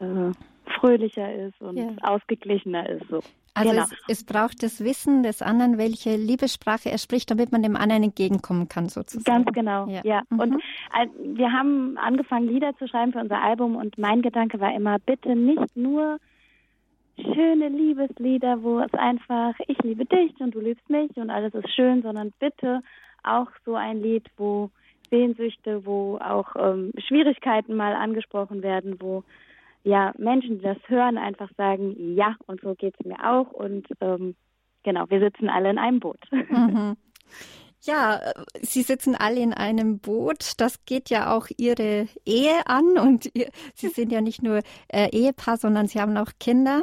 äh, 0.00 0.04
äh, 0.04 0.32
fröhlicher 0.78 1.34
ist 1.34 1.60
und 1.60 1.76
ja. 1.76 1.90
ausgeglichener 2.02 2.88
ist. 2.88 3.08
So. 3.08 3.20
Also 3.54 3.70
genau. 3.70 3.82
es, 3.82 3.92
es, 4.08 4.24
braucht 4.24 4.62
das 4.62 4.82
Wissen 4.82 5.22
des 5.22 5.42
anderen, 5.42 5.76
welche 5.76 6.16
Liebessprache 6.16 6.90
er 6.90 6.98
spricht, 6.98 7.30
damit 7.30 7.52
man 7.52 7.62
dem 7.62 7.76
anderen 7.76 8.04
entgegenkommen 8.04 8.68
kann, 8.68 8.88
sozusagen. 8.88 9.44
Ganz 9.44 9.54
genau, 9.54 9.88
ja. 9.88 10.00
ja. 10.04 10.22
Mhm. 10.30 10.40
Und 10.40 10.54
äh, 10.54 11.06
wir 11.36 11.52
haben 11.52 11.98
angefangen, 11.98 12.48
Lieder 12.48 12.76
zu 12.78 12.88
schreiben 12.88 13.12
für 13.12 13.20
unser 13.20 13.42
Album 13.42 13.76
und 13.76 13.98
mein 13.98 14.22
Gedanke 14.22 14.60
war 14.60 14.74
immer, 14.74 14.98
bitte 15.00 15.36
nicht 15.36 15.76
nur 15.76 16.18
schöne 17.16 17.68
Liebeslieder, 17.68 18.62
wo 18.62 18.80
es 18.80 18.92
einfach, 18.94 19.54
ich 19.66 19.78
liebe 19.82 20.04
dich 20.04 20.38
und 20.40 20.54
du 20.54 20.60
liebst 20.60 20.88
mich 20.90 21.16
und 21.16 21.30
alles 21.30 21.54
ist 21.54 21.70
schön, 21.74 22.02
sondern 22.02 22.32
bitte 22.38 22.80
auch 23.22 23.48
so 23.64 23.74
ein 23.74 24.02
Lied, 24.02 24.26
wo 24.36 24.70
Sehnsüchte, 25.10 25.86
wo 25.86 26.18
auch 26.18 26.54
ähm, 26.56 26.92
Schwierigkeiten 27.06 27.76
mal 27.76 27.94
angesprochen 27.94 28.62
werden, 28.62 28.96
wo 29.00 29.22
ja 29.84 30.12
Menschen, 30.18 30.58
die 30.58 30.64
das 30.64 30.78
hören, 30.86 31.18
einfach 31.18 31.50
sagen, 31.56 32.16
ja, 32.16 32.36
und 32.46 32.60
so 32.60 32.74
geht 32.74 32.94
es 32.98 33.06
mir 33.06 33.18
auch 33.24 33.52
und 33.52 33.86
ähm, 34.00 34.34
genau, 34.82 35.04
wir 35.08 35.20
sitzen 35.20 35.48
alle 35.48 35.70
in 35.70 35.78
einem 35.78 36.00
Boot. 36.00 36.20
Mhm. 36.32 36.96
Ja, 37.86 38.32
Sie 38.62 38.82
sitzen 38.82 39.14
alle 39.14 39.40
in 39.40 39.52
einem 39.52 39.98
Boot. 39.98 40.52
Das 40.56 40.86
geht 40.86 41.10
ja 41.10 41.36
auch 41.36 41.48
Ihre 41.58 42.08
Ehe 42.24 42.66
an 42.66 42.96
und 42.96 43.30
Sie 43.74 43.88
sind 43.88 44.10
ja 44.10 44.22
nicht 44.22 44.42
nur 44.42 44.62
äh, 44.88 45.10
Ehepaar, 45.10 45.58
sondern 45.58 45.86
Sie 45.86 46.00
haben 46.00 46.16
auch 46.16 46.30
Kinder. 46.40 46.82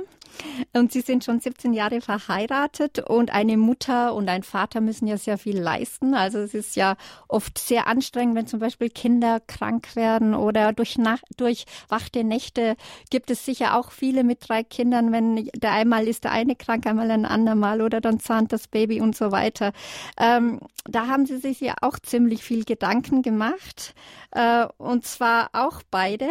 Und 0.73 0.91
Sie 0.91 1.01
sind 1.01 1.23
schon 1.23 1.39
17 1.39 1.73
Jahre 1.73 2.01
verheiratet 2.01 2.99
und 2.99 3.31
eine 3.31 3.57
Mutter 3.57 4.13
und 4.13 4.29
ein 4.29 4.43
Vater 4.43 4.79
müssen 4.79 5.07
ja 5.07 5.17
sehr 5.17 5.37
viel 5.37 5.59
leisten. 5.59 6.13
Also 6.13 6.39
es 6.39 6.53
ist 6.53 6.75
ja 6.75 6.95
oft 7.27 7.57
sehr 7.57 7.87
anstrengend, 7.87 8.35
wenn 8.35 8.47
zum 8.47 8.59
Beispiel 8.59 8.89
Kinder 8.89 9.39
krank 9.45 9.95
werden 9.95 10.33
oder 10.33 10.71
durch 10.71 10.97
Nacht, 10.97 11.25
durchwachte 11.37 12.23
Nächte 12.23 12.75
gibt 13.09 13.31
es 13.31 13.45
sicher 13.45 13.77
auch 13.77 13.91
viele 13.91 14.23
mit 14.23 14.47
drei 14.47 14.63
Kindern, 14.63 15.11
wenn 15.11 15.49
der 15.55 15.73
einmal 15.73 16.07
ist 16.07 16.23
der 16.23 16.31
eine 16.31 16.55
krank, 16.55 16.85
einmal 16.85 17.11
ein 17.11 17.25
andermal 17.25 17.81
oder 17.81 18.01
dann 18.01 18.19
zahnt 18.19 18.53
das 18.53 18.67
Baby 18.67 19.01
und 19.01 19.15
so 19.15 19.31
weiter. 19.31 19.73
Ähm, 20.17 20.59
da 20.91 21.07
haben 21.07 21.25
Sie 21.25 21.37
sich 21.37 21.61
ja 21.61 21.75
auch 21.81 21.99
ziemlich 21.99 22.43
viel 22.43 22.63
Gedanken 22.63 23.21
gemacht. 23.21 23.95
Äh, 24.31 24.67
und 24.77 25.05
zwar 25.05 25.49
auch 25.53 25.81
beide. 25.89 26.27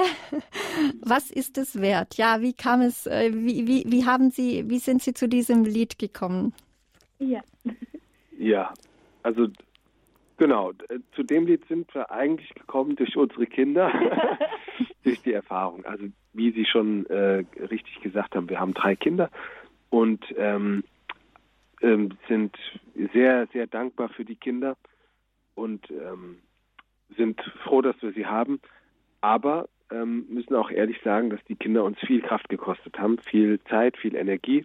Was 1.02 1.30
ist 1.30 1.58
es 1.58 1.80
wert? 1.80 2.16
Ja, 2.16 2.40
wie 2.40 2.52
kam 2.52 2.80
es, 2.80 3.06
äh, 3.06 3.30
wie, 3.32 3.66
wie, 3.66 3.84
wie 3.86 4.04
haben 4.06 4.30
Sie, 4.30 4.68
wie 4.68 4.78
sind 4.78 5.02
Sie 5.02 5.14
zu 5.14 5.28
diesem 5.28 5.64
Lied 5.64 5.98
gekommen? 5.98 6.52
Ja. 7.18 7.40
Ja, 8.38 8.72
also 9.22 9.48
genau, 10.38 10.72
zu 11.14 11.22
dem 11.22 11.46
Lied 11.46 11.66
sind 11.68 11.94
wir 11.94 12.11
eigentlich 12.11 12.54
gekommen 12.54 12.96
durch 12.96 13.16
unsere 13.16 13.46
Kinder, 13.46 13.92
durch 15.04 15.20
die 15.22 15.32
Erfahrung. 15.32 15.84
Also 15.84 16.06
wie 16.32 16.52
Sie 16.52 16.64
schon 16.64 17.06
äh, 17.06 17.44
richtig 17.70 18.00
gesagt 18.00 18.34
haben, 18.34 18.48
wir 18.48 18.58
haben 18.58 18.72
drei 18.72 18.96
Kinder 18.96 19.30
und 19.90 20.24
ähm, 20.36 20.84
ähm, 21.81 22.11
sind 22.28 22.57
sehr, 23.12 23.47
sehr 23.53 23.66
dankbar 23.66 24.09
für 24.11 24.24
die 24.24 24.37
Kinder 24.37 24.76
und 25.55 25.91
ähm, 25.91 26.39
sind 27.16 27.41
froh, 27.64 27.83
dass 27.83 28.01
wir 28.03 28.12
sie 28.12 28.26
haben. 28.26 28.61
Aber 29.20 29.68
ähm, 29.91 30.26
müssen 30.28 30.55
auch 30.55 30.70
ehrlich 30.70 31.01
sagen, 31.03 31.31
dass 31.31 31.45
die 31.45 31.57
Kinder 31.57 31.85
uns 31.85 31.99
viel 32.01 32.20
Kraft 32.20 32.49
gekostet 32.49 32.99
haben, 32.99 33.18
viel 33.18 33.61
Zeit, 33.64 33.97
viel 33.97 34.14
Energie. 34.14 34.64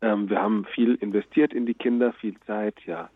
Ähm, 0.00 0.28
wir 0.28 0.40
haben 0.40 0.64
viel 0.66 0.94
investiert 0.96 1.52
in 1.52 1.66
die 1.66 1.74
Kinder, 1.74 2.12
viel 2.12 2.38
Zeit, 2.46 2.74
ja. 2.86 3.10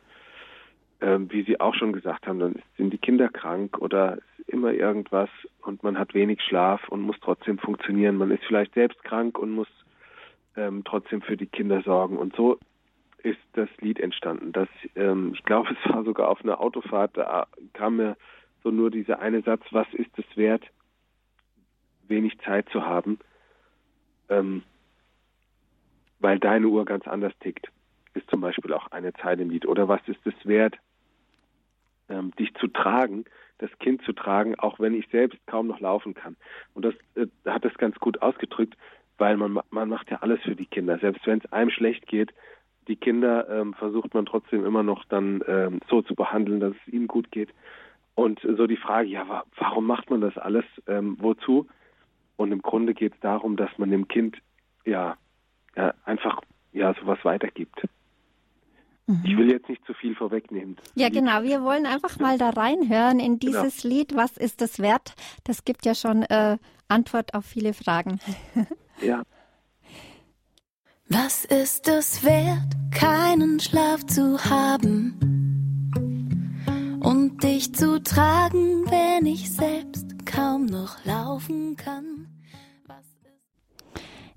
Ähm, 1.03 1.31
wie 1.31 1.43
Sie 1.43 1.61
auch 1.61 1.75
schon 1.75 1.93
gesagt 1.93 2.27
haben, 2.27 2.39
dann 2.39 2.63
sind 2.79 2.91
die 2.91 2.99
Kinder 2.99 3.29
krank 3.29 3.77
oder 3.79 4.19
immer 4.47 4.73
irgendwas 4.73 5.29
und 5.61 5.83
man 5.83 5.99
hat 5.99 6.15
wenig 6.15 6.41
Schlaf 6.41 6.89
und 6.89 7.03
muss 7.03 7.17
trotzdem 7.21 7.59
funktionieren. 7.59 8.17
Man 8.17 8.31
ist 8.31 8.45
vielleicht 8.45 8.73
selbst 8.73 9.05
krank 9.05 9.39
und 9.39 9.51
muss 9.51 9.69
ähm, 10.57 10.85
trotzdem 10.85 11.21
für 11.21 11.37
die 11.37 11.47
Kinder 11.47 11.83
sorgen. 11.83 12.17
Und 12.17 12.35
so 12.35 12.59
ist 13.27 13.41
das 13.55 13.69
Lied 13.81 13.99
entstanden. 13.99 14.53
Das, 14.53 14.69
ähm, 14.95 15.33
ich 15.35 15.43
glaube, 15.43 15.77
es 15.85 15.93
war 15.93 16.05
sogar 16.05 16.29
auf 16.29 16.43
einer 16.43 16.61
Autofahrt, 16.61 17.17
da 17.17 17.47
kam 17.73 17.97
mir 17.97 18.17
so 18.63 18.71
nur 18.71 18.91
dieser 18.91 19.19
eine 19.19 19.43
Satz, 19.43 19.63
was 19.71 19.87
ist 19.93 20.17
es 20.17 20.37
wert, 20.37 20.65
wenig 22.09 22.39
Zeit 22.41 22.69
zu 22.71 22.85
haben, 22.85 23.19
ähm, 24.29 24.63
weil 26.21 26.39
deine 26.39 26.69
Uhr 26.69 26.85
ganz 26.85 27.07
anders 27.07 27.33
tickt, 27.41 27.69
ist 28.15 28.31
zum 28.31 28.41
Beispiel 28.41 28.73
auch 28.73 28.91
eine 28.93 29.13
Zeile 29.15 29.43
im 29.43 29.51
Lied. 29.51 29.67
Oder 29.67 29.89
was 29.89 30.01
ist 30.07 30.25
es 30.25 30.35
wert, 30.45 30.77
ähm, 32.09 32.33
dich 32.39 32.55
zu 32.55 32.69
tragen, 32.69 33.25
das 33.59 33.71
Kind 33.81 34.03
zu 34.03 34.13
tragen, 34.13 34.59
auch 34.59 34.79
wenn 34.79 34.95
ich 34.95 35.09
selbst 35.09 35.39
kaum 35.47 35.67
noch 35.67 35.81
laufen 35.81 36.15
kann. 36.15 36.37
Und 36.75 36.85
das 36.85 36.95
äh, 37.17 37.27
hat 37.45 37.65
es 37.65 37.75
ganz 37.75 37.97
gut 37.97 38.23
ausgedrückt, 38.23 38.77
weil 39.19 39.37
man, 39.37 39.59
man 39.71 39.89
macht 39.89 40.11
ja 40.11 40.19
alles 40.19 40.41
für 40.43 40.55
die 40.55 40.67
Kinder. 40.67 40.99
Selbst 40.99 41.27
wenn 41.27 41.39
es 41.39 41.53
einem 41.53 41.71
schlecht 41.71 42.07
geht, 42.07 42.33
die 42.89 42.97
Kinder 42.97 43.49
ähm, 43.49 43.75
versucht 43.75 44.15
man 44.15 44.27
trotzdem 44.27 44.65
immer 44.65 44.83
noch 44.83 45.05
dann 45.07 45.43
ähm, 45.47 45.81
so 45.89 46.03
zu 46.03 46.15
behandeln, 46.15 46.61
dass 46.61 46.73
es 46.73 46.93
ihnen 46.93 47.09
gut 47.09 47.31
geht. 47.31 47.51
Und 48.15 48.41
so 48.41 48.67
die 48.67 48.77
Frage, 48.77 49.09
ja, 49.09 49.29
wa 49.29 49.45
warum 49.59 49.87
macht 49.87 50.11
man 50.11 50.21
das 50.21 50.37
alles? 50.39 50.65
Ähm, 50.87 51.17
wozu? 51.21 51.67
Und 52.37 52.53
im 52.53 52.63
Grunde 52.63 52.95
geht 52.95 53.15
es 53.15 53.21
darum, 53.21 53.57
dass 53.57 53.71
man 53.79 53.91
dem 53.91 54.09
Kind 54.09 54.37
ja, 54.85 55.17
ja 55.77 55.95
einfach 56.05 56.41
ja 56.73 56.95
sowas 56.95 57.19
weitergibt. 57.25 57.83
Mhm. 59.07 59.23
Ich 59.25 59.37
will 59.37 59.51
jetzt 59.51 59.69
nicht 59.69 59.85
zu 59.85 59.95
viel 59.95 60.15
vorwegnehmen. 60.15 60.77
Ja, 60.95 61.09
genau. 61.09 61.43
Wir 61.43 61.63
wollen 61.63 61.87
einfach 61.87 62.19
mal 62.19 62.39
da 62.39 62.51
reinhören 62.51 63.21
in 63.21 63.39
genau. 63.39 63.63
dieses 63.63 63.83
genau. 63.83 63.95
Lied. 63.95 64.17
Was 64.17 64.37
ist 64.37 64.61
das 64.61 64.81
wert? 64.81 65.15
Das 65.45 65.65
gibt 65.65 65.85
ja 65.85 65.95
schon 65.95 66.23
äh, 66.23 66.59
Antwort 66.89 67.35
auf 67.35 67.45
viele 67.45 67.73
Fragen. 67.75 68.19
ja. 69.01 69.23
Was 71.09 71.45
ist 71.45 71.87
es 71.87 72.25
wert, 72.25 72.75
keinen 72.91 73.61
Schlaf 73.61 74.05
zu 74.07 74.45
haben 74.45 75.15
und 77.01 77.45
dich 77.45 77.73
zu 77.73 78.03
tragen, 78.03 78.85
wenn 78.91 79.25
ich 79.27 79.53
selbst 79.53 80.27
kaum 80.27 80.67
noch 80.67 81.05
laufen 81.05 81.77
kann? 81.77 82.26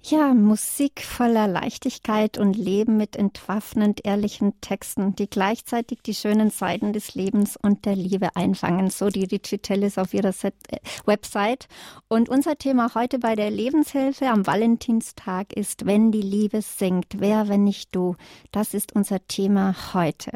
Ja, 0.09 0.33
Musik 0.33 1.03
voller 1.03 1.47
Leichtigkeit 1.47 2.39
und 2.39 2.57
Leben 2.57 2.97
mit 2.97 3.15
entwaffnend 3.15 4.03
ehrlichen 4.03 4.59
Texten, 4.59 5.15
die 5.15 5.29
gleichzeitig 5.29 5.99
die 6.01 6.15
schönen 6.15 6.49
Seiten 6.49 6.93
des 6.93 7.13
Lebens 7.13 7.57
und 7.61 7.85
der 7.85 7.95
Liebe 7.95 8.35
einfangen. 8.35 8.89
So 8.89 9.09
die 9.09 9.25
Richie 9.25 9.59
Tellis 9.59 9.99
auf 9.99 10.15
ihrer 10.15 10.31
Set 10.31 10.55
äh, 10.71 10.77
Website. 11.05 11.67
Und 12.07 12.27
unser 12.27 12.57
Thema 12.57 12.95
heute 12.95 13.19
bei 13.19 13.35
der 13.35 13.51
Lebenshilfe 13.51 14.25
am 14.29 14.47
Valentinstag 14.47 15.53
ist, 15.53 15.85
wenn 15.85 16.11
die 16.11 16.23
Liebe 16.23 16.63
singt. 16.63 17.19
Wer, 17.19 17.47
wenn 17.47 17.63
nicht 17.63 17.95
du? 17.95 18.15
Das 18.51 18.73
ist 18.73 18.95
unser 18.95 19.27
Thema 19.27 19.75
heute. 19.93 20.31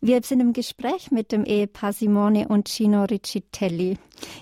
Wir 0.00 0.22
sind 0.22 0.40
im 0.40 0.54
Gespräch 0.54 1.10
mit 1.10 1.32
dem 1.32 1.44
Ehepaar 1.44 1.92
Simone 1.92 2.48
und 2.48 2.70
Gino 2.70 3.04
Riccitelli. 3.04 3.98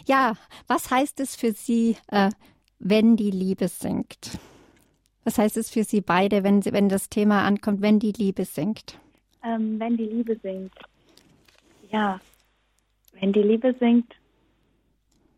Ja, 0.06 0.34
was 0.68 0.92
heißt 0.92 1.18
es 1.18 1.34
für 1.34 1.50
Sie, 1.50 1.96
äh, 2.06 2.30
wenn 2.78 3.16
die 3.16 3.32
Liebe 3.32 3.66
singt? 3.66 4.38
Was 5.30 5.38
heißt 5.38 5.58
es 5.58 5.70
für 5.70 5.84
Sie 5.84 6.00
beide, 6.00 6.42
wenn, 6.42 6.64
wenn 6.64 6.88
das 6.88 7.08
Thema 7.08 7.44
ankommt, 7.46 7.82
wenn 7.82 8.00
die 8.00 8.10
Liebe 8.10 8.44
singt? 8.44 8.98
Ähm, 9.44 9.78
wenn 9.78 9.96
die 9.96 10.06
Liebe 10.06 10.34
singt. 10.42 10.72
Ja, 11.88 12.18
wenn 13.12 13.32
die 13.32 13.44
Liebe 13.44 13.72
singt, 13.78 14.12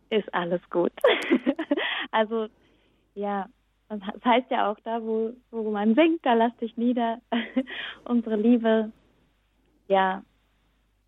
ist 0.09 0.33
alles 0.33 0.63
gut. 0.71 0.93
also, 2.11 2.47
ja, 3.15 3.51
das 3.91 4.01
heißt 4.25 4.51
ja 4.51 4.73
auch 4.73 4.81
da, 4.83 5.03
wo, 5.03 5.35
wo 5.51 5.71
man 5.71 5.95
singt, 5.95 6.25
da 6.25 6.33
lass 6.33 6.57
dich 6.57 6.75
nieder. 6.79 7.21
Unsere 8.05 8.37
Liebe, 8.37 8.91
ja, 9.89 10.23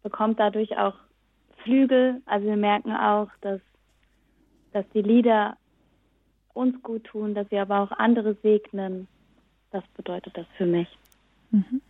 bekommt 0.02 0.38
dadurch 0.38 0.76
auch 0.76 0.96
Flügel. 1.62 2.20
Also 2.26 2.48
wir 2.48 2.58
merken 2.58 2.92
auch, 2.92 3.30
dass, 3.40 3.62
dass 4.74 4.84
die 4.90 5.00
Lieder 5.00 5.56
uns 6.54 6.82
gut 6.82 7.04
tun, 7.04 7.34
dass 7.34 7.50
wir 7.50 7.62
aber 7.62 7.80
auch 7.80 7.92
andere 7.92 8.36
segnen. 8.42 9.08
Das 9.70 9.84
bedeutet 9.96 10.36
das 10.36 10.46
für 10.56 10.66
mich. 10.66 10.88
Mhm. 11.50 11.82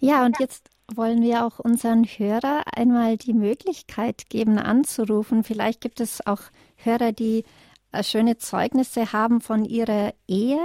Ja, 0.00 0.24
und 0.24 0.38
jetzt 0.40 0.68
wollen 0.94 1.22
wir 1.22 1.46
auch 1.46 1.58
unseren 1.58 2.04
Hörer 2.04 2.64
einmal 2.76 3.16
die 3.16 3.32
Möglichkeit 3.32 4.28
geben, 4.28 4.58
anzurufen. 4.58 5.44
Vielleicht 5.44 5.80
gibt 5.80 6.00
es 6.00 6.26
auch 6.26 6.42
Hörer, 6.76 7.12
die 7.12 7.44
äh, 7.92 8.02
schöne 8.02 8.36
Zeugnisse 8.36 9.12
haben 9.12 9.40
von 9.40 9.64
ihrer 9.64 10.12
Ehe 10.28 10.60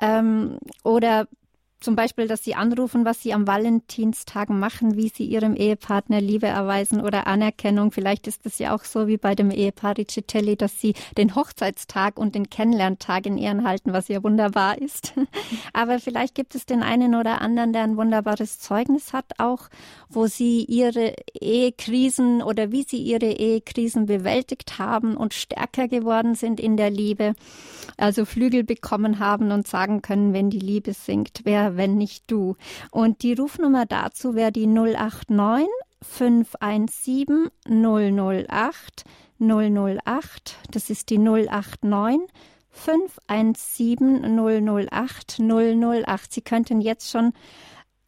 ähm, 0.00 0.58
oder 0.84 1.28
zum 1.80 1.94
Beispiel, 1.94 2.26
dass 2.26 2.42
sie 2.42 2.56
anrufen, 2.56 3.04
was 3.04 3.22
sie 3.22 3.32
am 3.32 3.46
Valentinstag 3.46 4.50
machen, 4.50 4.96
wie 4.96 5.08
sie 5.08 5.24
ihrem 5.24 5.54
Ehepartner 5.54 6.20
Liebe 6.20 6.46
erweisen 6.46 7.00
oder 7.00 7.28
Anerkennung. 7.28 7.92
Vielleicht 7.92 8.26
ist 8.26 8.44
es 8.46 8.58
ja 8.58 8.74
auch 8.74 8.84
so 8.84 9.06
wie 9.06 9.16
bei 9.16 9.36
dem 9.36 9.52
Ehepaar 9.52 9.96
Riccitelli, 9.96 10.56
dass 10.56 10.80
sie 10.80 10.94
den 11.16 11.36
Hochzeitstag 11.36 12.18
und 12.18 12.34
den 12.34 12.50
Kennenlerntag 12.50 13.26
in 13.26 13.38
Ehren 13.38 13.66
halten, 13.66 13.92
was 13.92 14.08
ja 14.08 14.24
wunderbar 14.24 14.78
ist. 14.78 15.12
Aber 15.72 16.00
vielleicht 16.00 16.34
gibt 16.34 16.56
es 16.56 16.66
den 16.66 16.82
einen 16.82 17.14
oder 17.14 17.40
anderen, 17.40 17.72
der 17.72 17.82
ein 17.82 17.96
wunderbares 17.96 18.58
Zeugnis 18.58 19.12
hat, 19.12 19.38
auch 19.38 19.68
wo 20.08 20.26
sie 20.26 20.64
ihre 20.64 21.14
Ehekrisen 21.40 22.42
oder 22.42 22.72
wie 22.72 22.82
sie 22.82 22.98
ihre 22.98 23.30
Ehekrisen 23.30 24.06
bewältigt 24.06 24.80
haben 24.80 25.16
und 25.16 25.32
stärker 25.32 25.86
geworden 25.86 26.34
sind 26.34 26.58
in 26.58 26.76
der 26.76 26.90
Liebe. 26.90 27.34
Also 27.96 28.24
Flügel 28.24 28.64
bekommen 28.64 29.20
haben 29.20 29.52
und 29.52 29.66
sagen 29.66 30.02
können, 30.02 30.32
wenn 30.32 30.50
die 30.50 30.58
Liebe 30.58 30.92
singt. 30.92 31.40
Wer 31.44 31.67
wenn 31.76 31.96
nicht 31.96 32.24
du. 32.30 32.56
Und 32.90 33.22
die 33.22 33.34
Rufnummer 33.34 33.86
dazu 33.86 34.34
wäre 34.34 34.52
die 34.52 34.66
089 34.66 35.66
517 36.02 37.50
008 37.66 39.04
008. 39.40 40.56
Das 40.70 40.90
ist 40.90 41.10
die 41.10 41.18
089 41.18 42.28
517 42.70 44.38
008 44.90 45.40
008. 45.40 46.32
Sie 46.32 46.42
könnten 46.42 46.80
jetzt 46.80 47.10
schon 47.10 47.32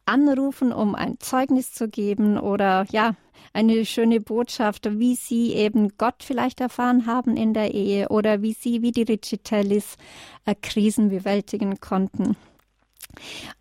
anrufen, 0.05 0.73
um 0.73 0.95
ein 0.95 1.19
Zeugnis 1.19 1.73
zu 1.73 1.87
geben 1.87 2.37
oder 2.37 2.85
ja, 2.91 3.15
eine 3.53 3.85
schöne 3.85 4.19
Botschaft, 4.19 4.99
wie 4.99 5.15
Sie 5.15 5.53
eben 5.53 5.97
Gott 5.97 6.23
vielleicht 6.23 6.61
erfahren 6.61 7.05
haben 7.05 7.35
in 7.35 7.53
der 7.53 7.73
Ehe 7.73 8.09
oder 8.09 8.41
wie 8.41 8.53
Sie, 8.53 8.81
wie 8.81 8.91
die 8.91 9.03
Richitellis, 9.03 9.97
äh, 10.45 10.55
Krisen 10.55 11.09
bewältigen 11.09 11.79
konnten. 11.79 12.35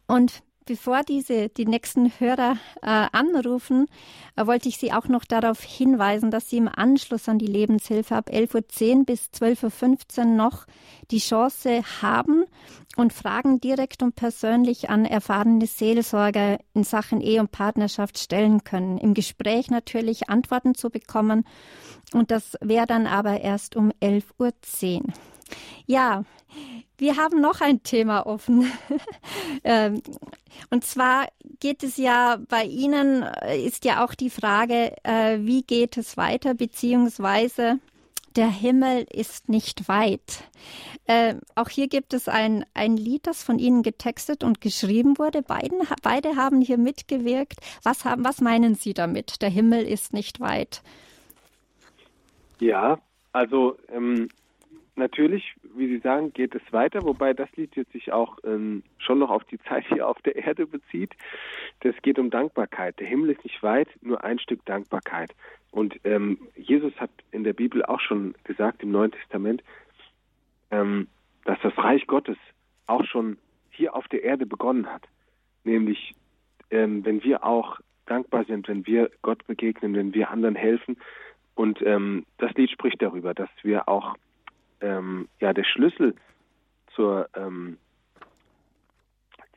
Und 0.06 0.42
bevor 0.70 1.02
diese, 1.02 1.48
die 1.48 1.66
nächsten 1.66 2.12
Hörer 2.20 2.56
äh, 2.82 3.06
anrufen, 3.10 3.86
äh, 4.36 4.46
wollte 4.46 4.68
ich 4.68 4.78
Sie 4.78 4.92
auch 4.92 5.08
noch 5.08 5.24
darauf 5.24 5.60
hinweisen, 5.62 6.30
dass 6.30 6.48
Sie 6.48 6.58
im 6.58 6.68
Anschluss 6.68 7.28
an 7.28 7.38
die 7.38 7.46
Lebenshilfe 7.46 8.14
ab 8.14 8.30
11.10 8.30 8.98
Uhr 8.98 9.04
bis 9.04 9.30
12.15 9.34 10.18
Uhr 10.18 10.24
noch 10.26 10.66
die 11.10 11.18
Chance 11.18 11.82
haben 12.02 12.44
und 12.96 13.12
Fragen 13.12 13.60
direkt 13.60 14.02
und 14.04 14.14
persönlich 14.14 14.90
an 14.90 15.06
erfahrene 15.06 15.66
Seelsorger 15.66 16.58
in 16.72 16.84
Sachen 16.84 17.20
Ehe 17.20 17.40
und 17.40 17.50
Partnerschaft 17.50 18.18
stellen 18.18 18.62
können. 18.62 18.98
Im 18.98 19.14
Gespräch 19.14 19.70
natürlich 19.70 20.28
Antworten 20.28 20.76
zu 20.76 20.90
bekommen. 20.90 21.44
Und 22.12 22.30
das 22.30 22.56
wäre 22.60 22.86
dann 22.86 23.08
aber 23.08 23.40
erst 23.40 23.74
um 23.74 23.90
11.10 24.00 25.00
Uhr. 25.00 25.02
Ja, 25.86 26.24
wir 26.98 27.16
haben 27.16 27.40
noch 27.40 27.60
ein 27.60 27.82
Thema 27.82 28.26
offen. 28.26 28.70
Ähm, 29.62 30.02
und 30.70 30.84
zwar 30.84 31.28
geht 31.58 31.82
es 31.82 31.96
ja 31.96 32.38
bei 32.48 32.64
Ihnen, 32.64 33.22
äh, 33.22 33.60
ist 33.62 33.84
ja 33.84 34.04
auch 34.04 34.14
die 34.14 34.30
Frage, 34.30 34.94
äh, 35.02 35.38
wie 35.40 35.62
geht 35.62 35.98
es 35.98 36.16
weiter, 36.16 36.54
beziehungsweise 36.54 37.78
der 38.36 38.48
Himmel 38.48 39.06
ist 39.12 39.48
nicht 39.48 39.88
weit. 39.88 40.44
Äh, 41.04 41.34
auch 41.56 41.68
hier 41.68 41.88
gibt 41.88 42.14
es 42.14 42.28
ein, 42.28 42.64
ein 42.74 42.96
Lied, 42.96 43.26
das 43.26 43.42
von 43.42 43.58
Ihnen 43.58 43.82
getextet 43.82 44.44
und 44.44 44.60
geschrieben 44.60 45.18
wurde. 45.18 45.42
Beiden, 45.42 45.80
beide 46.02 46.36
haben 46.36 46.60
hier 46.60 46.78
mitgewirkt. 46.78 47.58
Was, 47.82 48.04
haben, 48.04 48.24
was 48.24 48.40
meinen 48.40 48.76
Sie 48.76 48.94
damit? 48.94 49.42
Der 49.42 49.50
Himmel 49.50 49.86
ist 49.86 50.12
nicht 50.12 50.40
weit. 50.40 50.82
Ja, 52.60 52.98
also 53.32 53.76
ähm, 53.88 54.28
natürlich, 55.00 55.54
wie 55.74 55.88
Sie 55.88 55.98
sagen, 55.98 56.32
geht 56.32 56.54
es 56.54 56.62
weiter, 56.72 57.02
wobei 57.02 57.34
das 57.34 57.50
Lied 57.56 57.74
jetzt 57.74 57.92
sich 57.92 58.12
auch 58.12 58.38
ähm, 58.44 58.84
schon 58.98 59.18
noch 59.18 59.30
auf 59.30 59.42
die 59.44 59.58
Zeit 59.64 59.84
hier 59.88 60.06
auf 60.06 60.20
der 60.22 60.36
Erde 60.36 60.66
bezieht. 60.66 61.14
Das 61.80 61.94
geht 62.02 62.18
um 62.18 62.30
Dankbarkeit. 62.30 63.00
Der 63.00 63.08
Himmel 63.08 63.30
ist 63.30 63.42
nicht 63.42 63.62
weit, 63.62 63.88
nur 64.02 64.22
ein 64.22 64.38
Stück 64.38 64.64
Dankbarkeit. 64.66 65.34
Und 65.72 65.98
ähm, 66.04 66.38
Jesus 66.56 66.92
hat 67.00 67.10
in 67.32 67.42
der 67.42 67.52
Bibel 67.52 67.84
auch 67.84 68.00
schon 68.00 68.34
gesagt, 68.44 68.82
im 68.82 68.92
Neuen 68.92 69.12
Testament, 69.12 69.62
ähm, 70.70 71.08
dass 71.44 71.58
das 71.62 71.76
Reich 71.78 72.06
Gottes 72.06 72.36
auch 72.86 73.04
schon 73.04 73.38
hier 73.70 73.94
auf 73.94 74.06
der 74.08 74.22
Erde 74.22 74.46
begonnen 74.46 74.86
hat. 74.86 75.02
Nämlich, 75.64 76.14
ähm, 76.70 77.04
wenn 77.04 77.22
wir 77.24 77.44
auch 77.44 77.80
dankbar 78.06 78.44
sind, 78.44 78.68
wenn 78.68 78.86
wir 78.86 79.10
Gott 79.22 79.46
begegnen, 79.46 79.94
wenn 79.94 80.12
wir 80.14 80.30
anderen 80.30 80.56
helfen. 80.56 80.96
Und 81.54 81.80
ähm, 81.82 82.26
das 82.38 82.52
Lied 82.54 82.70
spricht 82.70 83.00
darüber, 83.00 83.34
dass 83.34 83.48
wir 83.62 83.88
auch 83.88 84.16
ähm, 84.80 85.28
ja 85.40 85.52
der 85.52 85.64
Schlüssel 85.64 86.14
zur 86.94 87.28
ähm, 87.34 87.78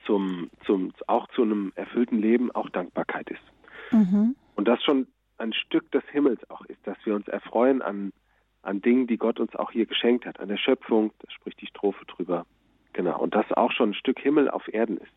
zum, 0.05 0.49
zum 0.65 0.93
auch 1.07 1.27
zu 1.29 1.43
einem 1.43 1.71
erfüllten 1.75 2.19
Leben 2.19 2.51
auch 2.51 2.69
Dankbarkeit 2.69 3.29
ist. 3.29 3.43
Mhm. 3.91 4.35
Und 4.55 4.67
das 4.67 4.83
schon 4.83 5.07
ein 5.37 5.53
Stück 5.53 5.91
des 5.91 6.03
Himmels 6.11 6.39
auch 6.49 6.65
ist, 6.65 6.79
dass 6.85 6.97
wir 7.05 7.15
uns 7.15 7.27
erfreuen 7.27 7.81
an, 7.81 8.13
an 8.61 8.81
Dingen, 8.81 9.07
die 9.07 9.17
Gott 9.17 9.39
uns 9.39 9.55
auch 9.55 9.71
hier 9.71 9.85
geschenkt 9.85 10.25
hat, 10.25 10.39
an 10.39 10.49
der 10.49 10.57
Schöpfung, 10.57 11.11
da 11.19 11.31
spricht 11.31 11.61
die 11.61 11.67
Strophe 11.67 12.05
drüber. 12.05 12.45
Genau, 12.93 13.19
und 13.19 13.33
das 13.33 13.51
auch 13.51 13.71
schon 13.71 13.91
ein 13.91 13.95
Stück 13.95 14.19
Himmel 14.19 14.49
auf 14.49 14.71
Erden 14.71 14.97
ist. 14.97 15.13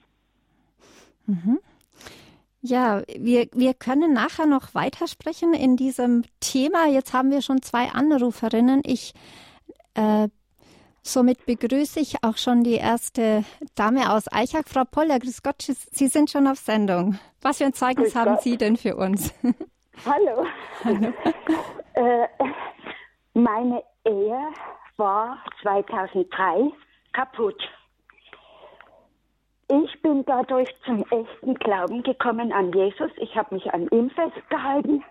Mhm. 1.26 1.58
Ja, 2.62 3.02
wir, 3.16 3.48
wir 3.52 3.74
können 3.74 4.12
nachher 4.12 4.46
noch 4.46 4.74
weitersprechen 4.74 5.54
in 5.54 5.76
diesem 5.76 6.24
Thema. 6.40 6.88
Jetzt 6.88 7.12
haben 7.12 7.30
wir 7.30 7.42
schon 7.42 7.62
zwei 7.62 7.90
Anruferinnen. 7.90 8.80
Ich 8.84 9.12
äh, 9.96 10.28
somit 11.02 11.46
begrüße 11.46 12.00
ich 12.00 12.22
auch 12.22 12.36
schon 12.36 12.62
die 12.62 12.74
erste 12.74 13.44
Dame 13.74 14.12
aus 14.12 14.30
Eichach, 14.32 14.64
Frau 14.66 14.84
Poller. 14.84 15.18
Grüß 15.18 15.42
Gott, 15.42 15.62
Sie 15.62 16.08
sind 16.08 16.30
schon 16.30 16.46
auf 16.46 16.58
Sendung. 16.58 17.18
Was 17.42 17.58
für 17.58 17.64
ein 17.64 17.72
Zeugnis 17.72 18.14
haben 18.14 18.34
Gott. 18.34 18.42
Sie 18.42 18.56
denn 18.56 18.76
für 18.76 18.96
uns? 18.96 19.32
Hallo. 20.04 20.46
Hallo. 20.84 21.12
äh, 21.94 22.28
meine 23.34 23.82
Ehe 24.04 24.48
war 24.96 25.42
2003 25.62 26.72
kaputt. 27.12 27.60
Ich 29.68 30.00
bin 30.02 30.24
dadurch 30.26 30.68
zum 30.84 31.04
echten 31.10 31.54
Glauben 31.54 32.02
gekommen 32.02 32.52
an 32.52 32.72
Jesus. 32.72 33.10
Ich 33.16 33.34
habe 33.34 33.54
mich 33.54 33.72
an 33.72 33.88
ihm 33.88 34.10
festgehalten 34.10 35.02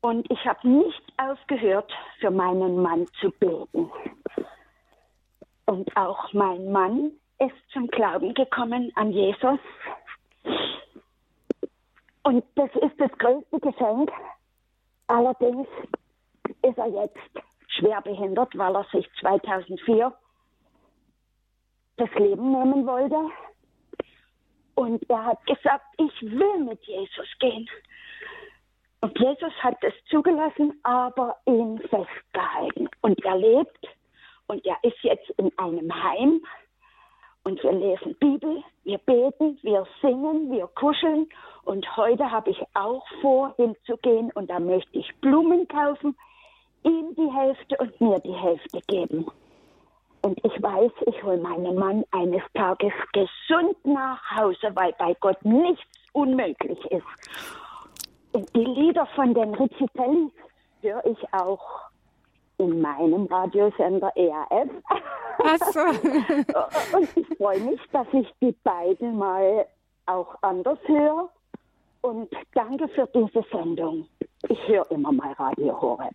und 0.00 0.30
ich 0.30 0.44
habe 0.46 0.68
nicht 0.68 1.02
aufgehört, 1.16 1.92
für 2.20 2.30
meinen 2.30 2.80
Mann 2.82 3.06
zu 3.20 3.30
beten. 3.30 3.90
Und 5.66 5.96
auch 5.96 6.32
mein 6.32 6.70
Mann 6.70 7.12
ist 7.38 7.56
zum 7.72 7.88
Glauben 7.88 8.34
gekommen 8.34 8.92
an 8.94 9.12
Jesus. 9.12 9.58
Und 12.22 12.44
das 12.54 12.70
ist 12.76 12.98
das 12.98 13.10
größte 13.18 13.60
Geschenk. 13.60 14.10
Allerdings 15.08 15.68
ist 16.62 16.78
er 16.78 16.88
jetzt 16.88 17.18
schwer 17.68 18.00
behindert, 18.02 18.56
weil 18.56 18.74
er 18.74 18.84
sich 18.92 19.08
2004 19.20 20.12
das 21.96 22.10
Leben 22.14 22.52
nehmen 22.52 22.86
wollte. 22.86 23.30
Und 24.74 25.08
er 25.10 25.24
hat 25.24 25.44
gesagt, 25.46 25.84
ich 25.96 26.22
will 26.22 26.64
mit 26.64 26.82
Jesus 26.84 27.26
gehen. 27.40 27.68
Und 29.00 29.18
Jesus 29.18 29.52
hat 29.62 29.76
es 29.82 29.92
zugelassen, 30.10 30.78
aber 30.82 31.36
ihn 31.46 31.78
festgehalten. 31.78 32.88
Und 33.00 33.24
er 33.24 33.36
lebt 33.36 33.86
und 34.48 34.64
er 34.66 34.76
ist 34.82 34.98
jetzt 35.02 35.30
in 35.36 35.56
einem 35.58 35.92
Heim. 36.02 36.40
Und 37.44 37.62
wir 37.62 37.72
lesen 37.72 38.16
Bibel, 38.18 38.62
wir 38.84 38.98
beten, 38.98 39.58
wir 39.62 39.86
singen, 40.02 40.50
wir 40.50 40.66
kuscheln. 40.74 41.28
Und 41.64 41.96
heute 41.96 42.30
habe 42.30 42.50
ich 42.50 42.60
auch 42.74 43.06
vor, 43.20 43.54
hinzugehen 43.56 44.32
und 44.32 44.50
da 44.50 44.58
möchte 44.58 44.98
ich 44.98 45.14
Blumen 45.20 45.68
kaufen, 45.68 46.16
ihm 46.82 47.14
die 47.14 47.30
Hälfte 47.32 47.76
und 47.78 48.00
mir 48.00 48.18
die 48.20 48.34
Hälfte 48.34 48.80
geben. 48.88 49.26
Und 50.22 50.44
ich 50.44 50.62
weiß, 50.62 50.90
ich 51.06 51.22
hole 51.22 51.38
meinen 51.38 51.76
Mann 51.76 52.04
eines 52.10 52.42
Tages 52.52 52.92
gesund 53.12 53.76
nach 53.84 54.20
Hause, 54.36 54.72
weil 54.74 54.92
bei 54.98 55.14
Gott 55.20 55.42
nichts 55.44 55.86
unmöglich 56.12 56.84
ist. 56.86 57.67
Die 58.54 58.64
Lieder 58.64 59.06
von 59.14 59.34
den 59.34 59.54
Riccitelli 59.54 60.30
höre 60.82 61.04
ich 61.06 61.18
auch 61.32 61.88
in 62.58 62.80
meinem 62.80 63.26
Radiosender 63.26 64.12
ERF. 64.16 64.70
Ach 65.44 65.58
so. 65.72 65.80
Und 66.96 67.16
ich 67.16 67.36
freue 67.36 67.60
mich, 67.60 67.80
dass 67.92 68.06
ich 68.12 68.28
die 68.40 68.54
beiden 68.64 69.16
mal 69.16 69.66
auch 70.06 70.34
anders 70.42 70.78
höre. 70.86 71.28
Und 72.00 72.28
danke 72.54 72.88
für 72.88 73.08
diese 73.14 73.44
Sendung. 73.50 74.06
Ich 74.48 74.68
höre 74.68 74.88
immer 74.90 75.12
mal 75.12 75.32
Radio 75.32 75.80
Horeb. 75.80 76.14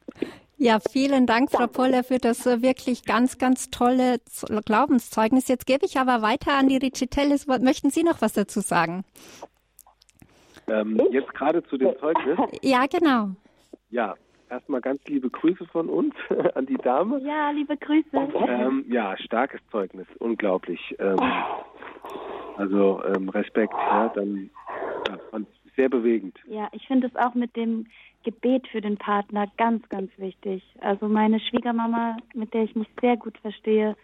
Ja, 0.58 0.80
vielen 0.80 1.26
Dank, 1.26 1.52
Frau 1.52 1.68
Poller, 1.68 2.04
für 2.04 2.20
das 2.20 2.46
äh, 2.46 2.62
wirklich 2.62 3.04
ganz, 3.04 3.38
ganz 3.38 3.70
tolle 3.70 4.18
Glaubenszeugnis. 4.66 5.48
Jetzt 5.48 5.66
gebe 5.66 5.86
ich 5.86 5.98
aber 6.00 6.22
weiter 6.22 6.54
an 6.54 6.70
die 6.70 6.78
Riccitellis. 6.78 7.48
Möchten 7.48 7.90
Sie 7.90 8.04
noch 8.04 8.22
was 8.22 8.34
dazu 8.34 8.62
sagen? 8.62 9.04
Ähm, 10.68 11.00
jetzt 11.12 11.34
gerade 11.34 11.64
zu 11.64 11.78
dem 11.78 11.98
Zeugnis. 12.00 12.40
Ja, 12.62 12.86
genau. 12.86 13.30
Ja, 13.90 14.16
erstmal 14.50 14.82
ganz 14.82 15.02
liebe 15.06 15.30
Grüße 15.30 15.66
von 15.66 15.90
uns 15.90 16.14
an 16.56 16.66
die 16.66 16.78
Dame. 16.78 17.20
Ja, 17.22 17.52
liebe 17.52 17.78
Grüße. 17.78 18.10
Ähm, 18.48 18.86
ja, 18.90 19.18
starkes 19.18 19.62
Zeugnis, 19.72 20.08
unglaublich. 20.20 20.96
Ähm, 21.00 21.20
also 22.58 23.04
ähm, 23.06 23.30
Respekt, 23.30 23.74
ja, 23.74 24.10
dann 24.10 24.50
ja, 25.08 25.40
sehr 25.76 25.90
bewegend. 25.90 26.38
Ja, 26.48 26.70
ich 26.72 26.88
finde 26.88 27.08
es 27.08 27.16
auch 27.16 27.34
mit 27.34 27.56
dem 27.56 27.88
Gebet 28.24 28.68
für 28.68 28.82
den 28.82 28.98
Partner 28.98 29.48
ganz, 29.58 29.88
ganz 29.90 30.12
wichtig. 30.18 30.64
Also 30.80 31.08
meine 31.08 31.40
Schwiegermama, 31.40 32.18
mit 32.34 32.54
der 32.54 32.64
ich 32.64 32.76
mich 32.76 32.88
sehr 33.02 33.18
gut 33.18 33.38
verstehe, 33.40 33.96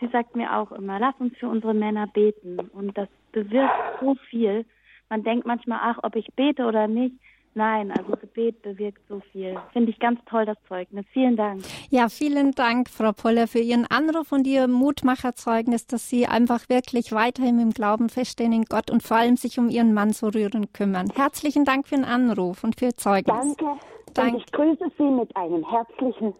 sie 0.00 0.08
sagt 0.08 0.36
mir 0.36 0.56
auch 0.56 0.72
immer, 0.72 0.98
lass 0.98 1.14
uns 1.18 1.36
für 1.38 1.48
unsere 1.48 1.74
Männer 1.74 2.06
beten. 2.06 2.58
Und 2.58 2.96
das 2.98 3.08
bewirkt 3.32 4.00
so 4.00 4.16
viel. 4.28 4.64
Man 5.12 5.24
denkt 5.24 5.46
manchmal, 5.46 5.78
ach, 5.82 5.98
ob 6.04 6.16
ich 6.16 6.26
bete 6.36 6.64
oder 6.64 6.88
nicht. 6.88 7.14
Nein, 7.52 7.90
also 7.90 8.16
Gebet 8.16 8.62
bewirkt 8.62 9.02
so 9.10 9.20
viel. 9.30 9.58
Finde 9.74 9.90
ich 9.90 9.98
ganz 9.98 10.18
toll, 10.24 10.46
das 10.46 10.56
Zeugnis. 10.66 11.04
Vielen 11.12 11.36
Dank. 11.36 11.60
Ja, 11.90 12.08
vielen 12.08 12.52
Dank, 12.52 12.88
Frau 12.88 13.12
Poller, 13.12 13.46
für 13.46 13.58
Ihren 13.58 13.86
Anruf 13.90 14.32
und 14.32 14.46
Ihr 14.46 14.68
Mutmacherzeugnis, 14.68 15.86
dass 15.86 16.08
Sie 16.08 16.26
einfach 16.26 16.66
wirklich 16.70 17.12
weiterhin 17.12 17.60
im 17.60 17.72
Glauben 17.72 18.08
feststehen 18.08 18.54
in 18.54 18.64
Gott 18.64 18.90
und 18.90 19.02
vor 19.02 19.18
allem 19.18 19.36
sich 19.36 19.58
um 19.58 19.68
Ihren 19.68 19.92
Mann 19.92 20.14
so 20.14 20.28
rührend 20.28 20.72
kümmern. 20.72 21.12
Herzlichen 21.14 21.66
Dank 21.66 21.88
für 21.88 21.96
den 21.96 22.06
Anruf 22.06 22.64
und 22.64 22.80
für 22.80 22.86
Ihr 22.86 22.96
Zeugnis. 22.96 23.54
Danke. 23.54 23.80
Dank. 24.14 24.32
Und 24.32 24.40
ich 24.40 24.52
grüße 24.52 24.90
Sie 24.96 25.04
mit 25.04 25.36
einem 25.36 25.62
herzlichen 25.68 26.32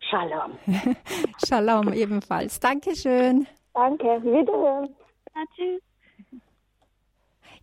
Shalom. 0.00 0.58
Shalom 1.48 1.94
ebenfalls. 1.94 2.60
Dankeschön. 2.60 3.46
Danke. 3.72 4.22
Wiederhören. 4.22 4.94
Ja, 5.34 5.44
tschüss. 5.56 5.80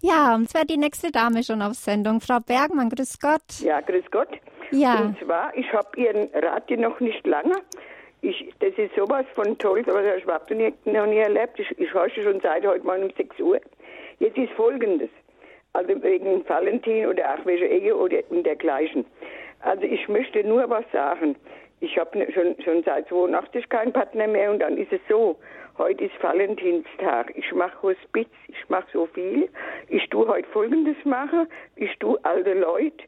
Ja, 0.01 0.35
und 0.35 0.49
zwar 0.49 0.65
die 0.65 0.77
nächste 0.77 1.11
Dame 1.11 1.43
schon 1.43 1.61
auf 1.61 1.73
Sendung. 1.73 2.21
Frau 2.21 2.39
Bergmann, 2.39 2.89
grüß 2.89 3.19
Gott. 3.19 3.59
Ja, 3.59 3.81
grüß 3.81 4.05
Gott. 4.11 4.29
Ja. 4.71 5.01
Und 5.01 5.19
zwar, 5.19 5.55
ich 5.55 5.71
habe 5.73 5.89
Ihren 5.95 6.29
Radio 6.33 6.77
noch 6.79 6.99
nicht 6.99 7.25
lange. 7.25 7.55
Ich, 8.21 8.53
das 8.59 8.73
ist 8.77 8.95
sowas 8.95 9.25
von 9.33 9.57
toll, 9.57 9.83
aber 9.87 10.01
das 10.01 10.25
habe 10.25 10.43
ich 10.47 10.49
noch 10.49 10.57
nie, 10.57 10.73
noch 10.91 11.05
nie 11.05 11.17
erlebt. 11.17 11.59
Ich, 11.59 11.69
ich 11.77 11.93
höre 11.93 12.09
schon 12.09 12.39
seit 12.41 12.65
heute 12.65 12.85
Morgen 12.85 13.03
um 13.03 13.11
6 13.15 13.39
Uhr. 13.39 13.61
Jetzt 14.19 14.37
ist 14.37 14.51
Folgendes. 14.53 15.09
Also 15.73 16.01
wegen 16.01 16.47
Valentin 16.47 17.05
oder 17.07 17.33
auch 17.33 17.45
welche 17.45 17.65
Ehe 17.65 17.95
oder 17.95 18.19
und 18.29 18.45
dergleichen. 18.45 19.05
Also 19.59 19.83
ich 19.83 20.07
möchte 20.07 20.43
nur 20.43 20.69
was 20.69 20.85
sagen. 20.91 21.35
Ich 21.81 21.97
habe 21.97 22.31
schon, 22.33 22.55
schon 22.63 22.83
seit 22.83 23.09
82 23.09 23.67
keinen 23.69 23.91
Partner 23.91 24.27
mehr 24.27 24.51
und 24.51 24.59
dann 24.59 24.77
ist 24.77 24.91
es 24.91 25.01
so. 25.09 25.37
Heute 25.77 26.05
ist 26.05 26.23
Valentinstag. 26.23 27.33
Ich 27.35 27.51
mache 27.53 27.81
Hospiz, 27.81 28.29
ich 28.47 28.69
mache 28.69 28.87
so 28.93 29.07
viel. 29.07 29.49
Ich 29.89 30.07
tue 30.09 30.27
heute 30.27 30.47
Folgendes 30.49 30.95
machen. 31.03 31.47
Ich 31.75 31.93
tue 31.99 32.17
alte 32.23 32.53
Leute, 32.53 33.03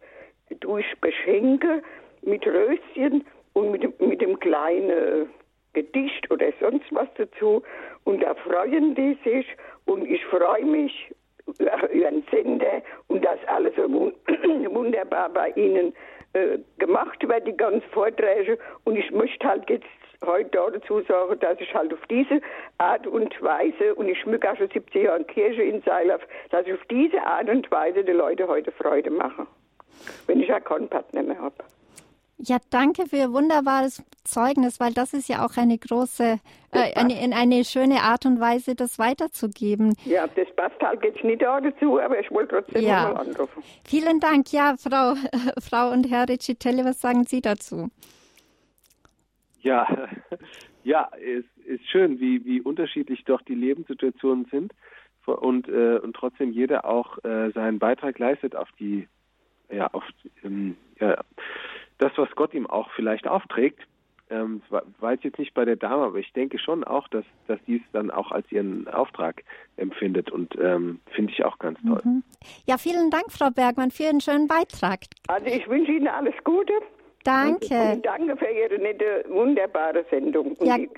tue 0.59 0.81
ich 0.81 0.99
beschenke 0.99 1.81
mit 2.23 2.45
Röschen 2.45 3.25
und 3.53 3.71
mit, 3.71 3.83
dem- 3.83 3.93
mit 3.99 4.21
dem 4.21 4.37
kleinen 4.39 5.29
Gedicht 5.73 6.29
oder 6.29 6.47
sonst 6.59 6.85
was 6.93 7.07
dazu. 7.15 7.63
Und 8.03 8.21
da 8.21 8.35
freuen 8.35 8.95
die 8.95 9.17
sich 9.23 9.47
und 9.85 10.05
ich 10.09 10.23
freue 10.25 10.65
mich 10.65 11.13
über 11.59 11.89
über 11.91 12.09
den 12.11 12.23
Sender 12.29 12.81
und 13.07 13.23
das 13.23 13.39
alles 13.47 13.73
so 13.77 13.83
wun- 13.83 14.13
wunderbar 14.73 15.29
bei 15.29 15.51
Ihnen 15.51 15.93
äh, 16.33 16.57
gemacht 16.79 17.25
wird, 17.25 17.47
die 17.47 17.55
ganzen 17.55 17.89
Vorträge. 17.91 18.59
Und 18.83 18.97
ich 18.97 19.09
möchte 19.11 19.47
halt 19.47 19.69
jetzt 19.69 19.85
heute 20.25 20.49
dazu 20.73 21.01
sagen, 21.01 21.39
dass 21.39 21.59
ich 21.59 21.73
halt 21.73 21.93
auf 21.93 21.99
diese 22.09 22.41
Art 22.77 23.05
und 23.07 23.33
Weise, 23.41 23.95
und 23.95 24.07
ich 24.09 24.19
schmücke 24.19 24.51
auch 24.51 24.57
schon 24.57 24.69
70 24.69 25.03
Jahre 25.03 25.23
Kirche 25.25 25.63
in 25.63 25.81
Seilauf, 25.83 26.21
dass 26.51 26.65
ich 26.65 26.73
auf 26.73 26.85
diese 26.89 27.21
Art 27.25 27.49
und 27.49 27.69
Weise 27.71 28.03
die 28.03 28.11
Leute 28.11 28.47
heute 28.47 28.71
Freude 28.71 29.09
mache. 29.11 29.47
Wenn 30.27 30.39
ich 30.41 30.47
ja 30.47 30.59
keinen 30.59 30.87
Partner 30.87 31.23
mehr 31.23 31.39
habe. 31.39 31.55
Ja, 32.39 32.57
danke 32.69 33.07
für 33.07 33.15
Ihr 33.15 33.33
wunderbares 33.33 34.03
Zeugnis, 34.23 34.79
weil 34.79 34.93
das 34.93 35.13
ist 35.13 35.27
ja 35.27 35.43
auch 35.43 35.57
eine 35.57 35.75
große, 35.75 36.39
äh, 36.71 36.93
eine, 36.93 37.19
in 37.23 37.33
eine 37.33 37.65
schöne 37.65 38.01
Art 38.03 38.27
und 38.27 38.39
Weise, 38.39 38.75
das 38.75 38.99
weiterzugeben. 38.99 39.95
Ja, 40.05 40.27
das 40.27 40.47
passt 40.55 40.79
halt 40.79 41.03
jetzt 41.03 41.23
nicht 41.23 41.41
da 41.41 41.59
dazu, 41.59 41.99
aber 41.99 42.19
ich 42.19 42.29
wollte 42.29 42.55
trotzdem 42.63 42.83
Ja. 42.83 43.09
mal 43.13 43.17
anrufen. 43.17 43.63
Vielen 43.87 44.19
Dank. 44.19 44.53
Ja, 44.53 44.75
Frau, 44.77 45.15
Frau 45.67 45.89
und 45.91 46.11
Herr 46.11 46.29
Riccitelli, 46.29 46.85
was 46.85 47.01
sagen 47.01 47.23
Sie 47.25 47.41
dazu? 47.41 47.89
Ja, 49.67 50.07
ja, 50.83 51.09
es 51.13 51.43
ist 51.65 51.85
schön, 51.89 52.19
wie, 52.19 52.45
wie 52.45 52.61
unterschiedlich 52.61 53.25
doch 53.25 53.41
die 53.41 53.55
Lebenssituationen 53.55 54.45
sind 54.45 54.73
und, 55.25 55.67
äh, 55.67 55.99
und 56.01 56.15
trotzdem 56.15 56.51
jeder 56.51 56.85
auch 56.85 57.23
äh, 57.25 57.51
seinen 57.51 57.79
Beitrag 57.79 58.17
leistet 58.17 58.55
auf 58.55 58.69
die, 58.79 59.07
ja, 59.69 59.87
auf 59.91 60.03
ähm, 60.43 60.77
ja, 60.99 61.21
das, 61.97 62.13
was 62.15 62.29
Gott 62.35 62.53
ihm 62.53 62.65
auch 62.65 62.89
vielleicht 62.91 63.27
aufträgt. 63.27 63.81
Ähm, 64.29 64.61
weiß 64.99 65.19
jetzt 65.23 65.39
nicht 65.39 65.53
bei 65.53 65.63
der 65.63 65.77
Dame, 65.77 66.03
aber 66.03 66.17
ich 66.17 66.31
denke 66.33 66.59
schon 66.59 66.83
auch, 66.83 67.07
dass, 67.09 67.23
dass 67.47 67.59
die 67.65 67.77
es 67.77 67.91
dann 67.93 68.11
auch 68.11 68.31
als 68.31 68.49
ihren 68.51 68.87
Auftrag 68.89 69.43
empfindet 69.77 70.31
und 70.31 70.53
ähm, 70.61 70.99
finde 71.11 71.31
ich 71.31 71.45
auch 71.45 71.59
ganz 71.59 71.79
toll. 71.87 72.01
Ja, 72.65 72.77
vielen 72.77 73.09
Dank, 73.09 73.31
Frau 73.31 73.49
Bergmann, 73.51 73.89
für 73.89 74.03
Ihren 74.03 74.19
schönen 74.19 74.47
Beitrag. 74.47 74.99
Also 75.29 75.45
ich 75.45 75.67
wünsche 75.69 75.93
Ihnen 75.93 76.09
alles 76.09 76.35
Gute. 76.43 76.73
Danke. 77.27 77.91
Und 77.93 78.05
danke 78.05 78.37
für 78.37 78.47
Ihre 78.47 78.79
nette, 78.79 79.25
wunderbare 79.27 80.05
Sendung 80.09 80.53
und 80.53 80.65
Ja, 80.65 80.77
die 80.77 80.89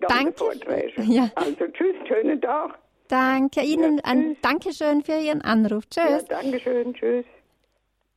danke. 0.00 0.32
Vorträge. 0.36 1.00
Ja. 1.02 1.30
Also 1.36 1.66
tschüss, 1.68 1.94
schönen 2.08 2.40
Tag. 2.40 2.76
Danke 3.06 3.62
Ihnen. 3.62 3.98
Ja, 3.98 4.04
ein. 4.04 4.36
Dankeschön 4.42 5.02
für 5.02 5.14
Ihren 5.18 5.42
Anruf. 5.42 5.84
Ja, 5.94 6.06
Tschüss. 6.06 6.24
danke 6.26 6.58
schön, 6.58 6.92
tschüss. 6.94 7.24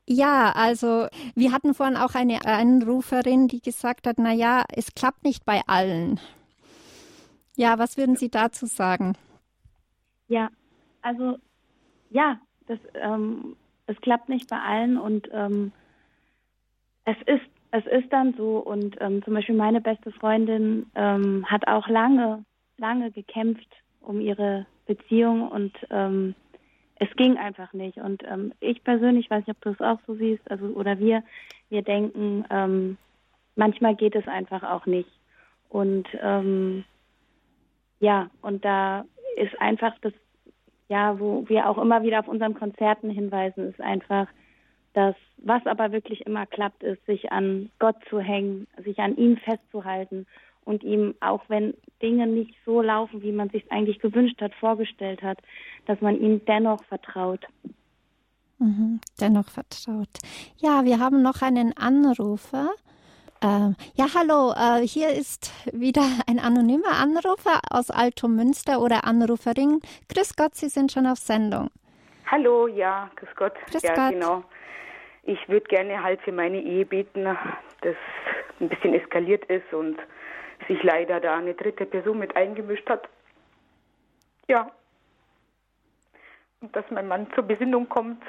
Ja, 0.08 0.52
also 0.56 1.08
wir 1.36 1.52
hatten 1.52 1.76
vorhin 1.76 1.96
auch 1.96 2.16
eine 2.16 2.44
Anruferin, 2.46 3.48
die 3.48 3.62
gesagt 3.62 4.08
hat, 4.08 4.18
na 4.18 4.34
ja, 4.34 4.64
es 4.76 4.94
klappt 4.96 5.24
nicht 5.24 5.46
bei 5.46 5.62
allen. 5.68 6.20
Ja, 7.56 7.78
was 7.78 7.98
würden 7.98 8.16
Sie 8.16 8.30
dazu 8.30 8.66
sagen? 8.66 9.16
Ja, 10.28 10.50
also 11.04 11.38
ja, 12.10 12.40
das, 12.68 12.80
ähm, 12.96 13.56
es 13.86 13.96
klappt 14.02 14.28
nicht 14.28 14.50
bei 14.50 14.58
allen 14.58 14.98
und 14.98 15.30
ähm, 15.32 15.72
es 17.06 17.18
ist 17.26 17.46
es 17.72 17.86
ist 17.88 18.14
dann 18.14 18.36
so 18.38 18.60
und 18.60 18.96
ähm, 19.00 19.24
zum 19.24 19.34
Beispiel 19.34 19.56
meine 19.56 19.82
beste 19.82 20.12
Freundin 20.12 20.86
ähm, 20.96 21.46
hat 21.50 21.68
auch 21.68 21.88
lange 21.88 22.46
lange 22.78 23.12
gekämpft 23.12 23.68
um 24.02 24.22
ihre 24.22 24.66
Beziehung 24.86 25.48
und 25.48 25.74
ähm, 25.90 26.36
es 26.96 27.10
ging 27.16 27.38
einfach 27.38 27.74
nicht. 27.74 27.98
Und 27.98 28.24
ähm, 28.30 28.54
ich 28.60 28.84
persönlich 28.84 29.30
weiß 29.30 29.48
nicht, 29.48 29.56
ob 29.56 29.62
du 29.62 29.70
es 29.72 29.82
auch 29.82 30.00
so 30.06 30.16
siehst, 30.16 30.50
also 30.52 30.66
oder 30.68 31.00
wir 31.00 31.24
wir 31.70 31.82
denken 31.82 32.46
ähm, 32.50 32.98
manchmal 33.56 33.96
geht 33.96 34.16
es 34.16 34.28
einfach 34.28 34.64
auch 34.64 34.86
nicht. 34.86 35.10
Und 35.70 36.08
ähm, 36.22 36.84
ja 38.00 38.30
und 38.42 38.64
da 38.64 39.06
ist 39.38 39.60
einfach 39.60 39.96
das 40.02 40.14
ja, 40.90 41.20
wo 41.20 41.48
wir 41.48 41.70
auch 41.70 41.78
immer 41.78 42.04
wieder 42.04 42.20
auf 42.20 42.28
unseren 42.28 42.54
Konzerten 42.54 43.10
hinweisen, 43.10 43.70
ist 43.70 43.82
einfach, 43.82 44.28
dass 44.94 45.16
was 45.38 45.66
aber 45.66 45.92
wirklich 45.92 46.22
immer 46.22 46.46
klappt, 46.46 46.84
ist, 46.84 47.06
sich 47.06 47.32
an 47.32 47.70
Gott 47.80 47.98
zu 48.10 48.20
hängen, 48.20 48.68
sich 48.84 49.00
an 49.00 49.18
ihm 49.18 49.38
festzuhalten 49.38 50.26
und 50.66 50.84
ihm, 50.84 51.16
auch 51.20 51.44
wenn 51.50 51.74
Dinge 52.02 52.28
nicht 52.28 52.56
so 52.66 52.82
laufen, 52.82 53.22
wie 53.22 53.32
man 53.32 53.50
sich 53.50 53.70
eigentlich 53.72 54.00
gewünscht 54.00 54.42
hat, 54.42 54.54
vorgestellt 54.56 55.22
hat, 55.22 55.40
dass 55.86 56.00
man 56.02 56.20
ihm 56.20 56.44
dennoch 56.46 56.84
vertraut. 56.86 57.46
Mhm, 58.60 59.02
dennoch 59.20 59.50
vertraut. 59.50 60.10
Ja, 60.58 60.86
wir 60.86 61.00
haben 61.00 61.22
noch 61.22 61.42
einen 61.42 61.76
Anrufer. 61.76 62.70
Ähm, 63.42 63.76
ja, 63.96 64.06
hallo, 64.16 64.54
äh, 64.54 64.88
hier 64.88 65.10
ist 65.10 65.52
wieder 65.74 66.06
ein 66.28 66.40
anonymer 66.40 66.98
Anrufer 66.98 67.60
aus 67.70 67.90
Altomünster 67.90 68.80
oder 68.82 69.04
Anruferin. 69.04 69.82
Grüß 70.08 70.38
Gott, 70.38 70.56
Sie 70.56 70.70
sind 70.70 70.94
schon 70.94 71.08
auf 71.08 71.20
Sendung. 71.20 71.70
Hallo, 72.26 72.68
ja, 72.68 73.10
grüß 73.16 73.30
Gott. 73.36 73.54
Grüß 73.72 73.84
ja, 73.84 73.96
Gott. 73.96 74.12
genau. 74.14 74.44
Ich 75.24 75.48
würde 75.48 75.66
gerne 75.68 76.04
halt 76.04 76.22
für 76.22 76.32
meine 76.32 76.62
Ehe 76.62 76.86
beten, 76.86 77.24
das 77.24 77.96
ein 78.60 78.70
bisschen 78.70 78.94
eskaliert 78.94 79.46
ist 79.46 79.74
und 79.74 79.98
sich 80.68 80.82
leider 80.84 81.20
da 81.20 81.38
eine 81.38 81.54
dritte 81.54 81.86
Person 81.86 82.20
mit 82.20 82.36
eingemischt 82.36 82.90
hat. 82.90 83.08
Ja. 84.48 84.72
Und 86.62 86.76
dass 86.76 86.86
mein 86.92 87.08
Mann 87.08 87.28
zur 87.36 87.44
Besinnung 87.44 87.88
kommt. 87.90 88.24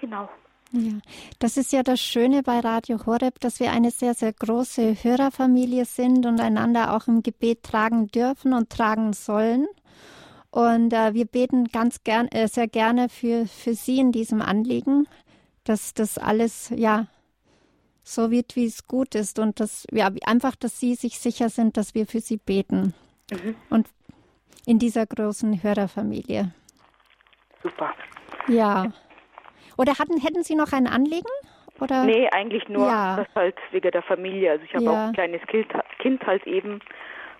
Genau. 0.00 0.28
Ja, 0.72 0.92
das 1.38 1.56
ist 1.56 1.72
ja 1.72 1.82
das 1.82 2.00
Schöne 2.00 2.42
bei 2.42 2.60
Radio 2.60 2.98
Horeb, 3.06 3.40
dass 3.40 3.58
wir 3.58 3.72
eine 3.72 3.90
sehr, 3.90 4.12
sehr 4.14 4.34
große 4.34 5.02
Hörerfamilie 5.02 5.86
sind 5.86 6.26
und 6.26 6.40
einander 6.40 6.94
auch 6.94 7.08
im 7.08 7.22
Gebet 7.22 7.62
tragen 7.62 8.08
dürfen 8.08 8.52
und 8.52 8.68
tragen 8.68 9.14
sollen. 9.14 9.66
Und 10.50 10.92
äh, 10.92 11.14
wir 11.14 11.26
beten 11.26 11.66
ganz 11.66 12.02
gern, 12.04 12.28
äh, 12.28 12.48
sehr 12.48 12.68
gerne 12.68 13.08
für, 13.08 13.46
für 13.46 13.74
Sie 13.74 13.98
in 13.98 14.12
diesem 14.12 14.40
Anliegen, 14.40 15.06
dass 15.64 15.92
das 15.94 16.16
alles, 16.18 16.72
ja, 16.74 17.06
so 18.02 18.30
wird, 18.30 18.56
wie 18.56 18.64
es 18.64 18.86
gut 18.86 19.14
ist 19.14 19.38
und 19.38 19.60
dass, 19.60 19.86
ja, 19.92 20.08
einfach, 20.24 20.56
dass 20.56 20.80
Sie 20.80 20.94
sich 20.94 21.18
sicher 21.18 21.50
sind, 21.50 21.76
dass 21.76 21.94
wir 21.94 22.06
für 22.06 22.20
Sie 22.20 22.38
beten. 22.38 22.94
Und 23.68 23.86
in 24.64 24.78
dieser 24.78 25.04
großen 25.04 25.62
Hörerfamilie. 25.62 26.52
Super. 27.62 27.92
Ja. 28.48 28.90
Oder 29.76 29.98
hatten, 29.98 30.18
hätten 30.18 30.42
Sie 30.42 30.54
noch 30.54 30.72
ein 30.72 30.86
Anliegen? 30.86 31.28
Oder? 31.80 32.04
Nee, 32.04 32.28
eigentlich 32.30 32.66
nur 32.68 32.86
Ja. 32.88 33.16
das 33.16 33.26
halt 33.34 33.56
wegen 33.70 33.90
der 33.90 34.02
Familie. 34.02 34.52
Also 34.52 34.64
ich 34.64 34.74
habe 34.74 34.84
Ja. 34.84 34.90
auch 34.90 35.06
ein 35.08 35.12
kleines 35.12 35.42
Kind, 35.46 35.66
kind 35.98 36.26
halt 36.26 36.46
eben. 36.46 36.80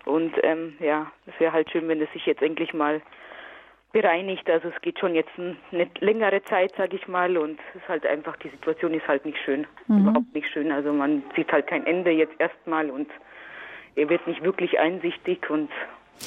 Und 0.09 0.33
ähm, 0.43 0.75
ja, 0.79 1.11
es 1.27 1.39
wäre 1.39 1.53
halt 1.53 1.69
schön, 1.71 1.87
wenn 1.87 2.01
es 2.01 2.11
sich 2.13 2.25
jetzt 2.25 2.41
endlich 2.41 2.73
mal 2.73 3.01
bereinigt. 3.91 4.49
Also 4.49 4.69
es 4.69 4.81
geht 4.81 4.99
schon 4.99 5.15
jetzt 5.15 5.31
ein- 5.37 5.57
eine 5.71 5.87
längere 5.99 6.43
Zeit, 6.43 6.73
sage 6.77 6.95
ich 6.95 7.07
mal. 7.07 7.37
Und 7.37 7.59
es 7.73 7.81
ist 7.81 7.87
halt 7.89 8.05
einfach, 8.05 8.35
die 8.37 8.49
Situation 8.49 8.93
ist 8.93 9.07
halt 9.07 9.25
nicht 9.25 9.37
schön. 9.45 9.65
Überhaupt 9.87 10.33
nicht 10.33 10.47
schön. 10.51 10.71
Also 10.71 10.93
man 10.93 11.23
sieht 11.35 11.51
halt 11.51 11.67
kein 11.67 11.85
Ende 11.85 12.11
jetzt 12.11 12.33
erstmal 12.39 12.89
und 12.89 13.09
er 13.95 14.09
wird 14.09 14.25
nicht 14.27 14.43
wirklich 14.43 14.79
einsichtig 14.79 15.49
und 15.49 15.69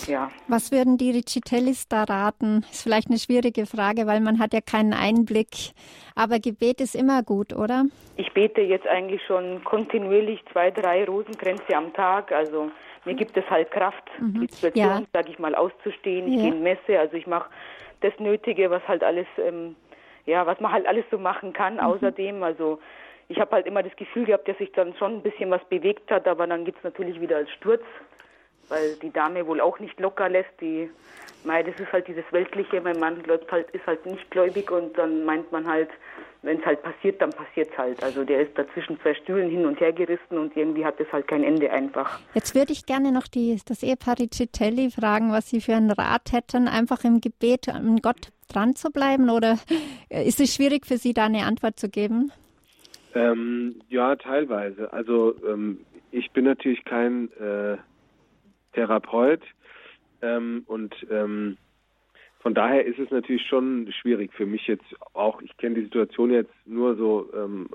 ja. 0.07 0.30
Was 0.49 0.72
würden 0.72 0.97
die 0.97 1.11
Riccitellis 1.11 1.87
da 1.87 2.05
raten? 2.05 2.64
Ist 2.72 2.83
vielleicht 2.83 3.09
eine 3.11 3.18
schwierige 3.18 3.66
Frage, 3.66 4.07
weil 4.07 4.20
man 4.20 4.39
hat 4.39 4.55
ja 4.55 4.61
keinen 4.62 4.95
Einblick. 4.95 5.72
Aber 6.16 6.39
Gebet 6.39 6.80
ist 6.80 6.95
immer 6.97 7.22
gut, 7.22 7.53
oder? 7.53 7.85
Ich 8.16 8.33
bete 8.33 8.62
jetzt 8.62 8.87
eigentlich 8.87 9.20
schon 9.26 9.62
kontinuierlich 9.64 10.43
zwei, 10.51 10.70
drei 10.70 11.05
Rosenkränze 11.05 11.76
am 11.76 11.93
Tag. 11.93 12.33
Also 12.33 12.70
mir 13.05 13.15
gibt 13.15 13.37
es 13.37 13.49
halt 13.51 13.71
Kraft, 13.71 14.05
die 14.19 14.47
Situation, 14.47 14.93
Mhm. 14.95 15.01
Ja. 15.01 15.07
sage 15.13 15.31
ich 15.31 15.39
mal, 15.39 15.55
auszustehen. 15.55 16.29
Ich 16.29 16.35
Ja. 16.37 16.43
gehe 16.43 16.51
in 16.53 16.63
Messe, 16.63 16.99
also 16.99 17.17
ich 17.17 17.27
mache 17.27 17.51
das 18.01 18.17
Nötige, 18.19 18.71
was 18.71 18.87
halt 18.89 19.03
alles, 19.03 19.27
ähm, 19.39 19.77
ja, 20.27 20.47
was 20.47 20.59
man 20.61 20.73
halt 20.73 20.87
alles 20.87 21.05
so 21.11 21.19
machen 21.19 21.51
Mhm. 21.51 21.55
kann. 21.55 21.81
Außerdem, 21.81 22.43
also 22.43 22.81
ich 23.29 23.39
habe 23.41 23.53
halt 23.53 23.67
immer 23.67 23.83
das 23.83 23.95
Gefühl 23.97 24.25
gehabt, 24.27 24.47
dass 24.49 24.59
sich 24.59 24.73
dann 24.73 24.95
schon 24.95 25.17
ein 25.17 25.23
bisschen 25.23 25.51
was 25.51 25.65
bewegt 25.67 26.11
hat, 26.11 26.27
aber 26.29 26.47
dann 26.47 26.65
gibt's 26.65 26.83
natürlich 26.85 27.21
wieder 27.21 27.37
als 27.37 27.51
Sturz, 27.51 27.83
weil 28.73 28.97
die 29.03 29.11
Dame 29.11 29.47
wohl 29.47 29.61
auch 29.61 29.79
nicht 29.79 30.01
locker 30.01 30.31
lässt. 30.31 30.51
Die, 30.61 30.89
mei, 31.45 31.62
das 31.62 31.79
ist 31.79 31.93
halt 31.93 32.09
dieses 32.09 32.25
Weltliche. 32.31 32.81
Mein 32.81 32.99
Mann 32.99 33.23
glaubt 33.23 33.53
halt, 33.53 33.70
ist 33.73 33.87
halt 33.87 34.05
nicht 34.07 34.31
gläubig 34.31 34.70
und 34.70 34.97
dann 34.97 35.25
meint 35.27 35.53
man 35.53 35.66
halt, 35.66 35.91
wenn 36.41 36.59
es 36.59 36.64
halt 36.64 36.83
passiert, 36.83 37.20
dann 37.20 37.31
passiert's 37.31 37.77
halt. 37.77 38.03
Also 38.03 38.25
der 38.25 38.41
ist 38.41 38.57
dazwischen 38.57 38.99
zwei 39.01 39.14
Stühlen 39.14 39.51
hin 39.51 39.66
und 39.66 39.79
her 39.79 39.93
gerissen 39.93 40.39
und 40.39 40.57
irgendwie 40.57 40.85
hat 40.85 40.99
es 40.99 41.12
halt 41.12 41.29
kein 41.29 41.45
Ende 41.45 41.70
einfach. 41.70 42.18
Jetzt 42.33 42.55
würde 42.55 42.73
ich 42.73 42.87
gerne 42.87 43.12
noch 43.12 43.27
die, 43.29 43.61
das 43.64 43.83
Ehepaar 43.83 44.18
Riccitelli 44.18 44.91
fragen, 44.91 45.33
was 45.33 45.51
sie 45.51 45.61
für 45.61 45.75
einen 45.75 45.91
Rat 45.91 46.33
hätten, 46.33 46.66
einfach 46.66 47.05
im 47.05 47.20
Gebet 47.20 47.68
an 47.68 47.99
Gott 47.99 48.33
dran 48.49 48.75
zu 48.75 48.91
bleiben 48.91 49.29
oder 49.29 49.59
ist 50.09 50.41
es 50.41 50.55
schwierig 50.55 50.87
für 50.87 50.97
Sie, 50.97 51.12
da 51.12 51.27
eine 51.27 51.45
Antwort 51.45 51.79
zu 51.79 51.91
geben? 51.91 52.33
Ähm, 53.14 53.83
ja, 53.91 54.16
teilweise. 54.16 54.91
Also 54.93 55.35
ähm, 55.47 55.85
ich 56.11 56.31
bin 56.31 56.45
natürlich 56.45 56.85
kein 56.85 57.31
äh, 57.33 57.77
Therapeut 58.73 59.43
ähm, 60.23 60.62
und 60.66 60.95
ähm, 61.11 61.57
von 62.41 62.55
daher 62.55 62.85
ist 62.85 62.99
es 62.99 63.11
natürlich 63.11 63.47
schon 63.47 63.91
schwierig 63.93 64.33
für 64.33 64.47
mich 64.47 64.66
jetzt 64.66 64.85
auch. 65.12 65.41
Ich 65.43 65.57
kenne 65.59 65.77
die 65.77 65.85
Situation 65.85 66.33
jetzt 66.33 66.53
nur 66.66 66.97
so 66.97 67.31
ähm, 67.35 67.68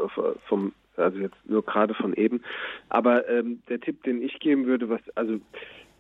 vom, 0.48 0.74
also 0.98 1.20
jetzt 1.20 1.38
nur 1.45 1.64
gerade 1.64 1.93
von 1.93 2.14
eben. 2.14 2.41
Aber 2.89 3.28
ähm, 3.30 3.62
der 3.70 3.80
Tipp, 3.80 4.04
den 4.04 4.22
ich 4.22 4.39
geben 4.39 4.66
würde, 4.66 4.89
was 4.89 5.02
also 5.16 5.39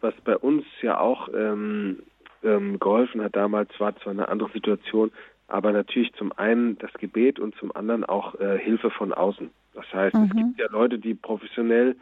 was 0.01 0.13
bei 0.25 0.35
uns 0.35 0.65
ja 0.81 0.99
auch 0.99 1.29
ähm, 1.33 2.03
ähm, 2.43 2.77
geholfen 2.79 3.21
hat 3.21 3.35
damals, 3.35 3.69
war 3.79 3.95
zwar 3.97 4.11
eine 4.11 4.27
andere 4.27 4.51
Situation, 4.51 5.11
aber 5.47 5.71
natürlich 5.71 6.13
zum 6.13 6.31
einen 6.33 6.77
das 6.77 6.91
Gebet 6.93 7.39
und 7.39 7.55
zum 7.55 7.75
anderen 7.75 8.03
auch 8.03 8.39
äh, 8.39 8.59
Hilfe 8.59 8.91
von 8.91 9.13
außen. 9.13 9.49
Das 9.73 9.85
heißt, 9.93 10.15
mhm. 10.15 10.23
es 10.23 10.35
gibt 10.35 10.59
ja 10.59 10.67
Leute, 10.69 10.99
die 10.99 11.13
professionell 11.13 11.95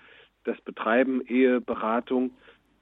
das 0.45 0.59
betreiben, 0.61 1.21
Eheberatung. 1.27 2.31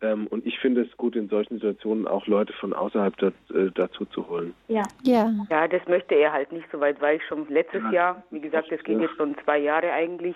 Ähm, 0.04 0.28
und 0.28 0.46
ich 0.46 0.60
finde 0.60 0.82
es 0.82 0.98
gut, 0.98 1.16
in 1.16 1.30
solchen 1.30 1.56
Situationen 1.56 2.08
auch 2.08 2.28
Leute 2.28 2.52
von 2.54 2.74
außerhalb 2.74 3.16
das, 3.18 3.34
äh, 3.56 3.72
dazu 3.74 4.06
zu 4.06 4.28
holen. 4.28 4.54
Ja. 4.68 4.84
ja. 5.04 5.32
Ja, 5.50 5.68
das 5.68 5.82
möchte 5.88 6.16
er 6.16 6.34
halt 6.34 6.52
nicht. 6.52 6.66
Soweit 6.72 7.02
war 7.02 7.14
ich 7.14 7.24
schon 7.26 7.48
letztes 7.48 7.82
ja. 7.84 7.92
Jahr. 7.92 8.24
Wie 8.30 8.42
gesagt, 8.42 8.70
das 8.70 8.84
ging 8.84 9.00
jetzt 9.00 9.16
schon 9.16 9.36
zwei 9.46 9.60
Jahre 9.60 9.92
eigentlich. 9.94 10.36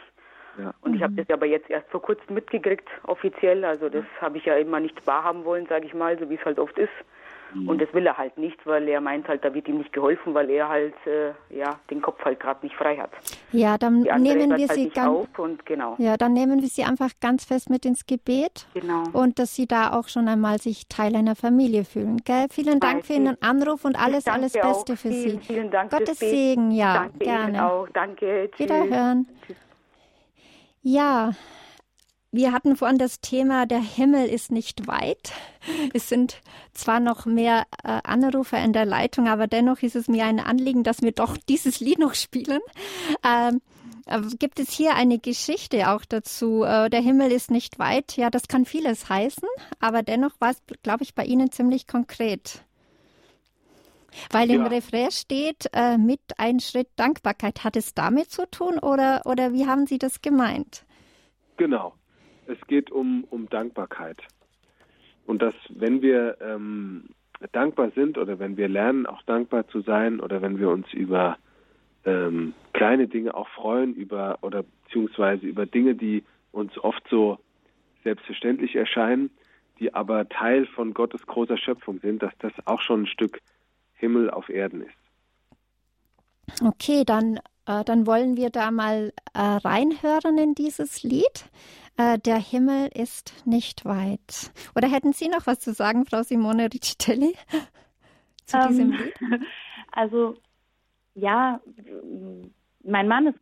Ja. 0.57 0.73
Und 0.81 0.95
ich 0.95 1.03
habe 1.03 1.13
das 1.13 1.29
aber 1.29 1.45
jetzt 1.45 1.69
erst 1.69 1.87
vor 1.89 2.01
kurzem 2.01 2.33
mitgekriegt, 2.33 2.87
offiziell. 3.03 3.65
Also 3.65 3.89
das 3.89 4.05
habe 4.21 4.37
ich 4.37 4.45
ja 4.45 4.55
immer 4.55 4.79
nicht 4.79 5.05
wahrhaben 5.05 5.43
wollen, 5.43 5.67
sage 5.67 5.85
ich 5.85 5.93
mal, 5.93 6.17
so 6.17 6.29
wie 6.29 6.35
es 6.35 6.45
halt 6.45 6.59
oft 6.59 6.77
ist. 6.79 6.89
Mhm. 7.53 7.69
Und 7.69 7.81
das 7.81 7.93
will 7.93 8.05
er 8.05 8.17
halt 8.17 8.37
nicht, 8.37 8.65
weil 8.65 8.87
er 8.87 9.01
meint 9.01 9.27
halt, 9.27 9.43
da 9.43 9.53
wird 9.53 9.67
ihm 9.67 9.77
nicht 9.77 9.93
geholfen, 9.93 10.33
weil 10.33 10.49
er 10.49 10.69
halt 10.69 10.95
äh, 11.05 11.31
ja 11.55 11.79
den 11.89 12.01
Kopf 12.01 12.23
halt 12.23 12.39
gerade 12.39 12.65
nicht 12.65 12.75
frei 12.75 12.97
hat. 12.97 13.11
Ja, 13.51 13.77
dann 13.77 14.01
nehmen 14.01 14.55
wir 14.55 14.67
halt 14.67 14.71
sie 14.73 14.89
ganz 14.89 15.27
genau. 15.65 15.95
Ja, 15.97 16.17
dann 16.17 16.33
nehmen 16.33 16.61
wir 16.61 16.67
sie 16.67 16.83
einfach 16.83 17.11
ganz 17.21 17.45
fest 17.45 17.69
mit 17.69 17.85
ins 17.85 18.05
Gebet. 18.05 18.67
Genau. 18.73 19.03
Und 19.13 19.39
dass 19.39 19.55
sie 19.55 19.67
da 19.67 19.93
auch 19.93 20.07
schon 20.07 20.27
einmal 20.27 20.59
sich 20.59 20.87
Teil 20.87 21.15
einer 21.15 21.35
Familie 21.35 21.85
fühlen. 21.85 22.17
Gell? 22.25 22.47
Vielen 22.49 22.79
Dank 22.79 23.05
für 23.05 23.13
Ihren 23.13 23.41
Anruf 23.41 23.85
und 23.85 23.97
alles, 23.97 24.27
alles 24.27 24.53
Beste 24.53 24.93
auch. 24.93 24.97
für 24.97 24.97
vielen, 24.97 25.41
Sie. 25.41 25.53
Vielen 25.53 25.71
Dank. 25.71 25.91
Gottes 25.91 26.19
Segen, 26.19 26.71
ja, 26.71 26.93
Danke 26.93 27.17
gerne. 27.19 27.49
Ihnen 27.49 27.59
auch. 27.59 27.87
Danke. 27.93 28.49
Tschüss. 28.51 28.65
Wiederhören. 28.65 29.27
Tschüss. 29.45 29.57
Ja, 30.83 31.31
wir 32.31 32.51
hatten 32.51 32.75
vorhin 32.75 32.97
das 32.97 33.21
Thema, 33.21 33.65
der 33.65 33.81
Himmel 33.81 34.27
ist 34.27 34.51
nicht 34.51 34.87
weit. 34.87 35.31
Es 35.93 36.09
sind 36.09 36.41
zwar 36.73 36.99
noch 36.99 37.25
mehr 37.25 37.65
äh, 37.83 37.99
Anrufer 38.03 38.63
in 38.63 38.73
der 38.73 38.85
Leitung, 38.85 39.27
aber 39.27 39.47
dennoch 39.47 39.81
ist 39.81 39.95
es 39.95 40.07
mir 40.07 40.25
ein 40.25 40.39
Anliegen, 40.39 40.83
dass 40.83 41.01
wir 41.01 41.11
doch 41.11 41.37
dieses 41.37 41.79
Lied 41.79 41.99
noch 41.99 42.13
spielen. 42.13 42.59
Ähm, 43.25 43.61
äh, 44.05 44.21
gibt 44.37 44.59
es 44.59 44.71
hier 44.71 44.95
eine 44.95 45.19
Geschichte 45.19 45.89
auch 45.89 46.05
dazu? 46.05 46.63
Äh, 46.63 46.89
der 46.89 47.01
Himmel 47.01 47.31
ist 47.31 47.51
nicht 47.51 47.79
weit. 47.79 48.17
Ja, 48.17 48.29
das 48.29 48.47
kann 48.47 48.65
vieles 48.65 49.09
heißen, 49.09 49.47
aber 49.79 50.03
dennoch 50.03 50.33
war 50.39 50.51
es, 50.51 50.61
glaube 50.83 51.03
ich, 51.03 51.15
bei 51.15 51.23
Ihnen 51.23 51.51
ziemlich 51.51 51.87
konkret. 51.87 52.63
Weil 54.31 54.49
ja. 54.49 54.55
im 54.55 54.65
Refrain 54.65 55.11
steht, 55.11 55.69
äh, 55.73 55.97
mit 55.97 56.21
ein 56.37 56.59
Schritt 56.59 56.89
Dankbarkeit. 56.95 57.63
Hat 57.63 57.75
es 57.75 57.93
damit 57.93 58.31
zu 58.31 58.49
tun 58.49 58.79
oder, 58.79 59.21
oder 59.25 59.53
wie 59.53 59.67
haben 59.67 59.85
Sie 59.85 59.97
das 59.97 60.21
gemeint? 60.21 60.83
Genau. 61.57 61.93
Es 62.47 62.59
geht 62.67 62.91
um, 62.91 63.23
um 63.29 63.49
Dankbarkeit. 63.49 64.21
Und 65.25 65.41
dass, 65.41 65.55
wenn 65.69 66.01
wir 66.01 66.37
ähm, 66.41 67.09
dankbar 67.51 67.91
sind 67.95 68.17
oder 68.17 68.39
wenn 68.39 68.57
wir 68.57 68.67
lernen, 68.67 69.05
auch 69.05 69.21
dankbar 69.23 69.67
zu 69.67 69.81
sein 69.81 70.19
oder 70.19 70.41
wenn 70.41 70.59
wir 70.59 70.69
uns 70.69 70.91
über 70.93 71.37
ähm, 72.05 72.53
kleine 72.73 73.07
Dinge 73.07 73.35
auch 73.35 73.49
freuen, 73.49 73.93
über 73.93 74.39
oder 74.41 74.63
beziehungsweise 74.85 75.45
über 75.45 75.65
Dinge, 75.65 75.95
die 75.95 76.23
uns 76.51 76.77
oft 76.79 77.03
so 77.09 77.39
selbstverständlich 78.03 78.75
erscheinen, 78.75 79.29
die 79.79 79.93
aber 79.93 80.27
Teil 80.29 80.65
von 80.65 80.93
Gottes 80.93 81.27
großer 81.27 81.57
Schöpfung 81.57 81.99
sind, 81.99 82.23
dass 82.23 82.33
das 82.39 82.53
auch 82.65 82.81
schon 82.81 83.03
ein 83.03 83.07
Stück 83.07 83.41
Himmel 83.95 84.29
auf 84.29 84.49
Erden 84.49 84.81
ist. 84.81 86.61
Okay, 86.63 87.03
dann, 87.05 87.39
äh, 87.65 87.83
dann 87.83 88.07
wollen 88.07 88.37
wir 88.37 88.49
da 88.49 88.71
mal 88.71 89.11
äh, 89.33 89.39
reinhören 89.39 90.37
in 90.37 90.55
dieses 90.55 91.03
Lied. 91.03 91.49
Äh, 91.97 92.19
der 92.19 92.37
Himmel 92.37 92.89
ist 92.93 93.45
nicht 93.45 93.83
weit. 93.85 94.51
Oder 94.75 94.87
hätten 94.87 95.13
Sie 95.13 95.29
noch 95.29 95.47
was 95.47 95.59
zu 95.59 95.73
sagen, 95.73 96.05
Frau 96.05 96.21
Simone 96.21 96.65
Riccitelli, 96.65 97.33
zu 98.45 98.57
um, 98.57 98.67
diesem 98.67 98.91
Lied? 98.91 99.13
Also, 99.91 100.35
ja, 101.15 101.59
mein 102.83 103.07
Mann 103.07 103.27
ist 103.27 103.39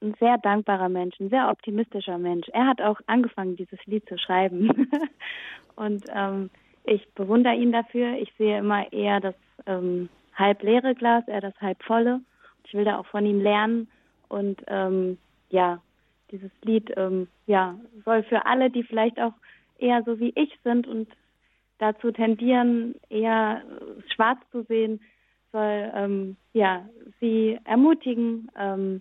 ein 0.00 0.14
sehr 0.18 0.38
dankbarer 0.38 0.88
Mensch, 0.88 1.20
ein 1.20 1.28
sehr 1.28 1.50
optimistischer 1.50 2.16
Mensch. 2.16 2.48
Er 2.54 2.66
hat 2.66 2.80
auch 2.80 2.98
angefangen, 3.06 3.56
dieses 3.56 3.78
Lied 3.84 4.08
zu 4.08 4.16
schreiben. 4.16 4.90
Und 5.76 6.04
ähm, 6.14 6.48
ich 6.84 7.06
bewundere 7.12 7.54
ihn 7.54 7.72
dafür. 7.72 8.14
Ich 8.16 8.32
sehe 8.38 8.58
immer 8.58 8.90
eher 8.90 9.20
das 9.20 9.34
ähm, 9.66 10.08
halb 10.34 10.62
leere 10.62 10.94
Glas, 10.94 11.28
eher 11.28 11.42
das 11.42 11.54
halb 11.60 11.82
volle. 11.82 12.20
Ich 12.64 12.72
will 12.72 12.84
da 12.84 12.98
auch 12.98 13.06
von 13.06 13.26
ihm 13.26 13.42
lernen. 13.42 13.88
Und 14.28 14.62
ähm, 14.66 15.18
ja, 15.50 15.82
dieses 16.30 16.50
Lied 16.62 16.92
ähm, 16.96 17.28
ja, 17.46 17.78
soll 18.04 18.22
für 18.24 18.46
alle, 18.46 18.70
die 18.70 18.82
vielleicht 18.82 19.20
auch 19.20 19.32
eher 19.78 20.02
so 20.04 20.18
wie 20.18 20.32
ich 20.34 20.58
sind 20.64 20.86
und 20.86 21.08
dazu 21.78 22.10
tendieren, 22.10 22.94
eher 23.08 23.62
äh, 23.62 24.12
schwarz 24.12 24.38
zu 24.50 24.62
sehen, 24.64 25.00
soll 25.52 25.90
ähm, 25.94 26.36
ja, 26.52 26.86
sie 27.20 27.58
ermutigen, 27.64 28.50
ähm, 28.58 29.00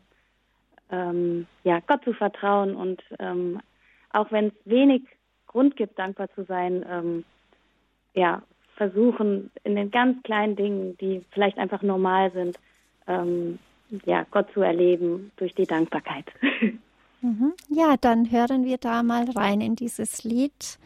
ähm, 0.90 1.48
ja, 1.64 1.82
Gott 1.86 2.04
zu 2.04 2.14
vertrauen 2.14 2.76
und 2.76 3.04
ähm, 3.20 3.60
auch 4.12 4.32
wenn 4.32 4.48
es 4.48 4.54
wenig 4.66 5.04
Grund 5.48 5.76
gibt, 5.76 6.00
dankbar 6.00 6.30
zu 6.34 6.44
sein, 6.44 6.86
ähm, 6.90 7.26
ja, 8.14 8.42
versuchen 8.76 9.52
in 9.64 9.76
den 9.76 9.92
ganz 9.92 10.22
kleinen 10.24 10.56
Dingen, 10.56 10.98
die 10.98 11.26
vielleicht 11.32 11.58
einfach 11.58 11.82
normal 11.82 12.32
sind, 12.32 12.60
ja, 14.06 14.26
Gott 14.32 14.52
zu 14.54 14.62
erleben 14.62 15.32
durch 15.38 15.56
die 15.56 15.66
Dankbarkeit. 15.66 16.26
Mhm. 17.22 17.54
Ja, 17.70 17.98
dann 17.98 18.32
hören 18.32 18.66
wir 18.66 18.78
da 18.78 19.04
mal 19.04 19.30
rein 19.32 19.62
in 19.62 19.76
dieses 19.76 20.24
Lied. 20.24 20.78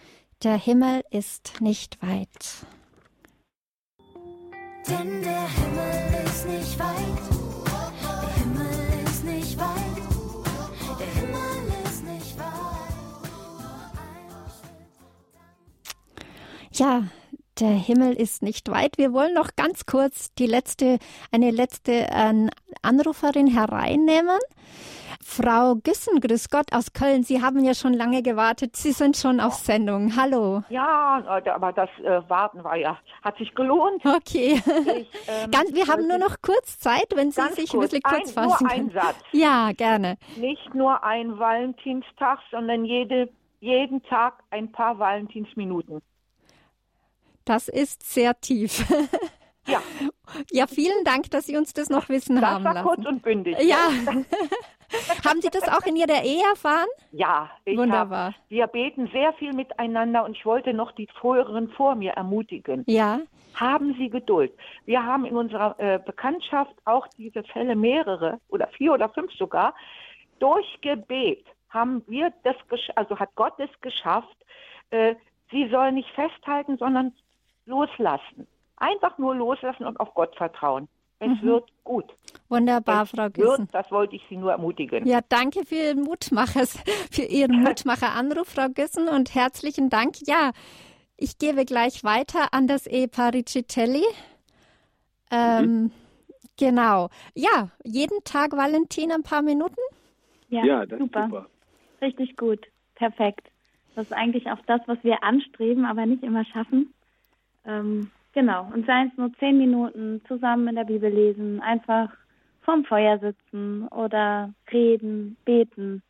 Der 0.44 0.58
Himmel 0.58 1.04
ist 1.12 1.62
nicht 1.62 2.02
weit. 2.02 2.66
Denn 4.88 5.22
der 5.22 5.48
Himmel 5.50 6.26
ist 6.26 6.48
nicht 6.48 6.80
weit. 6.80 7.22
Der 8.22 8.34
Himmel 8.36 9.04
ist 9.06 9.24
nicht 9.24 9.60
weit. 9.60 11.00
Der 11.00 11.08
Himmel 11.22 11.84
ist 11.86 12.04
nicht 12.04 12.38
weit. 12.40 12.48
Ja, 16.72 17.04
der 17.60 17.70
Himmel 17.70 18.14
ist 18.14 18.42
nicht 18.42 18.70
weit. 18.70 18.98
Wir 18.98 19.14
wollen 19.14 19.36
noch 19.36 19.56
ganz 19.56 19.86
kurz 19.86 20.34
die 20.34 20.48
letzte, 20.48 20.98
eine 21.32 21.52
letzte 21.52 22.08
äh, 22.10 22.48
Anruferin 22.82 23.46
hereinnehmen. 23.48 24.40
Frau 25.24 25.76
Güssen, 25.76 26.20
grüß 26.20 26.50
Gott 26.50 26.74
aus 26.74 26.94
Köln. 26.94 27.24
Sie 27.24 27.42
haben 27.42 27.64
ja 27.64 27.74
schon 27.74 27.94
lange 27.94 28.22
gewartet. 28.22 28.76
Sie 28.76 28.92
sind 28.92 29.16
schon 29.16 29.40
auf 29.40 29.54
Sendung. 29.54 30.16
Hallo. 30.16 30.64
Ja, 30.70 31.24
aber 31.28 31.72
das 31.74 31.90
äh, 32.04 32.22
Warten 32.30 32.64
war 32.64 32.76
ja, 32.76 32.98
hat 33.24 33.38
sich 33.38 33.54
gelohnt. 33.54 34.04
Okay. 34.06 34.62
Ich, 34.64 35.10
ähm, 35.28 35.52
ganz, 35.52 35.74
wir 35.74 35.88
haben 35.88 36.08
nur 36.08 36.18
noch 36.18 36.38
kurz 36.42 36.80
Zeit, 36.80 37.08
wenn 37.16 37.32
Sie 37.32 37.42
sich 37.54 37.72
kurz, 37.72 37.94
ein 37.94 38.00
bisschen 38.00 38.04
kurz 38.04 38.38
ein, 38.38 38.50
fassen 38.50 38.66
nur 38.66 38.70
können. 38.70 38.92
Satz. 38.92 39.16
Ja, 39.32 39.72
gerne. 39.74 40.18
Nicht 40.38 40.74
nur 40.74 41.04
ein 41.04 41.38
Valentinstag, 41.38 42.40
sondern 42.50 42.86
jede, 42.86 43.30
jeden 43.60 44.02
Tag 44.04 44.44
ein 44.50 44.72
paar 44.72 44.98
Valentinsminuten. 44.98 46.02
Das 47.46 47.68
ist 47.68 48.12
sehr 48.12 48.40
tief. 48.40 48.86
Ja. 49.68 49.80
Ja, 50.52 50.66
vielen 50.66 51.04
Dank, 51.04 51.30
dass 51.30 51.46
Sie 51.46 51.56
uns 51.56 51.72
das 51.74 51.88
noch 51.90 52.10
wissen 52.10 52.36
das 52.38 52.46
haben 52.46 52.64
war 52.64 52.74
lassen. 52.74 52.88
kurz 52.88 53.06
und 53.06 53.22
bündig. 53.22 53.56
Ja. 53.62 53.90
haben 55.26 55.42
Sie 55.42 55.50
das 55.50 55.64
auch 55.64 55.86
in 55.86 55.96
Ihrer 55.96 56.24
Ehe 56.24 56.44
erfahren? 56.44 56.88
Ja, 57.12 57.50
ich 57.66 57.78
Wunderbar. 57.78 58.28
Hab, 58.28 58.36
wir 58.50 58.68
beten 58.68 59.08
sehr 59.12 59.34
viel 59.34 59.54
miteinander 59.54 60.26
und 60.26 60.36
ich 60.36 60.46
wollte 60.46 60.74
noch 60.74 60.92
die 60.92 61.08
früheren 61.20 61.70
vor 61.70 61.96
mir 61.96 62.12
ermutigen. 62.12 62.84
Ja. 62.88 63.20
Haben 63.56 63.96
Sie 63.98 64.10
Geduld. 64.10 64.54
Wir 64.86 65.06
haben 65.06 65.26
in 65.26 65.36
unserer 65.36 65.76
äh, 65.80 66.00
Bekanntschaft 66.04 66.74
auch 66.86 67.08
diese 67.18 67.44
Fälle 67.44 67.76
mehrere 67.76 68.40
oder 68.50 68.68
vier 68.68 68.94
oder 68.94 69.10
fünf 69.10 69.32
sogar. 69.34 69.74
Durch 70.40 70.66
Gebet 70.82 71.46
haben 71.70 72.04
wir 72.08 72.34
das, 72.44 72.56
also 72.96 73.18
hat 73.20 73.30
Gott 73.36 73.54
es 73.60 73.70
geschafft. 73.82 74.38
Äh, 74.90 75.16
sie 75.52 75.70
soll 75.70 75.92
nicht 75.92 76.10
festhalten, 76.12 76.78
sondern 76.78 77.14
loslassen. 77.66 78.48
Einfach 78.78 79.18
nur 79.18 79.36
loslassen 79.36 79.86
und 79.86 80.00
auf 80.00 80.14
Gott 80.14 80.36
vertrauen. 80.36 80.88
Es 81.22 81.28
mhm. 81.28 81.42
wird 81.44 81.70
gut. 81.84 82.06
Wunderbar, 82.50 83.04
es 83.04 83.12
Frau 83.12 83.30
Güssen. 83.30 83.60
Wird, 83.60 83.74
das 83.74 83.92
wollte 83.92 84.16
ich 84.16 84.24
Sie 84.28 84.36
nur 84.36 84.52
ermutigen. 84.52 85.06
Ja, 85.06 85.20
danke 85.30 85.66
für 85.66 85.76
Ihren 85.76 86.02
Mutmacher, 86.02 86.66
für 87.12 87.24
Ihren 87.24 87.62
Mutmacher-Anruf, 87.64 88.50
Frau 88.50 88.68
Güssen, 88.68 89.08
und 89.08 89.34
herzlichen 89.34 89.90
Dank. 89.90 90.16
Ja, 90.28 90.52
ich 91.16 91.38
gebe 91.38 91.64
gleich 91.64 92.04
weiter 92.04 92.54
an 92.54 92.68
das 92.68 92.88
Ehepaar 92.88 93.34
Riccitelli. 93.34 94.04
Ähm, 95.32 95.92
Genau. 96.62 97.10
Ja, 97.34 97.70
jeden 97.84 98.24
Tag 98.24 98.52
Valentin 98.52 99.12
ein 99.12 99.24
paar 99.24 99.42
Minuten? 99.42 99.82
Ja, 100.50 100.64
Ja, 100.64 100.86
das 100.86 101.00
ist 101.00 101.06
super. 101.06 101.26
super. 101.26 101.46
Richtig 102.02 102.38
gut. 102.38 102.68
Perfekt. 102.94 103.48
Das 103.96 104.06
ist 104.06 104.14
eigentlich 104.14 104.50
auch 104.52 104.60
das, 104.68 104.80
was 104.86 105.04
wir 105.04 105.24
anstreben, 105.24 105.86
aber 105.86 106.06
nicht 106.06 106.22
immer 106.22 106.46
schaffen. 106.46 106.94
Ähm, 107.66 108.12
genau. 108.34 108.70
Und 108.74 108.86
seien 108.86 109.10
es 109.10 109.18
nur 109.18 109.32
zehn 109.40 109.58
Minuten 109.58 110.22
zusammen 110.28 110.68
in 110.68 110.76
der 110.76 110.86
Bibel 110.86 111.12
lesen, 111.12 111.62
einfach 111.62 112.10
vorm 112.62 112.86
Feuer 112.86 113.20
sitzen 113.20 113.88
oder 113.88 114.54
reden, 114.72 115.38
beten. 115.46 116.04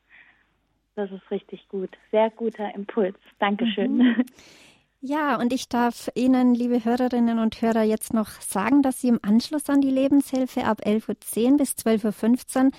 Das 0.96 1.10
ist 1.12 1.32
richtig 1.32 1.68
gut. 1.70 1.90
Sehr 2.12 2.30
guter 2.30 2.74
Impuls. 2.76 3.18
Dankeschön. 3.40 4.26
Ja, 5.04 5.40
und 5.40 5.52
ich 5.52 5.68
darf 5.68 6.12
Ihnen, 6.14 6.54
liebe 6.54 6.86
Hörerinnen 6.86 7.40
und 7.40 7.60
Hörer, 7.60 7.82
jetzt 7.82 8.14
noch 8.14 8.30
sagen, 8.40 8.84
dass 8.84 9.02
Sie 9.02 9.08
im 9.08 9.18
Anschluss 9.24 9.68
an 9.68 9.82
die 9.82 9.90
Lebenshilfe 9.90 10.64
ab 10.64 10.82
11.10 10.86 11.54
Uhr 11.54 11.58
bis 11.58 11.72
12.15 11.72 12.66
Uhr 12.66 12.72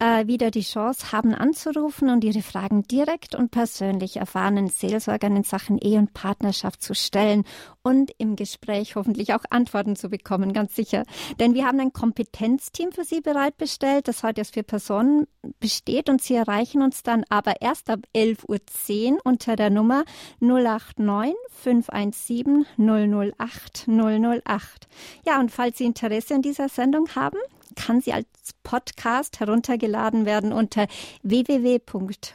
äh, 0.00 0.26
wieder 0.26 0.50
die 0.50 0.62
Chance 0.62 1.12
haben 1.12 1.32
anzurufen 1.32 2.10
und 2.10 2.24
Ihre 2.24 2.42
Fragen 2.42 2.82
direkt 2.82 3.36
und 3.36 3.52
persönlich 3.52 4.16
erfahrenen 4.16 4.66
Seelsorgern 4.66 5.36
in 5.36 5.44
Sachen 5.44 5.78
Ehe 5.78 6.00
und 6.00 6.12
Partnerschaft 6.12 6.82
zu 6.82 6.92
stellen 6.92 7.44
und 7.82 8.10
im 8.18 8.34
Gespräch 8.34 8.96
hoffentlich 8.96 9.32
auch 9.32 9.44
Antworten 9.50 9.94
zu 9.94 10.08
bekommen, 10.08 10.52
ganz 10.52 10.74
sicher. 10.74 11.04
Denn 11.38 11.54
wir 11.54 11.66
haben 11.66 11.78
ein 11.78 11.92
Kompetenzteam 11.92 12.90
für 12.90 13.04
Sie 13.04 13.20
bereitbestellt, 13.20 14.08
das 14.08 14.24
heute 14.24 14.40
aus 14.40 14.50
vier 14.50 14.64
Personen 14.64 15.28
besteht 15.60 16.10
und 16.10 16.20
Sie 16.20 16.34
erreichen 16.34 16.82
uns 16.82 17.04
dann 17.04 17.22
aber 17.28 17.62
erst 17.62 17.90
ab 17.90 18.00
11.10 18.12 19.12
Uhr 19.12 19.20
unter 19.22 19.54
der 19.54 19.70
Nummer 19.70 20.02
089 20.40 21.36
517 21.62 22.66
008 22.78 23.86
008. 23.88 24.88
Ja, 25.26 25.40
und 25.40 25.50
falls 25.50 25.78
Sie 25.78 25.84
Interesse 25.84 26.34
an 26.34 26.42
dieser 26.42 26.68
Sendung 26.68 27.08
haben, 27.14 27.38
kann 27.76 28.00
sie 28.00 28.12
als 28.12 28.26
Podcast 28.62 29.40
heruntergeladen 29.40 30.26
werden 30.26 30.52
unter 30.52 30.86
www.horeb.org. 31.22 32.28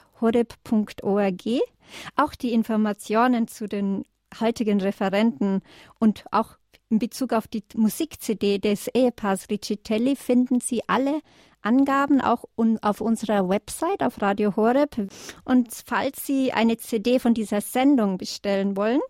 Auch 2.15 2.35
die 2.35 2.53
Informationen 2.53 3.47
zu 3.47 3.67
den 3.67 4.05
heutigen 4.39 4.81
Referenten 4.81 5.61
und 5.99 6.25
auch 6.31 6.57
in 6.89 6.99
Bezug 6.99 7.33
auf 7.33 7.47
die 7.47 7.63
Musik-CD 7.75 8.59
des 8.59 8.87
Ehepaars 8.87 9.49
Riccitelli 9.49 10.15
finden 10.15 10.59
Sie 10.59 10.87
alle 10.87 11.21
Angaben 11.65 12.21
auch 12.21 12.45
un 12.55 12.77
auf 12.81 13.01
unserer 13.01 13.49
Website 13.49 14.03
auf 14.03 14.21
Radio 14.21 14.55
Horeb. 14.55 14.95
Und 15.43 15.69
falls 15.85 16.25
Sie 16.25 16.53
eine 16.53 16.77
CD 16.77 17.19
von 17.19 17.33
dieser 17.33 17.61
Sendung 17.61 18.17
bestellen 18.17 18.77
wollen, 18.77 19.01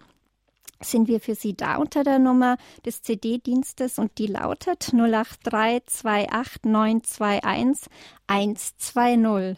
sind 0.81 1.07
wir 1.07 1.19
für 1.19 1.35
Sie 1.35 1.55
da 1.55 1.77
unter 1.77 2.03
der 2.03 2.19
Nummer 2.19 2.57
des 2.85 3.01
CD-Dienstes 3.01 3.99
und 3.99 4.17
die 4.17 4.27
lautet 4.27 4.91
083 4.93 6.05
28 6.05 6.63
921 6.63 7.89
120. 8.27 9.57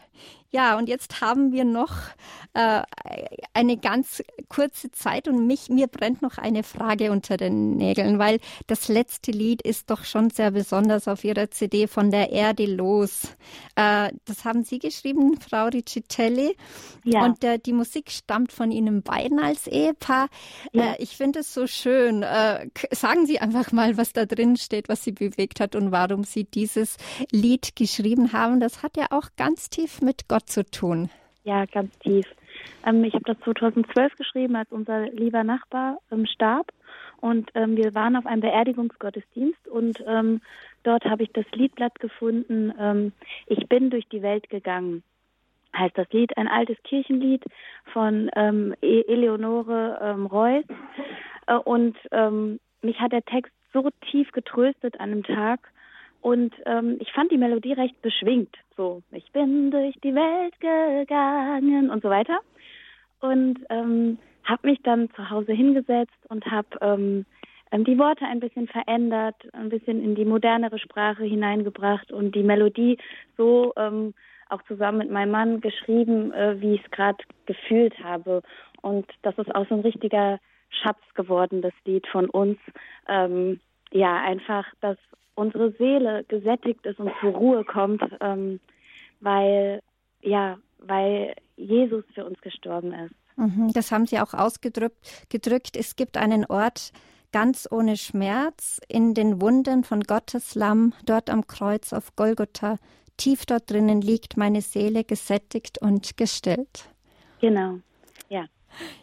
Ja, 0.50 0.78
und 0.78 0.88
jetzt 0.88 1.20
haben 1.20 1.52
wir 1.52 1.66
noch 1.66 1.94
äh, 2.54 2.82
eine 3.54 3.78
ganz 3.78 4.24
kurze 4.48 4.90
Zeit 4.92 5.28
und 5.28 5.46
mich, 5.46 5.70
mir 5.70 5.88
brennt 5.88 6.22
noch 6.22 6.38
eine 6.38 6.64
Frage 6.64 7.12
unter 7.12 7.36
den 7.36 7.76
Nägeln, 7.76 8.18
weil 8.18 8.40
das 8.68 8.88
letzte 8.88 9.32
Lied 9.32 9.62
ist 9.62 9.90
doch 9.90 10.06
schon 10.06 10.30
sehr 10.30 10.52
besonders 10.52 11.08
auf 11.08 11.24
Ihrer 11.24 11.52
CD 11.52 11.88
von 11.88 12.12
der 12.12 12.32
Erde 12.32 12.66
los. 12.66 13.24
Äh, 13.76 14.12
das 14.26 14.46
haben 14.46 14.64
Sie 14.64 14.80
geschrieben, 14.80 15.38
Frau 15.40 15.66
Riccitelli. 15.66 16.56
Ja. 17.04 17.26
Und 17.26 17.44
äh, 17.44 17.60
die 17.60 17.74
Musik 17.74 18.10
stammt 18.10 18.54
von 18.54 18.72
Ihnen 18.72 19.04
beiden 19.04 19.40
als 19.40 19.68
Ehepaar. 19.68 20.30
Ja. 20.72 20.94
Äh, 20.94 21.04
ich 21.04 21.18
finde 21.18 21.40
es 21.40 21.54
so 21.54 21.68
schön. 21.68 22.24
Äh, 22.24 22.70
sagen 22.92 23.26
Sie 23.26 23.40
einfach 23.40 23.74
mal, 23.74 23.98
was 23.98 24.14
da 24.14 24.26
drin 24.26 24.56
steht, 24.56 24.88
was 24.88 25.04
Sie 25.04 25.12
bewegt 25.12 25.60
hat 25.60 25.76
und 25.76 25.92
warum 25.92 26.24
Sie 26.24 26.46
dieses 26.46 26.96
Lied 27.32 27.76
geschrieben 27.76 28.32
haben. 28.32 28.62
Das 28.62 28.82
hat 28.82 28.96
ja 28.96 29.08
auch 29.12 29.30
ganz 29.36 29.70
tief 29.70 30.02
mit 30.02 30.30
Gott 30.30 30.37
zu 30.42 30.64
tun. 30.70 31.10
Ja, 31.44 31.66
ganz 31.66 31.98
tief. 32.00 32.26
Ähm, 32.86 33.04
ich 33.04 33.14
habe 33.14 33.24
das 33.24 33.40
2012 33.40 34.16
geschrieben, 34.16 34.56
als 34.56 34.72
unser 34.72 35.10
lieber 35.12 35.44
Nachbar 35.44 36.00
ähm, 36.12 36.26
starb. 36.26 36.72
Und 37.20 37.50
ähm, 37.56 37.78
wir 37.78 37.96
waren 37.96 38.16
auf 38.16 38.26
einem 38.26 38.42
Beerdigungsgottesdienst 38.42 39.68
und 39.68 40.04
ähm, 40.06 40.42
dort 40.84 41.06
habe 41.06 41.24
ich 41.24 41.32
das 41.32 41.46
Liedblatt 41.54 42.00
gefunden, 42.00 42.74
ähm, 42.80 43.12
Ich 43.48 43.68
bin 43.68 43.90
durch 43.90 44.08
die 44.10 44.22
Welt 44.22 44.50
gegangen. 44.50 45.04
Heißt 45.76 45.98
das 45.98 46.10
Lied, 46.12 46.38
ein 46.38 46.48
altes 46.48 46.78
Kirchenlied 46.84 47.44
von 47.92 48.30
ähm, 48.36 48.76
E- 48.82 49.04
Eleonore 49.08 50.00
ähm, 50.02 50.26
Reuss. 50.26 50.66
Äh, 51.48 51.56
und 51.56 51.98
ähm, 52.12 52.60
mich 52.82 53.00
hat 53.00 53.12
der 53.12 53.26
Text 53.26 53.54
so 53.74 53.90
tief 54.12 54.32
getröstet 54.32 55.00
an 55.00 55.12
einem 55.12 55.24
Tag. 55.24 55.60
Und 56.22 56.54
ähm, 56.66 56.98
ich 57.00 57.12
fand 57.14 57.32
die 57.32 57.38
Melodie 57.38 57.74
recht 57.74 58.02
beschwingt. 58.02 58.56
So, 58.76 59.02
ich 59.12 59.32
bin 59.32 59.72
durch 59.72 59.96
die 60.04 60.16
Welt 60.16 60.60
gegangen 60.60 61.90
und 61.90 62.04
so 62.04 62.10
weiter. 62.10 62.40
Und 63.20 63.60
ähm, 63.70 64.18
habe 64.44 64.68
mich 64.68 64.80
dann 64.84 65.10
zu 65.12 65.30
Hause 65.30 65.54
hingesetzt 65.54 66.18
und 66.30 66.46
habe 66.46 66.68
ähm, 66.82 67.26
ähm, 67.72 67.84
die 67.84 67.98
Worte 67.98 68.26
ein 68.26 68.40
bisschen 68.40 68.68
verändert, 68.68 69.36
ein 69.54 69.70
bisschen 69.70 70.04
in 70.04 70.16
die 70.16 70.26
modernere 70.26 70.80
Sprache 70.80 71.24
hineingebracht 71.24 72.12
und 72.12 72.36
die 72.36 72.44
Melodie 72.44 72.98
so 73.36 73.74
ähm, 73.76 74.14
auch 74.50 74.62
zusammen 74.64 75.00
mit 75.00 75.12
meinem 75.12 75.32
Mann 75.32 75.62
geschrieben, 75.62 76.32
äh, 76.34 76.60
wie 76.62 76.76
ich 76.76 76.84
es 76.84 76.92
gerade 76.92 77.18
gefühlt 77.46 77.98
habe. 78.04 78.42
Und 78.82 79.06
das 79.22 79.38
ist 79.38 79.54
auch 79.54 79.68
so 79.68 79.76
ein 79.76 79.82
richtiger 79.82 80.40
Schatz 80.70 81.00
geworden, 81.16 81.62
das 81.62 81.74
Lied 81.86 82.08
von 82.08 82.30
uns. 82.30 82.58
Ähm, 83.08 83.60
ja, 83.92 84.22
einfach, 84.22 84.66
dass 84.82 84.98
unsere 85.38 85.72
Seele 85.74 86.24
gesättigt 86.28 86.86
ist 86.86 87.00
und 87.00 87.12
zur 87.22 87.32
Ruhe 87.32 87.64
kommt, 87.64 88.02
ähm, 88.22 88.60
weil, 89.22 89.82
ja, 90.22 90.58
weil 90.80 91.36
Jesus 91.56 92.04
für 92.14 92.26
uns 92.26 92.42
gestorben 92.42 92.94
ist. 92.94 93.14
Mhm, 93.38 93.72
Das 93.74 93.92
haben 93.92 94.08
Sie 94.08 94.20
auch 94.20 94.34
ausgedrückt. 94.34 94.98
Gedrückt. 95.30 95.78
Es 95.78 95.96
gibt 95.96 96.18
einen 96.18 96.46
Ort 96.46 96.92
ganz 97.32 97.68
ohne 97.70 97.98
Schmerz 97.98 98.82
in 98.88 99.14
den 99.14 99.40
Wunden 99.42 99.84
von 99.84 100.02
Gottes 100.02 100.56
Lamm, 100.56 100.94
dort 101.06 101.30
am 101.30 101.46
Kreuz 101.46 101.94
auf 101.94 102.16
Golgotha. 102.16 102.78
Tief 103.18 103.46
dort 103.46 103.70
drinnen 103.70 104.02
liegt 104.02 104.38
meine 104.38 104.62
Seele 104.62 105.04
gesättigt 105.04 105.80
und 105.80 106.18
gestillt. 106.18 106.90
Genau, 107.42 107.80
ja. 108.30 108.46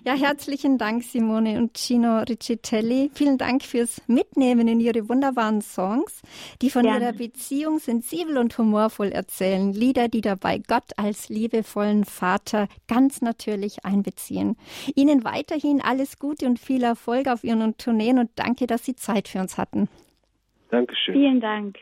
Ja, 0.04 0.14
herzlichen 0.14 0.78
Dank, 0.78 1.02
Simone 1.02 1.58
und 1.58 1.76
Gino 1.76 2.18
Riccitelli. 2.18 3.10
Vielen 3.14 3.38
Dank 3.38 3.62
fürs 3.62 4.02
Mitnehmen 4.06 4.68
in 4.68 4.80
Ihre 4.80 5.08
wunderbaren 5.08 5.62
Songs, 5.62 6.22
die 6.60 6.70
von 6.70 6.82
Gerne. 6.82 7.00
ihrer 7.00 7.12
Beziehung 7.12 7.78
sensibel 7.78 8.38
und 8.38 8.56
humorvoll 8.58 9.08
erzählen. 9.08 9.72
Lieder, 9.72 10.08
die 10.08 10.20
dabei 10.20 10.58
Gott 10.58 10.92
als 10.96 11.28
liebevollen 11.28 12.04
Vater 12.04 12.68
ganz 12.86 13.22
natürlich 13.22 13.84
einbeziehen. 13.84 14.56
Ihnen 14.94 15.24
weiterhin 15.24 15.80
alles 15.80 16.18
Gute 16.18 16.46
und 16.46 16.58
viel 16.58 16.82
Erfolg 16.82 17.28
auf 17.28 17.44
Ihren 17.44 17.76
Tourneen 17.76 18.18
und 18.18 18.30
danke, 18.36 18.66
dass 18.66 18.84
Sie 18.84 18.94
Zeit 18.94 19.28
für 19.28 19.40
uns 19.40 19.58
hatten. 19.58 19.88
Dankeschön. 20.70 21.14
Vielen 21.14 21.40
Dank. 21.40 21.78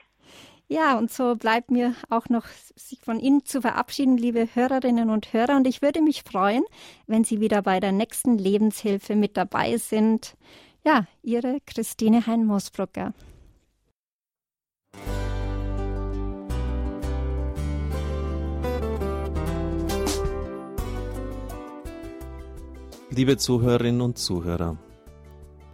Ja, 0.73 0.97
und 0.97 1.13
so 1.13 1.37
bleibt 1.37 1.71
mir 1.71 1.95
auch 2.09 2.31
noch, 2.31 2.47
sich 2.77 2.99
von 3.01 3.21
Ihnen 3.21 3.45
zu 3.45 3.61
verabschieden, 3.61 4.17
liebe 4.17 4.49
Hörerinnen 4.55 5.11
und 5.11 5.35
Hörer. 5.35 5.55
Und 5.55 5.67
ich 5.67 5.83
würde 5.83 6.01
mich 6.01 6.23
freuen, 6.23 6.65
wenn 7.07 7.25
Sie 7.25 7.41
wieder 7.41 7.61
bei 7.61 7.79
der 7.79 7.93
nächsten 7.93 8.39
Lebenshilfe 8.39 9.15
mit 9.15 9.37
dabei 9.37 9.77
sind. 9.77 10.35
Ja, 10.83 11.07
Ihre 11.23 11.59
Christine 11.67 12.27
Hein-Mosbrucker. 12.27 13.13
Liebe 23.11 23.37
Zuhörerinnen 23.37 24.01
und 24.01 24.17
Zuhörer, 24.17 24.79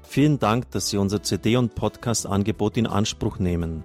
vielen 0.02 0.40
Dank, 0.40 0.72
dass 0.72 0.88
Sie 0.88 0.96
unser 0.96 1.22
CD- 1.22 1.56
und 1.56 1.76
Podcast-Angebot 1.76 2.76
in 2.76 2.88
Anspruch 2.88 3.38
nehmen. 3.38 3.84